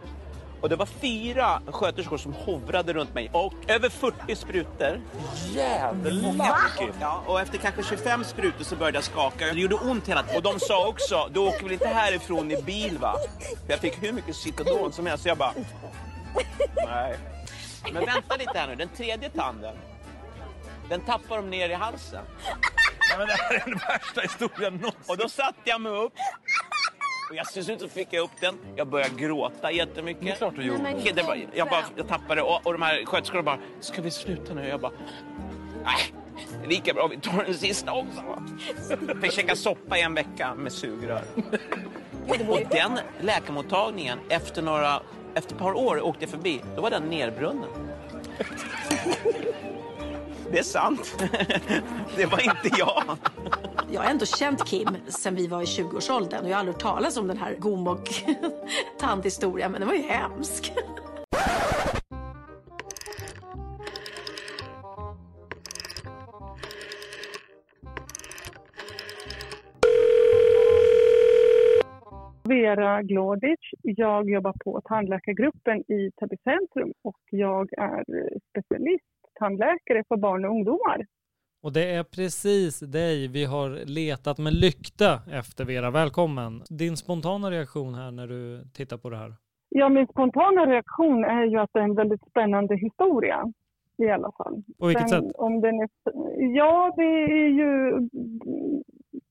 Och 0.65 0.71
det 0.71 0.77
var 0.77 0.87
fyra 0.87 1.63
sköterskor 1.67 2.19
som 2.19 2.33
hovrade 2.33 2.93
runt 2.93 3.15
mig 3.15 3.31
och 3.33 3.55
över 3.69 3.89
40 3.89 4.37
sprutor. 4.37 5.01
Jävlar! 5.53 6.53
Ja, 7.01 7.23
och 7.27 7.41
efter 7.41 7.59
kanske 7.59 7.83
25 7.83 8.25
sprutor 8.25 8.65
så 8.65 8.77
började 8.77 8.97
jag 8.97 9.05
skaka. 9.05 9.47
Det 9.47 9.61
gjorde 9.61 9.75
ont 9.75 10.09
hela 10.09 10.23
tiden. 10.23 10.37
Och 10.37 10.43
de 10.43 10.61
sa 10.61 10.89
också, 10.89 11.29
du 11.33 11.41
åker 11.41 11.63
väl 11.63 11.73
inte 11.73 11.89
härifrån 11.89 12.51
i 12.51 12.63
bil 12.63 12.99
va? 12.99 13.17
För 13.67 13.73
jag 13.73 13.81
fick 13.81 14.03
hur 14.03 14.13
mycket 14.13 14.37
Citadon 14.37 14.93
som 14.93 15.07
helst 15.07 15.23
så 15.23 15.29
jag 15.29 15.39
bara... 15.39 15.53
Nej. 16.87 17.19
Men 17.93 18.05
vänta 18.05 18.37
lite 18.37 18.59
här 18.59 18.69
nu, 18.69 18.75
den 18.75 18.89
tredje 18.89 19.31
tanden. 19.31 19.77
Den 20.89 21.01
tappar 21.01 21.37
de 21.37 21.51
ner 21.51 21.69
i 21.69 21.75
halsen. 21.75 22.25
Ja, 23.11 23.19
men 23.19 23.27
det 23.27 23.33
här 23.33 23.55
är 23.55 23.65
den 23.65 23.79
värsta 23.89 24.21
historien 24.21 24.75
någonsin. 24.75 25.03
Och 25.07 25.17
då 25.17 25.29
satte 25.29 25.61
jag 25.65 25.81
mig 25.81 25.93
upp. 25.93 26.13
Och 27.31 27.37
jag 27.37 27.47
till 27.47 27.65
slut 27.65 27.81
så 27.81 27.89
fick 27.89 28.09
jag 28.11 28.25
upp 28.25 28.41
den. 28.41 28.55
Jag 28.77 28.87
började 28.89 29.15
gråta 29.15 29.73
jättemycket. 29.73 30.25
Det 30.25 30.31
är 30.31 30.37
klart 30.37 30.55
du 30.57 30.63
gjorde. 30.63 30.95
Okay, 30.95 31.13
det 31.13 31.23
var, 31.23 31.39
jag, 31.55 31.69
bara, 31.69 31.85
jag 31.97 32.09
tappade 32.09 32.43
och, 32.43 32.67
och 32.67 32.73
de 32.73 32.83
här 32.83 33.05
sköterskorna 33.05 33.43
bara, 33.43 33.59
ska 33.81 34.03
vi 34.03 34.11
sluta 34.11 34.55
nu? 34.55 34.69
Jag 34.69 34.81
bara, 34.81 34.93
nej, 35.85 36.15
lika 36.69 36.95
bra 36.95 37.07
vi 37.07 37.17
tar 37.17 37.45
den 37.45 37.55
sista 37.55 37.93
också. 37.93 38.23
Fick 39.23 39.33
käka 39.33 39.57
soppa 39.57 39.99
i 39.99 40.03
en 40.03 40.15
vecka 40.15 40.55
med 40.55 40.73
sugrör. 40.73 41.23
Och 42.29 42.61
den 42.71 42.99
läkarmottagningen, 43.21 44.19
efter, 44.29 44.63
några, 44.63 45.03
efter 45.35 45.55
ett 45.55 45.61
par 45.61 45.73
år 45.73 46.01
åkte 46.01 46.25
jag 46.25 46.31
förbi, 46.31 46.61
då 46.77 46.83
var 46.83 46.91
den 46.91 47.03
nerbrunnen. 47.03 47.71
Det 50.53 50.59
är 50.59 50.63
sant. 50.63 51.17
Det 52.17 52.27
var 52.27 52.41
inte 52.41 52.79
jag. 52.79 53.03
Jag 53.93 54.01
har 54.01 54.11
ändå 54.11 54.27
känt 54.27 54.67
Kim 54.67 54.89
sen 55.09 55.35
vi 55.35 55.47
var 55.47 55.63
i 55.63 55.65
20-årsåldern 55.65 56.45
och 56.45 56.51
jag 56.51 56.55
har 56.55 56.59
aldrig 56.59 56.75
hört 56.75 56.83
talas 56.83 57.17
om 57.17 57.29
den 57.29 57.37
här 57.37 57.55
gom 57.59 57.87
och 57.87 58.09
tandhistorien, 58.99 59.73
men 59.73 59.81
den 59.81 59.89
var 59.89 59.97
ju 59.97 60.03
hemsk. 60.03 60.73
Vera 72.49 73.03
Glodic. 73.03 73.61
Jag 73.83 74.31
jobbar 74.31 74.55
på 74.65 74.81
tandläkargruppen 74.85 75.79
i 75.79 76.11
Täby 76.21 76.37
centrum 76.45 76.93
och 77.03 77.19
jag 77.31 77.73
är 77.79 78.05
specialist 78.51 79.14
tandläkare 79.35 80.05
för 80.09 80.17
barn 80.17 80.45
och 80.45 80.51
ungdomar. 80.51 81.07
Och 81.63 81.73
det 81.73 81.95
är 81.95 82.05
precis 82.05 82.81
dig 82.81 83.29
vi 83.29 83.45
har 83.45 83.69
letat 83.87 84.39
med 84.39 84.53
lykta 84.55 85.11
efter 85.41 85.65
Vera. 85.65 85.91
Välkommen. 85.91 86.63
Din 86.71 86.97
spontana 86.97 87.51
reaktion 87.51 87.95
här 87.95 88.11
när 88.11 88.27
du 88.27 88.65
tittar 88.75 88.97
på 88.97 89.11
det 89.11 89.17
här? 89.17 89.35
Ja, 89.69 89.89
min 89.89 90.07
spontana 90.07 90.67
reaktion 90.67 91.25
är 91.25 91.45
ju 91.45 91.59
att 91.59 91.71
det 91.73 91.79
är 91.79 91.85
en 91.85 91.95
väldigt 91.95 92.25
spännande 92.31 92.77
historia 92.77 93.53
i 93.97 94.09
alla 94.11 94.33
fall. 94.39 94.63
På 94.79 94.87
vilket 94.87 95.11
Sen 95.11 95.23
sätt? 95.23 95.33
Om 95.35 95.61
den 95.61 95.75
är, 95.81 95.89
ja, 96.57 96.95
det 96.97 97.03
är 97.43 97.49
ju 97.49 97.73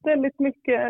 väldigt 0.04 0.40
mycket, 0.40 0.82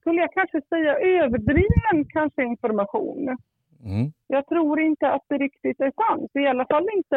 skulle 0.00 0.20
jag 0.20 0.32
kanske 0.32 0.60
säga, 0.68 0.98
överdriven 0.98 2.04
kanske 2.08 2.42
information. 2.42 3.36
Mm. 3.84 4.12
Jag 4.26 4.46
tror 4.46 4.80
inte 4.80 5.08
att 5.08 5.24
det 5.28 5.38
riktigt 5.38 5.80
är 5.80 5.92
sant, 6.08 6.30
i 6.34 6.46
alla 6.46 6.66
fall 6.66 6.86
inte 6.96 7.16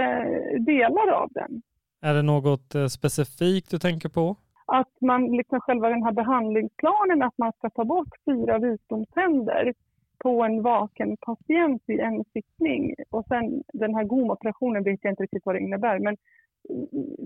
delar 0.60 1.08
av 1.12 1.30
den. 1.32 1.62
Är 2.02 2.14
det 2.14 2.22
något 2.22 2.76
eh, 2.76 2.88
specifikt 2.88 3.72
du 3.72 3.80
tänker 3.80 4.10
på? 4.10 4.36
Att 4.66 5.02
man, 5.02 5.38
liksom 5.38 5.62
själva 5.62 5.90
den 5.90 6.04
här 6.04 6.12
behandlingsplanen, 6.12 7.22
att 7.22 7.38
man 7.38 7.52
ska 7.52 7.70
ta 7.70 7.86
bort 7.86 8.14
fyra 8.26 8.58
visdomständer 8.58 9.74
på 10.18 10.44
en 10.44 10.62
vaken 10.62 11.18
patient 11.18 11.84
i 11.88 12.00
en 12.00 12.24
sittning. 12.34 12.96
Och 13.10 13.26
sen 13.28 13.64
den 13.74 13.96
här 13.96 14.04
gomoperationen 14.04 14.84
vet 14.84 15.00
jag 15.04 15.12
inte 15.12 15.24
riktigt 15.24 15.46
vad 15.46 15.56
det 15.56 15.60
innebär, 15.60 16.00
men 16.00 16.18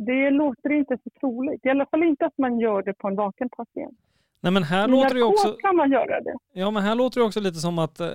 det 0.05 0.29
låter 0.29 0.71
inte 0.71 0.97
så 1.03 1.09
troligt. 1.19 1.65
I 1.65 1.69
alla 1.69 1.85
fall 1.85 2.03
inte 2.03 2.25
att 2.25 2.37
man 2.37 2.59
gör 2.59 2.81
det 2.81 2.93
på 2.93 3.07
en 3.07 3.15
vaken 3.15 3.49
patient. 3.49 3.99
Nej 4.41 4.51
men 4.51 4.63
här 4.63 4.87
låter 4.87 5.15
det 5.15 5.23
också... 5.23 5.51
kan 5.51 5.75
man 5.75 5.91
göra 5.91 6.21
det. 6.21 6.33
Ja 6.53 6.71
men 6.71 6.83
här 6.83 6.95
låter 6.95 7.19
det 7.19 7.25
också 7.25 7.39
lite 7.39 7.59
som 7.59 7.79
att 7.79 7.99
eh, 7.99 8.09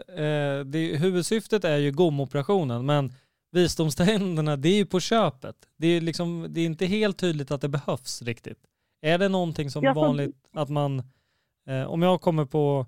det, 0.64 0.96
huvudsyftet 0.98 1.64
är 1.64 1.76
ju 1.76 1.90
gomoperationen 1.92 2.86
men 2.86 3.12
visdomständerna 3.52 4.56
det 4.56 4.68
är 4.68 4.76
ju 4.76 4.86
på 4.86 5.00
köpet. 5.00 5.56
Det 5.76 5.86
är, 5.86 6.00
liksom, 6.00 6.46
det 6.48 6.60
är 6.60 6.66
inte 6.66 6.86
helt 6.86 7.18
tydligt 7.18 7.50
att 7.50 7.60
det 7.60 7.68
behövs 7.68 8.22
riktigt. 8.22 8.58
Är 9.02 9.18
det 9.18 9.28
någonting 9.28 9.70
som 9.70 9.84
Ja, 9.84 9.90
är 9.90 9.94
vanligt 9.94 10.36
att 10.52 10.68
man, 10.68 11.02
eh, 11.68 11.84
om 11.84 12.02
jag 12.02 12.20
kommer 12.20 12.44
på, 12.44 12.86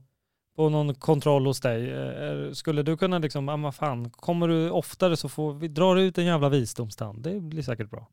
på 0.56 0.68
någon 0.68 0.94
kontroll 0.94 1.46
hos 1.46 1.60
dig, 1.60 1.90
eh, 1.90 2.52
skulle 2.52 2.82
du 2.82 2.96
kunna 2.96 3.18
liksom, 3.18 3.48
ah, 3.48 3.56
vad 3.56 3.74
fan, 3.74 4.10
kommer 4.10 4.48
du 4.48 4.70
oftare 4.70 5.16
så 5.16 5.28
får 5.28 5.52
vi 5.52 5.68
drar 5.68 5.96
ut 5.96 6.18
en 6.18 6.24
jävla 6.24 6.48
visdomstand. 6.48 7.22
Det 7.22 7.40
blir 7.40 7.62
säkert 7.62 7.90
bra. 7.90 8.08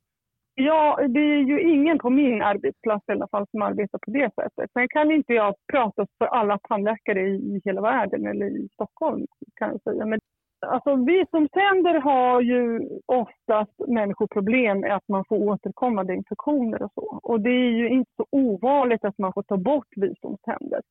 Ja, 0.56 1.00
det 1.10 1.20
är 1.20 1.40
ju 1.44 1.62
ingen 1.62 2.00
på 2.00 2.10
min 2.10 2.42
arbetsplats 2.42 3.10
i 3.10 3.12
alla 3.12 3.28
fall 3.28 3.46
som 3.52 3.62
arbetar 3.62 4.00
på 4.00 4.12
det 4.12 4.32
sättet. 4.36 4.72
Sen 4.74 4.88
kan 4.90 5.12
inte 5.12 5.34
jag 5.34 5.56
prata 5.72 6.08
för 6.18 6.26
alla 6.26 6.60
tandläkare 6.60 7.22
i, 7.22 7.36
i 7.36 7.62
hela 7.66 7.82
världen 7.82 8.28
eller 8.28 8.46
i 8.46 8.70
Stockholm 8.74 9.26
kan 9.56 9.70
jag 9.70 9.82
säga. 9.82 10.06
Men 10.06 10.20
alltså, 10.66 10.96
visdomständer 10.96 11.94
har 12.02 12.42
ju 12.42 12.90
oftast 13.06 13.80
människor 13.88 14.28
problem 14.28 14.80
med 14.80 14.96
att 14.96 15.08
man 15.08 15.26
får 15.30 15.38
återkommande 15.38 16.14
infektioner 16.14 16.84
och 16.84 16.92
så. 16.94 17.20
Och 17.24 17.42
det 17.42 17.50
är 17.50 17.72
ju 17.72 17.90
inte 17.90 18.12
så 18.18 18.26
ovanligt 18.32 19.06
att 19.06 19.18
man 19.18 19.34
får 19.34 19.44
ta 19.44 19.58
bort 19.58 19.90
visdomständer. 19.96 20.82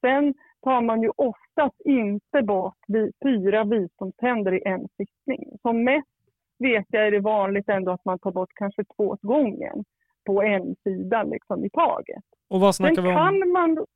Sen 0.00 0.34
tar 0.64 0.80
man 0.80 1.02
ju 1.02 1.10
oftast 1.16 1.80
inte 1.84 2.42
bort 2.42 2.78
vi- 2.88 3.12
fyra 3.24 3.64
visdomständer 3.64 4.52
i 4.52 4.62
en 4.64 4.88
sittning. 4.96 5.58
Som 5.62 5.84
mest 5.84 6.08
vet 6.60 6.86
jag 6.88 7.06
är 7.06 7.10
det 7.10 7.20
vanligt 7.20 7.68
ändå 7.68 7.92
att 7.92 8.04
man 8.04 8.18
tar 8.18 8.32
bort 8.32 8.52
kanske 8.54 8.84
två 8.96 9.04
åt 9.04 9.22
gången 9.22 9.84
på 10.26 10.42
en 10.42 10.76
sida 10.82 11.22
liksom 11.22 11.64
i 11.64 11.70
taget. 11.70 12.24
Och 12.48 12.60
vad 12.60 12.74
Sen 12.74 12.86
snackar 12.86 13.02
vi 13.02 13.08
om? 13.08 13.14
kan 13.14 13.52
man 13.52 13.86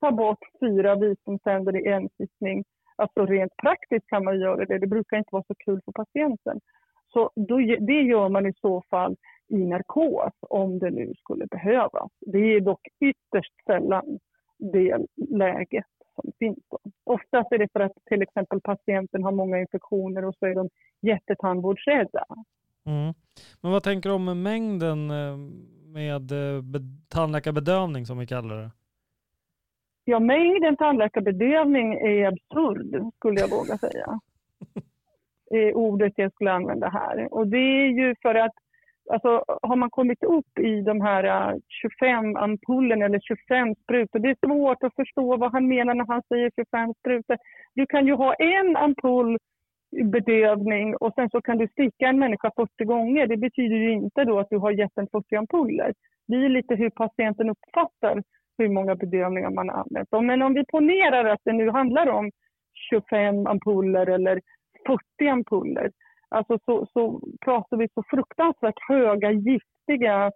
ta 0.00 0.10
bort 0.12 0.44
fyra 0.60 0.94
visdomständer 0.94 1.76
i 1.76 1.88
en 1.92 2.08
sittning. 2.16 2.64
Alltså 2.96 3.26
rent 3.26 3.56
praktiskt 3.56 4.06
kan 4.06 4.24
man 4.24 4.40
göra 4.40 4.64
det. 4.64 4.78
Det 4.78 4.86
brukar 4.86 5.16
inte 5.16 5.28
vara 5.32 5.44
så 5.46 5.54
kul 5.54 5.80
för 5.84 5.92
patienten. 5.92 6.60
Så 7.12 7.30
då, 7.34 7.56
det 7.80 8.02
gör 8.02 8.28
man 8.28 8.46
i 8.46 8.52
så 8.60 8.82
fall 8.90 9.16
i 9.48 9.56
narkos 9.56 10.32
om 10.40 10.78
det 10.78 10.90
nu 10.90 11.12
skulle 11.14 11.46
behövas. 11.46 12.10
Det 12.20 12.38
är 12.38 12.60
dock 12.60 12.88
ytterst 13.00 13.64
sällan 13.66 14.18
det 14.58 14.98
läget 15.16 15.86
som 16.22 16.32
finns. 16.38 16.58
Då. 16.70 16.78
Oftast 17.04 17.52
är 17.52 17.58
det 17.58 17.72
för 17.72 17.80
att 17.80 17.92
till 18.08 18.22
exempel 18.22 18.60
patienten 18.60 19.22
har 19.22 19.32
många 19.32 19.58
infektioner 19.60 20.24
och 20.24 20.34
så 20.38 20.46
är 20.46 20.54
de 20.54 20.68
jättetandvårdsrädda. 21.00 22.24
Mm. 22.86 23.14
Men 23.60 23.72
vad 23.72 23.82
tänker 23.82 24.08
du 24.08 24.14
om 24.14 24.42
mängden 24.42 25.10
eh, 25.10 25.36
med 25.84 26.32
eh, 26.32 26.62
be- 26.62 26.78
tandläkarbedövning 27.08 28.06
som 28.06 28.18
vi 28.18 28.26
kallar 28.26 28.56
det? 28.56 28.70
Ja, 30.04 30.20
mängden 30.20 30.76
tandläkarbedövning 30.76 31.94
är 31.94 32.26
absurd, 32.26 33.12
skulle 33.16 33.40
jag 33.40 33.50
våga 33.50 33.78
säga. 33.78 34.20
är 35.50 35.74
ordet 35.74 36.12
jag 36.16 36.32
skulle 36.32 36.52
använda 36.52 36.88
här. 36.88 37.34
Och 37.34 37.46
det 37.46 37.56
är 37.56 37.88
ju 37.88 38.14
för 38.22 38.34
att 38.34 38.54
alltså, 39.10 39.44
har 39.62 39.76
man 39.76 39.90
kommit 39.90 40.24
upp 40.24 40.58
i 40.58 40.80
de 40.80 41.00
här 41.00 41.24
äh, 41.24 41.56
25 41.68 42.36
ampullen 42.36 43.02
eller 43.02 43.20
25 43.20 43.74
sprutor, 43.74 44.18
det 44.18 44.30
är 44.30 44.46
svårt 44.46 44.82
att 44.82 44.94
förstå 44.94 45.36
vad 45.36 45.52
han 45.52 45.68
menar 45.68 45.94
när 45.94 46.06
han 46.06 46.22
säger 46.28 46.50
25 46.56 46.94
sprutor. 47.00 47.36
Du 47.74 47.86
kan 47.86 48.06
ju 48.06 48.14
ha 48.14 48.34
en 48.34 48.76
ampull 48.76 49.38
bedövning 50.04 50.96
och 50.96 51.12
sen 51.14 51.30
så 51.30 51.40
kan 51.42 51.58
du 51.58 51.68
sticka 51.68 52.06
en 52.06 52.18
människa 52.18 52.50
40 52.56 52.84
gånger. 52.84 53.26
Det 53.26 53.36
betyder 53.36 53.76
ju 53.76 53.92
inte 53.92 54.24
då 54.24 54.38
att 54.38 54.50
du 54.50 54.58
har 54.58 54.70
gett 54.70 54.98
en 54.98 55.08
40 55.12 55.36
ampuller. 55.36 55.94
Det 56.28 56.36
är 56.36 56.48
lite 56.48 56.74
hur 56.74 56.90
patienten 56.90 57.50
uppfattar 57.50 58.22
hur 58.58 58.68
många 58.68 58.94
bedövningar 58.94 59.50
man 59.50 59.68
har 59.68 59.76
använt. 59.76 60.08
Men 60.10 60.42
om 60.42 60.54
vi 60.54 60.64
ponerar 60.64 61.24
att 61.24 61.40
det 61.44 61.52
nu 61.52 61.70
handlar 61.70 62.08
om 62.08 62.30
25 62.90 63.46
ampuller 63.46 64.06
eller 64.06 64.40
40 64.86 65.28
ampuller, 65.28 65.90
alltså 66.30 66.58
så, 66.64 66.86
så 66.92 67.20
pratar 67.44 67.76
vi 67.76 67.88
så 67.94 68.02
fruktansvärt 68.10 68.88
höga 68.88 69.30
giftiga 69.30 70.32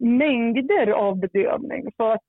mängder 0.00 0.90
av 0.90 1.18
bedövning. 1.18 1.88
Så 1.96 2.12
att, 2.12 2.24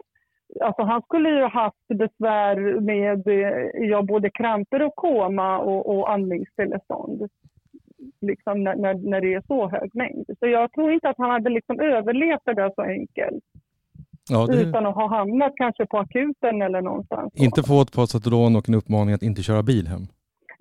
alltså 0.62 0.84
han 0.84 1.02
skulle 1.02 1.30
ju 1.30 1.42
ha 1.42 1.50
haft 1.50 1.88
besvär 1.88 2.80
med 2.80 3.28
eh, 3.28 3.90
ja, 3.90 4.02
både 4.02 4.30
kramper 4.30 4.82
och 4.82 4.96
koma 4.96 5.60
och, 5.60 5.96
och 5.96 6.12
andningsstillestånd. 6.12 7.28
Liksom 8.22 8.64
när, 8.64 8.76
när, 8.76 8.94
när 8.94 9.22
det 9.22 9.34
är 9.34 9.44
så 9.48 9.70
hög 9.70 9.96
mängd. 9.96 10.26
Så 10.40 10.48
jag 10.48 10.72
tror 10.72 10.92
inte 10.92 11.10
att 11.10 11.18
han 11.18 11.30
hade 11.30 11.50
liksom 11.50 11.80
överlevt 11.80 12.42
det 12.46 12.54
där 12.54 12.72
så 12.76 12.82
enkelt. 12.82 13.44
Ja, 14.30 14.46
det, 14.48 14.62
Utan 14.62 14.86
att 14.86 14.96
ha 14.96 15.08
hamnat 15.18 15.54
kanske 15.56 15.86
på 15.86 15.98
akuten 15.98 16.62
eller 16.62 16.82
någonstans. 16.82 17.34
inte 17.36 17.64
få 17.64 17.82
ett 17.82 17.92
Pasadron 17.92 18.56
och 18.56 18.70
en 18.70 18.76
uppmaning 18.76 19.14
att 19.14 19.24
inte 19.24 19.42
köra 19.44 19.64
bil 19.64 19.88
hem. 19.88 20.08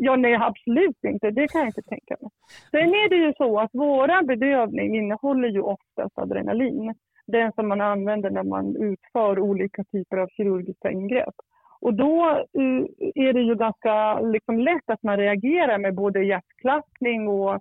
Ja, 0.03 0.17
nej 0.17 0.35
absolut 0.35 1.05
inte. 1.05 1.31
Det 1.31 1.49
kan 1.49 1.61
jag 1.61 1.69
inte 1.69 1.83
tänka 1.83 2.17
mig. 2.21 2.31
Sen 2.71 2.89
är 2.89 3.09
det 3.09 3.17
ju 3.17 3.33
så 3.37 3.61
att 3.61 3.71
våra 3.73 4.23
bedövning 4.23 4.97
innehåller 4.97 5.49
ju 5.49 5.61
oftast 5.61 6.19
adrenalin. 6.19 6.95
Den 7.27 7.53
som 7.53 7.69
man 7.69 7.81
använder 7.81 8.31
när 8.31 8.43
man 8.43 8.77
utför 8.77 9.39
olika 9.39 9.85
typer 9.85 10.17
av 10.17 10.29
kirurgiska 10.29 10.91
ingrepp. 10.91 11.35
Och 11.81 11.95
då 11.95 12.29
eh, 12.31 12.85
är 13.15 13.33
det 13.33 13.41
ju 13.41 13.55
ganska 13.55 14.21
liksom, 14.21 14.59
lätt 14.59 14.91
att 14.91 15.03
man 15.03 15.17
reagerar 15.17 15.79
med 15.79 15.95
både 15.95 16.25
hjärtklappning 16.25 17.29
och, 17.29 17.55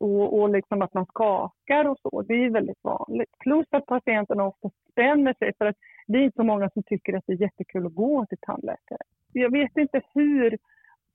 och, 0.00 0.40
och 0.40 0.50
liksom 0.50 0.82
att 0.82 0.94
man 0.94 1.06
skakar 1.06 1.84
och 1.88 1.98
så. 2.02 2.22
Det 2.22 2.34
är 2.34 2.50
väldigt 2.50 2.84
vanligt. 2.84 3.30
Plus 3.38 3.66
att 3.70 3.86
patienterna 3.86 4.44
ofta 4.46 4.70
spänner 4.92 5.34
sig 5.34 5.52
för 5.58 5.66
att 5.66 5.76
det 6.06 6.18
är 6.18 6.22
inte 6.22 6.36
så 6.36 6.44
många 6.44 6.70
som 6.70 6.82
tycker 6.82 7.16
att 7.16 7.24
det 7.26 7.32
är 7.32 7.42
jättekul 7.42 7.86
att 7.86 7.94
gå 7.94 8.26
till 8.26 8.38
tandläkare. 8.40 9.02
Jag 9.32 9.52
vet 9.52 9.76
inte 9.76 10.00
hur 10.14 10.58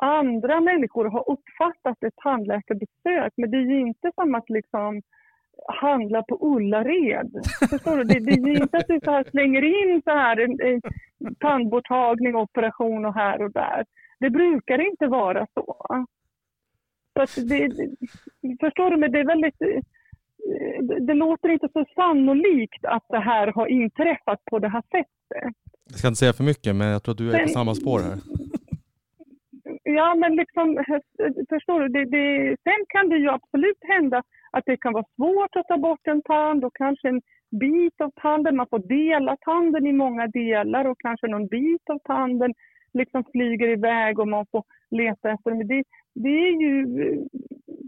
andra 0.01 0.59
människor 0.61 1.05
har 1.05 1.29
uppfattat 1.31 2.03
ett 2.03 2.15
tandläkarbesök, 2.15 3.33
men 3.37 3.51
det 3.51 3.57
är 3.57 3.61
ju 3.61 3.79
inte 3.79 4.11
som 4.15 4.35
att 4.35 4.49
liksom 4.49 5.01
handla 5.81 6.23
på 6.23 6.37
Ullared. 6.41 7.31
Förstår 7.69 7.97
du? 7.97 8.03
Det, 8.03 8.19
det 8.19 8.31
är 8.31 8.55
ju 8.55 8.61
inte 8.63 8.77
att 8.77 8.87
du 8.87 8.99
så 9.03 9.11
här 9.11 9.25
slänger 9.31 9.61
in 9.61 10.01
så 10.03 10.11
här 10.11 10.37
en, 10.39 10.57
en 10.61 10.81
tandborttagning, 11.35 12.35
operation 12.35 13.05
och 13.05 13.13
här 13.15 13.41
och 13.43 13.51
där. 13.51 13.85
Det 14.19 14.29
brukar 14.29 14.89
inte 14.89 15.07
vara 15.07 15.47
så. 15.53 15.75
så 17.27 17.41
det, 17.41 17.71
förstår 18.59 18.89
du? 18.91 18.97
Men 18.97 19.11
det 19.11 19.19
är 19.19 19.25
väldigt... 19.27 19.61
eh, 19.61 19.81
Det, 20.81 20.99
det 21.07 21.13
låter 21.13 21.49
inte 21.49 21.69
så 21.73 21.85
sannolikt 21.95 22.85
att 22.85 23.05
det 23.09 23.19
här 23.19 23.47
har 23.47 23.67
inträffat 23.67 24.45
på 24.45 24.59
det 24.59 24.69
här 24.69 24.81
sättet. 24.81 25.53
Jag 25.89 25.97
ska 25.99 26.07
inte 26.07 26.19
säga 26.19 26.33
för 26.33 26.43
mycket, 26.43 26.75
men 26.75 26.87
jag 26.87 27.03
tror 27.03 27.13
att 27.13 27.17
du 27.17 27.31
är 27.31 27.43
på 27.43 27.49
samma 27.49 27.75
spår 27.75 27.99
här. 27.99 28.17
Ja, 29.95 30.15
men 30.15 30.35
liksom, 30.35 30.83
förstår 31.49 31.79
du, 31.79 31.87
det, 31.87 32.05
det, 32.05 32.57
sen 32.63 32.85
kan 32.87 33.09
det 33.09 33.17
ju 33.17 33.29
absolut 33.29 33.81
hända 33.81 34.23
att 34.51 34.63
det 34.65 34.77
kan 34.77 34.93
vara 34.93 35.05
svårt 35.15 35.55
att 35.55 35.67
ta 35.67 35.77
bort 35.77 36.07
en 36.07 36.21
tand 36.21 36.65
och 36.65 36.75
kanske 36.75 37.09
en 37.09 37.21
bit 37.59 38.01
av 38.01 38.11
tanden, 38.21 38.55
man 38.55 38.67
får 38.69 38.79
dela 38.79 39.37
tanden 39.37 39.87
i 39.87 39.93
många 39.93 40.27
delar 40.27 40.85
och 40.85 40.99
kanske 40.99 41.27
någon 41.27 41.47
bit 41.47 41.89
av 41.89 41.99
tanden 41.99 42.53
liksom 42.93 43.23
flyger 43.31 43.67
iväg 43.67 44.19
och 44.19 44.27
man 44.27 44.45
får 44.51 44.63
leta 44.91 45.31
efter. 45.31 45.51
Men 45.51 45.67
det, 45.67 45.83
det 46.13 46.29
är 46.29 46.61
ju 46.61 46.85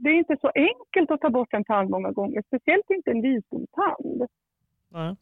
det 0.04 0.10
är 0.10 0.14
inte 0.14 0.38
så 0.42 0.52
enkelt 0.56 1.12
att 1.12 1.22
ta 1.22 1.30
bort 1.30 1.54
en 1.54 1.64
tand 1.64 1.90
många 1.90 2.12
gånger, 2.12 2.44
speciellt 2.48 2.90
inte 2.90 3.12
en 3.12 3.22
visdomstand. 3.22 4.28
Nej. 4.90 5.16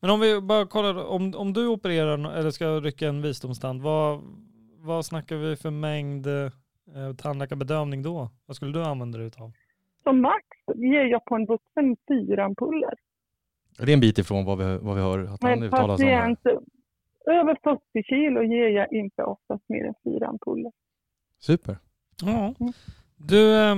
Men 0.00 0.10
om 0.10 0.20
vi 0.20 0.40
bara 0.40 0.66
kollar, 0.66 1.06
om, 1.06 1.34
om 1.36 1.52
du 1.52 1.68
opererar 1.68 2.38
eller 2.38 2.50
ska 2.50 2.66
rycka 2.66 3.08
en 3.08 3.22
visdomstand, 3.22 3.82
vad, 3.82 4.20
vad 4.86 5.06
snackar 5.06 5.36
vi 5.36 5.56
för 5.56 5.70
mängd 5.70 6.26
eh, 6.26 7.14
tandläkarbedövning 7.18 8.02
då? 8.02 8.30
Vad 8.46 8.56
skulle 8.56 8.72
du 8.72 8.84
använda 8.84 9.18
dig 9.18 9.26
utav? 9.26 9.52
Som 10.02 10.20
max 10.20 10.46
ger 10.74 11.04
jag 11.04 11.24
på 11.24 11.34
en 11.34 11.46
vuxen 11.46 11.96
fyra 12.08 12.44
ampuller. 12.44 12.94
Det 13.78 13.90
är 13.90 13.94
en 13.94 14.00
bit 14.00 14.18
ifrån 14.18 14.44
vad 14.44 14.58
vi, 14.58 14.78
vad 14.82 14.96
vi 14.96 15.02
hör 15.02 15.18
att 15.24 15.42
han 15.42 15.62
uttalar 15.62 15.96
sig 15.96 16.16
om. 16.16 16.64
över 17.26 17.58
40 17.62 18.02
kilo 18.02 18.42
ger 18.42 18.68
jag 18.68 18.92
inte 18.92 19.22
oftast 19.22 19.68
mer 19.68 19.84
än 19.84 19.94
fyra 20.04 20.26
ampuller. 20.26 20.72
Super. 21.38 21.78
Ja. 22.22 22.54
Du, 23.16 23.54
eh, 23.54 23.76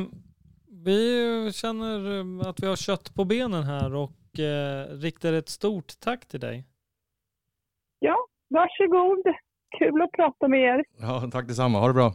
vi 0.84 1.50
känner 1.52 2.18
eh, 2.18 2.48
att 2.48 2.62
vi 2.62 2.66
har 2.66 2.76
kött 2.76 3.14
på 3.14 3.24
benen 3.24 3.62
här 3.62 3.94
och 3.94 4.38
eh, 4.38 4.86
riktar 4.86 5.32
ett 5.32 5.48
stort 5.48 6.00
tack 6.00 6.26
till 6.26 6.40
dig. 6.40 6.64
Ja, 7.98 8.16
varsågod. 8.48 9.34
Kul 9.78 10.02
att 10.02 10.12
prata 10.12 10.48
med 10.48 10.60
er. 10.60 10.84
Ja, 11.00 11.28
tack 11.32 11.48
detsamma. 11.48 11.78
Ha 11.78 11.86
det 11.88 11.94
bra. 11.94 12.14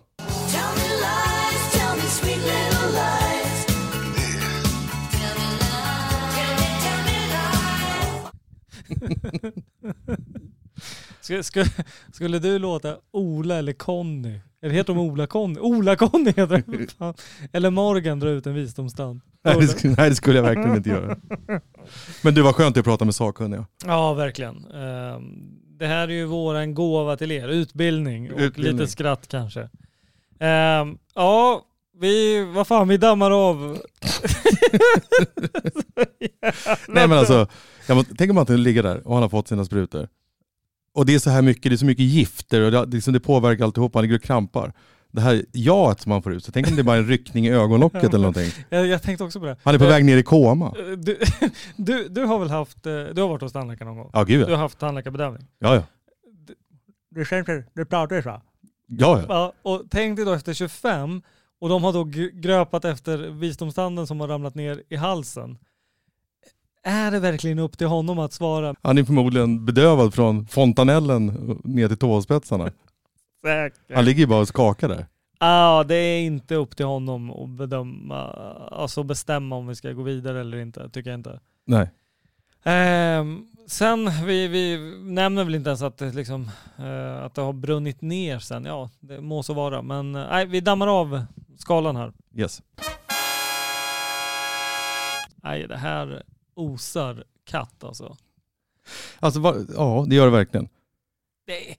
Skulle, 11.21 11.43
skulle, 11.43 11.65
skulle 12.13 12.39
du 12.39 12.59
låta 12.59 12.97
Ola 13.11 13.55
eller 13.55 13.73
Conny, 13.73 14.39
eller 14.61 14.73
heter 14.73 14.93
de 14.93 14.99
Ola-Conny? 14.99 15.59
Ola-Conny 15.59 16.25
heter 16.25 16.63
de. 16.97 17.13
Eller 17.53 17.69
Morgan 17.69 18.19
dra 18.19 18.29
ut 18.29 18.47
en 18.47 18.53
visdomstand. 18.53 19.21
Nej 19.45 19.55
det, 19.59 19.67
skulle, 19.67 19.95
nej, 19.97 20.09
det 20.09 20.15
skulle 20.15 20.35
jag 20.35 20.43
verkligen 20.43 20.75
inte 20.75 20.89
göra. 20.89 21.17
Men 22.23 22.33
du, 22.33 22.41
var 22.41 22.53
skönt 22.53 22.77
att 22.77 22.85
prata 22.85 23.05
med 23.05 23.15
sakkunniga. 23.15 23.65
Ja, 23.85 24.13
verkligen. 24.13 24.65
Ehm, 24.65 25.62
Det 25.83 25.87
här 25.87 26.07
är 26.07 26.13
ju 26.13 26.25
våran 26.25 26.73
gåva 26.73 27.17
till 27.17 27.31
er, 27.31 27.47
utbildning 27.47 28.33
och 28.33 28.39
Utbildning. 28.39 28.77
lite 28.77 28.91
skratt 28.91 29.27
kanske. 29.27 29.69
Ehm, 30.39 30.97
Ja, 31.15 31.61
vi, 31.99 32.43
vad 32.55 32.67
fan, 32.67 32.87
vi 32.87 32.97
dammar 32.97 33.31
av. 33.31 33.57
Nej 36.87 37.07
men 37.07 37.17
alltså, 37.17 37.47
jag 37.87 37.95
måste, 37.95 38.15
tänk 38.17 38.31
om 38.31 38.37
att 38.37 38.49
han 38.49 38.63
ligger 38.63 38.83
där 38.83 39.07
och 39.07 39.13
han 39.13 39.21
har 39.21 39.29
fått 39.29 39.47
sina 39.47 39.65
sprutor. 39.65 40.07
Och 40.93 41.05
det 41.05 41.15
är 41.15 41.19
så 41.19 41.29
här 41.29 41.41
mycket, 41.41 41.63
det 41.71 41.75
är 41.75 41.77
så 41.77 41.85
mycket 41.85 42.05
gifter 42.05 42.61
och 42.61 42.71
det, 42.71 42.85
liksom 42.85 43.13
det 43.13 43.19
påverkar 43.19 43.63
alltihop, 43.63 43.93
han 43.95 44.03
ligger 44.03 44.15
och 44.15 44.23
krampar. 44.23 44.73
Det 45.15 45.21
här 45.21 45.45
jaet 45.53 46.01
som 46.01 46.11
han 46.11 46.21
får 46.23 46.33
ut, 46.33 46.43
så 46.45 46.51
tänk 46.51 46.67
om 46.67 46.75
det 46.75 46.81
är 46.81 46.83
bara 46.83 46.97
en 46.97 47.07
ryckning 47.07 47.45
i 47.47 47.49
ögonlocket 47.49 48.03
eller 48.03 48.17
någonting. 48.17 48.51
Jag, 48.69 48.87
jag 48.87 49.01
tänkte 49.03 49.23
också 49.23 49.39
på 49.39 49.45
det. 49.45 49.57
Han 49.63 49.75
är 49.75 49.79
på 49.79 49.83
Eh, 49.85 49.89
väg 49.89 50.05
ner 50.05 50.17
i 50.17 50.23
koma. 50.23 50.65
eh, 50.79 50.85
Du, 50.97 51.19
du, 51.77 52.07
du 52.09 52.21
har 52.25 52.39
väl 52.39 52.49
haft, 52.49 52.85
eh, 52.85 52.93
du 53.13 53.21
har 53.21 53.27
varit 53.29 53.41
hos 53.41 53.53
tandläkaren 53.53 53.87
någon 53.87 53.97
gång? 53.97 54.09
Ja, 54.13 54.23
gud 54.23 54.41
ja. 54.41 54.45
Du 54.45 54.51
har 54.51 54.59
haft 54.59 54.79
tandläkarbedövning? 54.79 55.47
Ja, 55.59 55.75
ja. 55.75 55.83
Du 57.11 57.25
känner, 57.25 57.65
du 57.73 57.85
pratar 57.85 58.21
så? 58.21 58.29
Ja, 58.29 58.41
ja. 58.87 59.25
Ja, 59.29 59.53
och 59.71 59.83
tänk 59.91 60.15
dig 60.15 60.25
då 60.25 60.33
efter 60.33 60.53
25 60.53 61.21
och 61.61 61.69
de 61.69 61.83
har 61.83 61.93
då 61.93 62.03
gr- 62.03 62.31
gröpat 62.41 62.85
efter 62.85 63.17
visdomstanden 63.17 64.07
som 64.07 64.19
har 64.19 64.27
ramlat 64.27 64.55
ner 64.55 64.83
i 64.89 64.95
halsen. 64.95 65.57
Är 66.85 67.11
det 67.11 67.19
verkligen 67.19 67.59
upp 67.59 67.77
till 67.77 67.87
honom 67.87 68.19
att 68.19 68.33
svara? 68.33 68.75
Han 68.81 68.97
är 68.97 69.03
förmodligen 69.03 69.65
bedövad 69.65 70.13
från 70.13 70.47
fontanellen 70.47 71.25
ner 71.63 71.87
till 71.87 71.97
tåspetsarna. 71.97 72.71
Säkert. 73.43 73.95
Han 73.95 74.05
ligger 74.05 74.19
ju 74.19 74.27
bara 74.27 74.39
och 74.41 74.47
skakar 74.47 74.87
där. 74.89 75.05
Ja, 75.39 75.83
det 75.87 75.95
är 75.95 76.21
inte 76.21 76.55
upp 76.55 76.75
till 76.75 76.85
honom 76.85 77.31
att 77.31 77.49
bedöma, 77.49 78.23
alltså 78.71 79.03
bestämma 79.03 79.55
om 79.55 79.67
vi 79.67 79.75
ska 79.75 79.91
gå 79.91 80.03
vidare 80.03 80.39
eller 80.41 80.57
inte, 80.57 80.89
tycker 80.89 81.09
jag 81.09 81.19
inte. 81.19 81.39
Nej. 81.65 81.89
Ehm, 82.63 83.47
sen, 83.67 84.11
vi, 84.25 84.47
vi 84.47 84.77
nämner 85.03 85.43
väl 85.43 85.55
inte 85.55 85.69
ens 85.69 85.81
att 85.81 85.97
det, 85.97 86.11
liksom, 86.11 86.49
eh, 86.77 87.23
att 87.23 87.35
det 87.35 87.41
har 87.41 87.53
brunnit 87.53 88.01
ner 88.01 88.39
sen. 88.39 88.65
Ja, 88.65 88.89
det 88.99 89.21
må 89.21 89.43
så 89.43 89.53
vara. 89.53 89.81
Men 89.81 90.15
eh, 90.15 90.27
nej, 90.29 90.45
vi 90.45 90.61
dammar 90.61 90.87
av 90.87 91.25
skalan 91.57 91.95
här. 91.95 92.13
Yes. 92.35 92.61
Nej, 95.35 95.67
det 95.67 95.77
här 95.77 96.23
osar 96.55 97.23
katt 97.45 97.83
alltså. 97.83 98.17
Alltså, 99.19 99.39
vad- 99.39 99.67
ja 99.75 100.05
det 100.07 100.15
gör 100.15 100.25
det 100.25 100.31
verkligen. 100.31 100.69
Det, 101.47 101.75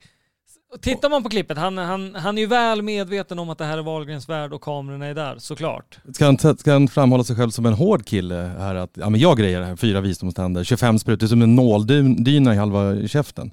tittar 0.81 1.09
man 1.09 1.23
på 1.23 1.29
klippet, 1.29 1.57
han, 1.57 1.77
han, 1.77 2.15
han 2.15 2.37
är 2.37 2.41
ju 2.41 2.47
väl 2.47 2.81
medveten 2.81 3.39
om 3.39 3.49
att 3.49 3.57
det 3.57 3.65
här 3.65 3.77
är 3.77 3.81
Wahlgrens 3.81 4.29
värld 4.29 4.53
och 4.53 4.61
kamerorna 4.61 5.05
är 5.05 5.13
där, 5.13 5.35
såklart. 5.37 5.99
Ska 6.13 6.25
han, 6.25 6.57
ska 6.57 6.73
han 6.73 6.87
framhålla 6.87 7.23
sig 7.23 7.35
själv 7.35 7.49
som 7.49 7.65
en 7.65 7.73
hård 7.73 8.05
kille 8.05 8.35
här 8.35 8.75
att, 8.75 8.91
ja 8.93 9.09
men 9.09 9.19
jag 9.19 9.37
grejer 9.37 9.59
det 9.59 9.65
här, 9.65 9.75
fyra 9.75 10.01
visdomständer, 10.01 10.63
25 10.63 10.99
sprutor, 10.99 11.27
som 11.27 11.41
en 11.41 11.55
nåldyna 11.55 12.53
i 12.53 12.57
halva 12.57 13.07
käften. 13.07 13.51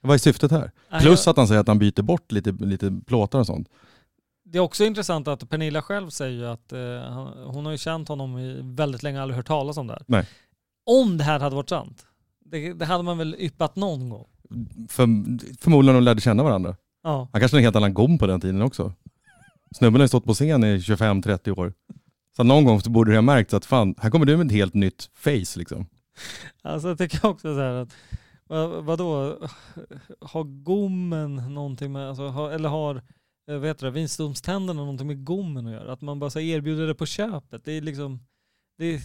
Vad 0.00 0.14
är 0.14 0.18
syftet 0.18 0.50
här? 0.50 0.70
Plus 1.00 1.28
att 1.28 1.36
han 1.36 1.48
säger 1.48 1.60
att 1.60 1.68
han 1.68 1.78
byter 1.78 2.02
bort 2.02 2.32
lite, 2.32 2.52
lite 2.52 3.00
plåtar 3.06 3.38
och 3.38 3.46
sånt. 3.46 3.68
Det 4.44 4.58
är 4.58 4.62
också 4.62 4.84
intressant 4.84 5.28
att 5.28 5.48
Pernilla 5.50 5.82
själv 5.82 6.10
säger 6.10 6.44
att 6.44 6.72
eh, 6.72 6.78
hon 7.46 7.64
har 7.64 7.72
ju 7.72 7.78
känt 7.78 8.08
honom 8.08 8.38
i 8.38 8.60
väldigt 8.62 9.02
länge, 9.02 9.22
aldrig 9.22 9.36
hört 9.36 9.46
talas 9.46 9.76
om 9.76 9.86
det 9.86 9.92
här. 9.92 10.02
Nej. 10.06 10.26
Om 10.86 11.18
det 11.18 11.24
här 11.24 11.40
hade 11.40 11.56
varit 11.56 11.68
sant, 11.68 12.06
det, 12.44 12.72
det 12.72 12.84
hade 12.84 13.02
man 13.02 13.18
väl 13.18 13.36
yppat 13.38 13.76
någon 13.76 14.08
gång? 14.08 14.26
För, 14.88 15.06
förmodligen 15.60 15.94
de 15.94 16.04
lärde 16.04 16.20
känna 16.20 16.42
varandra. 16.42 16.76
Ja. 17.02 17.28
Han 17.32 17.40
kanske 17.40 17.56
är 17.56 17.58
en 17.58 17.64
helt 17.64 17.76
annan 17.76 17.94
gom 17.94 18.18
på 18.18 18.26
den 18.26 18.40
tiden 18.40 18.62
också. 18.62 18.92
Snubben 19.76 20.00
har 20.00 20.04
ju 20.04 20.08
stått 20.08 20.24
på 20.24 20.34
scen 20.34 20.64
i 20.64 20.78
25-30 20.78 21.58
år. 21.58 21.72
Så 22.36 22.44
någon 22.44 22.64
gång 22.64 22.80
så 22.80 22.90
borde 22.90 23.10
det 23.10 23.16
ha 23.16 23.22
märkt 23.22 23.52
att 23.52 23.64
fan, 23.64 23.94
här 23.98 24.10
kommer 24.10 24.26
du 24.26 24.36
med 24.36 24.46
ett 24.46 24.52
helt 24.52 24.74
nytt 24.74 25.10
face 25.14 25.58
liksom. 25.58 25.86
Alltså 26.62 26.88
jag 26.88 26.98
tycker 26.98 27.26
också 27.26 27.54
så 27.54 27.60
här 27.60 27.72
att, 27.72 27.94
vad, 28.46 28.84
vadå, 28.84 29.38
har 30.20 30.44
gommen 30.44 31.36
någonting 31.36 31.92
med, 31.92 32.08
alltså, 32.08 32.28
har, 32.28 32.50
eller 32.50 32.68
har, 32.68 32.96
eh, 33.48 33.58
vad 33.58 33.66
heter 33.66 33.86
det, 33.86 33.92
visdomständerna 33.92 34.80
någonting 34.80 35.06
med 35.06 35.24
gommen 35.24 35.66
att 35.66 35.72
göra? 35.72 35.92
Att 35.92 36.00
man 36.00 36.18
bara 36.18 36.30
så 36.30 36.40
erbjuder 36.40 36.86
det 36.86 36.94
på 36.94 37.06
köpet, 37.06 37.64
det 37.64 37.72
är 37.72 37.80
liksom, 37.80 38.20
det 38.78 38.94
är, 38.94 39.00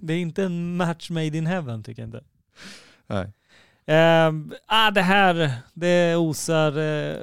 det 0.00 0.12
är 0.12 0.18
inte 0.18 0.44
en 0.44 0.76
match 0.76 1.10
made 1.10 1.38
in 1.38 1.46
heaven 1.46 1.82
tycker 1.82 2.02
jag 2.02 2.06
inte. 2.06 2.24
Nej. 3.06 3.32
Eh, 3.86 4.32
ah, 4.66 4.90
det 4.90 5.02
här, 5.02 5.52
det 5.74 6.16
osar 6.16 6.78
eh, 6.78 7.16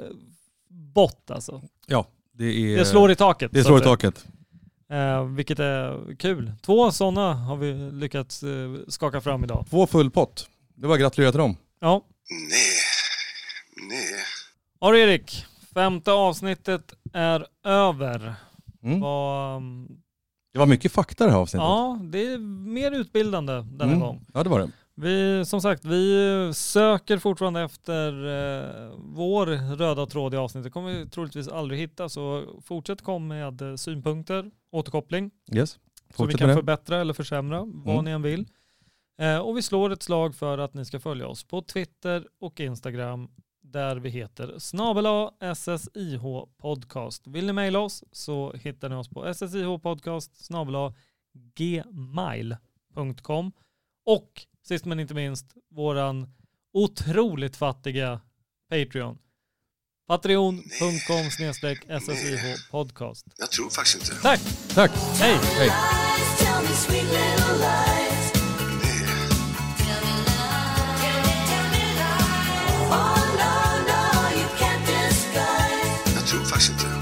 bott 0.68 1.30
alltså. 1.30 1.62
Ja, 1.86 2.06
det 2.32 2.44
är... 2.44 2.78
Det 2.78 2.84
slår 2.84 3.10
i 3.10 3.16
taket. 3.16 3.50
Det 3.54 3.64
slår 3.64 3.78
i 3.80 3.82
taket. 3.84 4.26
Eh, 4.90 5.24
vilket 5.24 5.58
är 5.58 6.16
kul. 6.18 6.52
Två 6.62 6.90
sådana 6.92 7.34
har 7.34 7.56
vi 7.56 7.72
lyckats 7.92 8.42
eh, 8.42 8.48
skaka 8.88 9.20
fram 9.20 9.44
idag. 9.44 9.66
Två 9.70 9.86
full 9.86 10.10
pott. 10.10 10.48
Det 10.74 10.86
var 10.86 10.96
gratulera 10.96 11.30
till 11.32 11.38
dem. 11.40 11.56
Ja. 11.80 12.02
Nej. 12.30 12.60
Nej. 13.88 14.04
Ja 14.80 14.90
du 14.90 15.00
Erik, 15.00 15.44
femte 15.74 16.12
avsnittet 16.12 16.94
är 17.12 17.46
över. 17.64 18.34
Mm. 18.82 19.00
Vad, 19.00 19.56
um, 19.56 19.88
Det 20.52 20.58
var 20.58 20.66
mycket 20.66 20.92
fakta 20.92 21.24
det 21.24 21.30
här 21.30 21.38
avsnittet. 21.38 21.64
ja, 21.64 21.98
det 22.02 22.18
är 22.32 22.38
mer 22.72 22.90
utbildande 22.90 23.52
denna 23.52 23.84
Mm. 23.84 24.00
gång. 24.00 24.26
Ja, 24.34 24.42
det 24.42 24.50
var 24.50 24.58
det. 24.60 24.70
Vi, 25.00 25.44
som 25.44 25.60
sagt, 25.60 25.84
vi 25.84 26.50
söker 26.54 27.18
fortfarande 27.18 27.60
efter 27.60 28.12
eh, 28.12 28.92
vår 28.98 29.76
röda 29.76 30.06
tråd 30.06 30.34
i 30.34 30.36
avsnittet. 30.36 30.72
kommer 30.72 30.92
vi 30.92 31.08
troligtvis 31.10 31.48
aldrig 31.48 31.80
hitta, 31.80 32.08
så 32.08 32.44
fortsätt 32.64 33.02
kom 33.02 33.26
med 33.28 33.62
eh, 33.62 33.74
synpunkter, 33.76 34.50
återkoppling. 34.70 35.30
Yes. 35.54 35.78
Så 36.16 36.26
vi 36.26 36.34
kan 36.34 36.48
det. 36.48 36.54
förbättra 36.54 37.00
eller 37.00 37.14
försämra, 37.14 37.58
vad 37.64 37.94
Mm. 37.94 38.04
ni 38.04 38.10
än 38.10 38.22
vill. 38.22 38.46
Eh, 39.20 39.38
och 39.38 39.56
vi 39.56 39.62
slår 39.62 39.92
ett 39.92 40.02
slag 40.02 40.34
för 40.34 40.58
att 40.58 40.74
ni 40.74 40.84
ska 40.84 41.00
följa 41.00 41.26
oss 41.28 41.44
på 41.44 41.62
Twitter 41.62 42.26
och 42.40 42.60
Instagram 42.60 43.28
där 43.62 43.96
vi 43.96 44.08
heter 44.10 44.54
snabela 44.58 45.30
SSIH 45.54 46.22
podcast. 46.58 47.26
Vill 47.26 47.46
ni 47.46 47.52
mejla 47.52 47.78
oss 47.78 48.04
så 48.12 48.52
hittar 48.52 48.88
ni 48.88 48.94
oss 48.94 49.08
på 49.08 49.34
sshpodcast 49.34 50.44
snabela 50.44 50.94
gmail.com 51.56 53.52
och 54.06 54.46
sist 54.70 54.84
men 54.84 55.00
inte 55.00 55.14
minst, 55.14 55.46
våran 55.70 56.28
otroligt 56.72 57.56
fattiga 57.56 58.20
Patreon. 58.68 59.18
Patreon.com 60.08 61.30
snedstreck 61.30 61.78
SSIH 62.02 62.70
podcast. 62.70 63.26
Jag 63.36 63.50
tror 63.50 63.70
faktiskt 63.70 63.96
inte. 63.96 64.22
Tack! 64.22 64.40
Tack! 64.74 64.90
Hej! 65.20 65.38
Hej! 65.42 65.70
Jag 76.14 76.26
tror 76.26 76.44
faktiskt 76.44 76.70
inte. 76.72 76.99